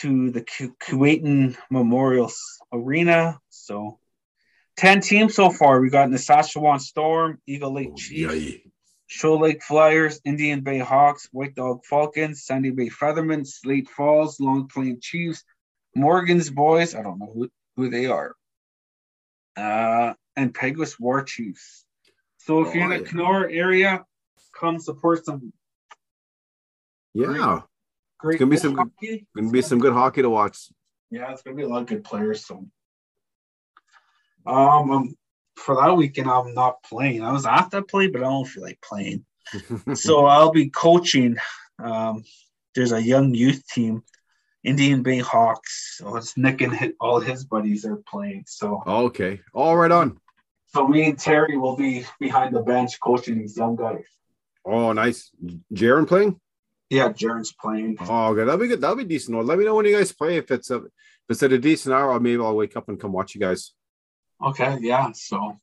to 0.01 0.31
the 0.33 0.41
Ku- 0.43 0.75
Keewatin 0.83 1.57
Memorial 1.71 2.33
Arena. 2.73 3.39
So, 3.51 3.99
10 4.79 5.03
teams 5.03 5.35
so 5.35 5.51
far. 5.51 5.81
We 5.81 5.89
got 5.91 6.11
the 6.11 6.19
Saskatchewan 6.19 6.81
Storm, 6.81 7.39
Eagle 7.47 7.75
Lake 7.75 7.91
Oh, 7.93 8.01
yay. 8.11 8.65
Shoal 9.13 9.41
Lake 9.41 9.63
Flyers, 9.63 10.21
Indian 10.25 10.63
Bay 10.63 10.79
Hawks, 10.79 11.29
White 11.33 11.55
Dog 11.55 11.85
Falcons, 11.85 12.45
Sandy 12.45 12.71
Bay 12.71 12.89
Feathermen, 12.89 13.47
Slate 13.47 13.87
Falls, 13.91 14.41
Long 14.41 14.69
Plain 14.69 15.01
Chiefs, 15.03 15.45
Morgan's 15.95 16.49
Boys. 16.49 16.95
I 16.95 17.03
don't 17.03 17.19
know 17.19 17.31
who, 17.35 17.51
who 17.77 17.91
they 17.91 18.07
are. 18.07 18.35
Uh, 19.55 20.15
and 20.35 20.55
Peguis 20.55 20.99
War 20.99 21.23
Chiefs. 21.23 21.85
So 22.39 22.65
if 22.65 22.75
you're 22.75 22.91
Oh, 22.91 22.93
in 22.93 23.03
the. 23.03 23.09
Kenora 23.09 23.53
area, 23.53 24.03
come 24.59 24.79
support 24.79 25.27
some 25.27 25.53
Yeah, 27.13 27.61
Great 28.19 28.39
gonna 28.39 28.51
be 28.51 28.57
some- 28.57 28.75
hockey. 28.77 29.27
gonna 29.37 29.51
be 29.51 29.61
some 29.61 29.79
good 29.79 29.93
hockey 29.93 30.23
to 30.23 30.31
watch. 30.31 30.71
Yeah, 31.11 31.31
it's 31.33 31.43
gonna 31.43 31.57
be 31.57 31.65
a 31.65 31.69
lot 31.69 31.83
of 31.83 31.87
good 31.89 32.03
players. 32.03 32.47
So, 32.47 32.67
um, 34.47 34.91
um, 34.91 35.15
for 35.57 35.77
that 35.77 35.97
weekend, 35.97 36.29
I'm 36.31 36.55
not 36.55 36.83
playing. 36.83 37.23
I 37.23 37.33
was 37.33 37.47
asked 37.47 37.73
to 37.73 37.83
play, 37.83 38.09
but 38.09 38.23
I 38.23 38.25
don't 38.25 38.47
feel 38.47 38.63
like 38.63 38.81
playing. 38.83 39.25
so 39.95 40.27
I'll 40.27 40.51
be 40.53 40.71
coaching. 40.71 41.37
Um, 41.79 42.25
there's 42.75 42.93
a 42.93 43.03
young 43.03 43.35
youth 43.35 43.67
team, 43.69 44.03
Indian 44.65 45.03
Bay 45.03 45.19
Hawks. 45.19 45.97
So 45.99 46.17
it's 46.17 46.37
Nick 46.37 46.61
and 46.63 46.75
hi- 46.75 46.93
all 47.01 47.21
his 47.21 47.45
buddies 47.45 47.85
are 47.85 48.03
playing. 48.09 48.45
So, 48.47 48.83
okay, 48.87 49.41
all 49.53 49.77
right 49.77 49.91
on. 49.91 50.19
so 50.69 50.87
me 50.89 51.05
and 51.09 51.19
Terry 51.19 51.57
will 51.57 51.77
be 51.77 52.07
behind 52.19 52.55
the 52.55 52.63
bench 52.63 52.99
coaching 53.01 53.39
these 53.39 53.57
young 53.57 53.77
guys. 53.77 54.05
Oh, 54.65 54.93
nice. 54.93 55.31
Jaron 55.75 56.07
playing. 56.07 56.41
Yeah, 56.89 57.09
Jaren's 57.09 57.53
playing. 57.53 57.97
Oh, 58.01 58.35
good. 58.35 58.47
That'll 58.47 58.61
be 58.61 58.69
good. 58.69 58.81
That'll 58.81 58.97
be 58.97 59.05
decent. 59.05 59.45
Let 59.45 59.59
me 59.59 59.65
know 59.65 59.75
when 59.75 59.87
you 59.87 59.97
guys 59.97 60.13
play. 60.13 60.37
If 60.37 60.51
it's 60.51 60.71
a 60.71 60.77
if 60.77 60.91
it's 61.31 61.43
at 61.43 61.53
a 61.53 61.59
decent 61.59 61.95
hour, 61.95 62.21
maybe 62.21 62.43
I'll 62.43 62.55
wake 62.55 62.77
up 62.77 62.89
and 62.89 63.01
come 63.01 63.13
watch 63.13 63.35
you 63.35 63.41
guys. 63.41 63.73
Okay, 64.43 64.79
yeah. 64.81 65.13
So 65.13 65.59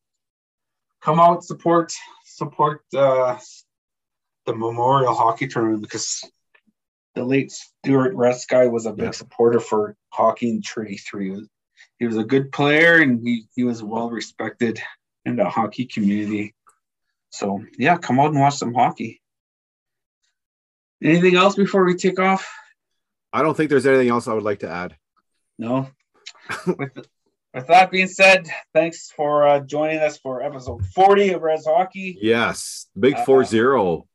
come 1.01 1.19
out, 1.19 1.43
support, 1.43 1.91
support 2.25 2.81
uh, 2.95 3.37
the 4.45 4.55
Memorial 4.55 5.13
Hockey 5.13 5.47
Tournament 5.47 5.81
because 5.81 6.23
the 7.15 7.23
late 7.23 7.51
Stuart 7.51 8.15
Resky 8.15 8.71
was 8.71 8.85
a 8.85 8.93
big 8.93 9.05
Yeah. 9.05 9.11
supporter 9.11 9.59
for 9.59 9.95
hockey 10.09 10.49
in 10.49 10.61
Treaty 10.61 10.97
Three. 10.97 11.25
He 11.25 11.31
was, 11.31 11.47
he 11.99 12.05
was 12.05 12.17
a 12.17 12.23
good 12.23 12.51
player 12.51 13.01
and 13.01 13.21
he, 13.21 13.45
he 13.55 13.63
was 13.63 13.83
well 13.83 14.09
respected 14.09 14.81
in 15.25 15.35
the 15.35 15.45
hockey 15.45 15.85
community. 15.85 16.55
So 17.31 17.63
yeah, 17.77 17.97
come 17.97 18.19
out 18.19 18.31
and 18.31 18.39
watch 18.39 18.55
some 18.57 18.73
hockey. 18.73 19.21
Anything 21.03 21.35
else 21.35 21.55
before 21.55 21.85
we 21.85 21.95
take 21.95 22.19
off? 22.19 22.49
I 23.31 23.41
don't 23.41 23.55
think 23.55 23.69
there's 23.69 23.85
anything 23.85 24.09
else 24.09 24.27
I 24.27 24.33
would 24.33 24.43
like 24.43 24.59
to 24.59 24.69
add. 24.69 24.95
No. 25.57 25.89
with, 26.67 27.07
with 27.53 27.67
that 27.67 27.91
being 27.91 28.07
said, 28.07 28.47
thanks 28.73 29.11
for 29.11 29.47
uh, 29.47 29.59
joining 29.61 29.99
us 29.99 30.17
for 30.17 30.41
episode 30.43 30.85
40 30.93 31.31
of 31.33 31.41
Res 31.41 31.65
Hockey. 31.65 32.17
Yes, 32.21 32.87
big 32.99 33.15
Uh, 33.15 33.25
four 33.25 33.43
zero. 33.43 34.07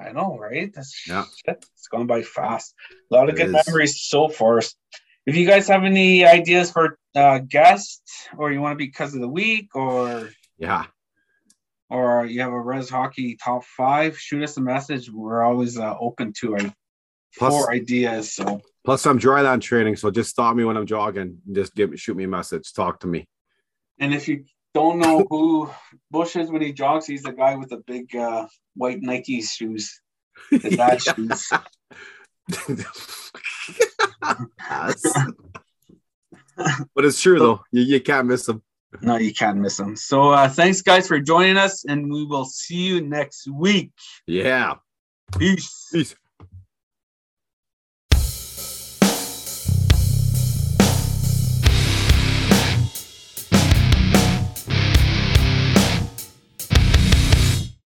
I 0.00 0.10
know, 0.12 0.36
right? 0.36 0.72
That's 0.74 1.06
Yeah. 1.06 1.24
shit. 1.46 1.64
It's 1.76 1.88
gone 1.88 2.06
by 2.08 2.22
fast. 2.22 2.74
A 3.10 3.14
lot 3.14 3.28
of 3.28 3.36
It 3.36 3.38
good 3.38 3.54
is. 3.56 3.66
memories 3.66 4.02
so 4.02 4.28
far. 4.28 4.58
If 5.26 5.36
you 5.36 5.46
guys 5.46 5.68
have 5.68 5.84
any 5.84 6.24
ideas 6.24 6.72
for 6.72 6.98
uh, 7.14 7.38
guests, 7.38 8.26
or 8.36 8.50
you 8.50 8.60
want 8.60 8.72
to 8.72 8.76
be 8.78 8.86
because 8.86 9.14
of 9.14 9.20
the 9.20 9.28
week, 9.28 9.68
or 9.76 10.30
Yeah, 10.58 10.86
or 11.90 12.24
you 12.26 12.40
have 12.40 12.52
a 12.52 12.60
Res 12.60 12.88
Hockey 12.88 13.36
top 13.36 13.64
five, 13.64 14.18
shoot 14.18 14.42
us 14.42 14.56
a 14.56 14.60
message. 14.62 15.10
We're 15.10 15.42
always 15.42 15.78
uh, 15.78 15.94
open 16.00 16.32
to 16.40 16.56
uh, 16.56 16.70
Plus- 17.38 17.52
for 17.66 17.70
ideas. 17.70 18.34
So 18.34 18.62
Plus, 18.84 19.06
I'm 19.06 19.18
dry 19.18 19.42
land 19.42 19.62
training, 19.62 19.96
so 19.96 20.10
just 20.10 20.30
stop 20.30 20.56
me 20.56 20.64
when 20.64 20.76
I'm 20.76 20.86
jogging. 20.86 21.38
Just 21.52 21.74
give 21.74 21.90
me, 21.90 21.96
shoot 21.96 22.16
me 22.16 22.24
a 22.24 22.28
message. 22.28 22.72
Talk 22.72 23.00
to 23.00 23.06
me. 23.06 23.28
And 23.98 24.12
if 24.12 24.26
you 24.26 24.44
don't 24.74 24.98
know 24.98 25.24
who 25.30 25.70
Bush 26.10 26.34
is 26.36 26.50
when 26.50 26.62
he 26.62 26.72
jogs, 26.72 27.06
he's 27.06 27.22
the 27.22 27.32
guy 27.32 27.54
with 27.54 27.68
the 27.68 27.82
big 27.86 28.14
uh, 28.16 28.46
white 28.74 29.00
Nike 29.00 29.40
shoes, 29.42 30.00
the 30.50 30.70
dad 30.76 31.00
shoes. 31.00 31.52
But 36.94 37.04
it's 37.04 37.20
true 37.20 37.38
though. 37.38 37.60
You, 37.72 37.82
you 37.82 38.00
can't 38.00 38.26
miss 38.26 38.46
them. 38.46 38.62
No, 39.00 39.16
you 39.16 39.32
can't 39.32 39.58
miss 39.58 39.80
him. 39.80 39.96
So 39.96 40.30
uh, 40.30 40.48
thanks, 40.48 40.82
guys, 40.82 41.08
for 41.08 41.18
joining 41.18 41.56
us, 41.56 41.84
and 41.84 42.12
we 42.12 42.24
will 42.24 42.44
see 42.44 42.76
you 42.76 43.00
next 43.00 43.48
week. 43.50 43.90
Yeah. 44.26 44.74
Peace. 45.38 45.88
Peace. 45.92 46.14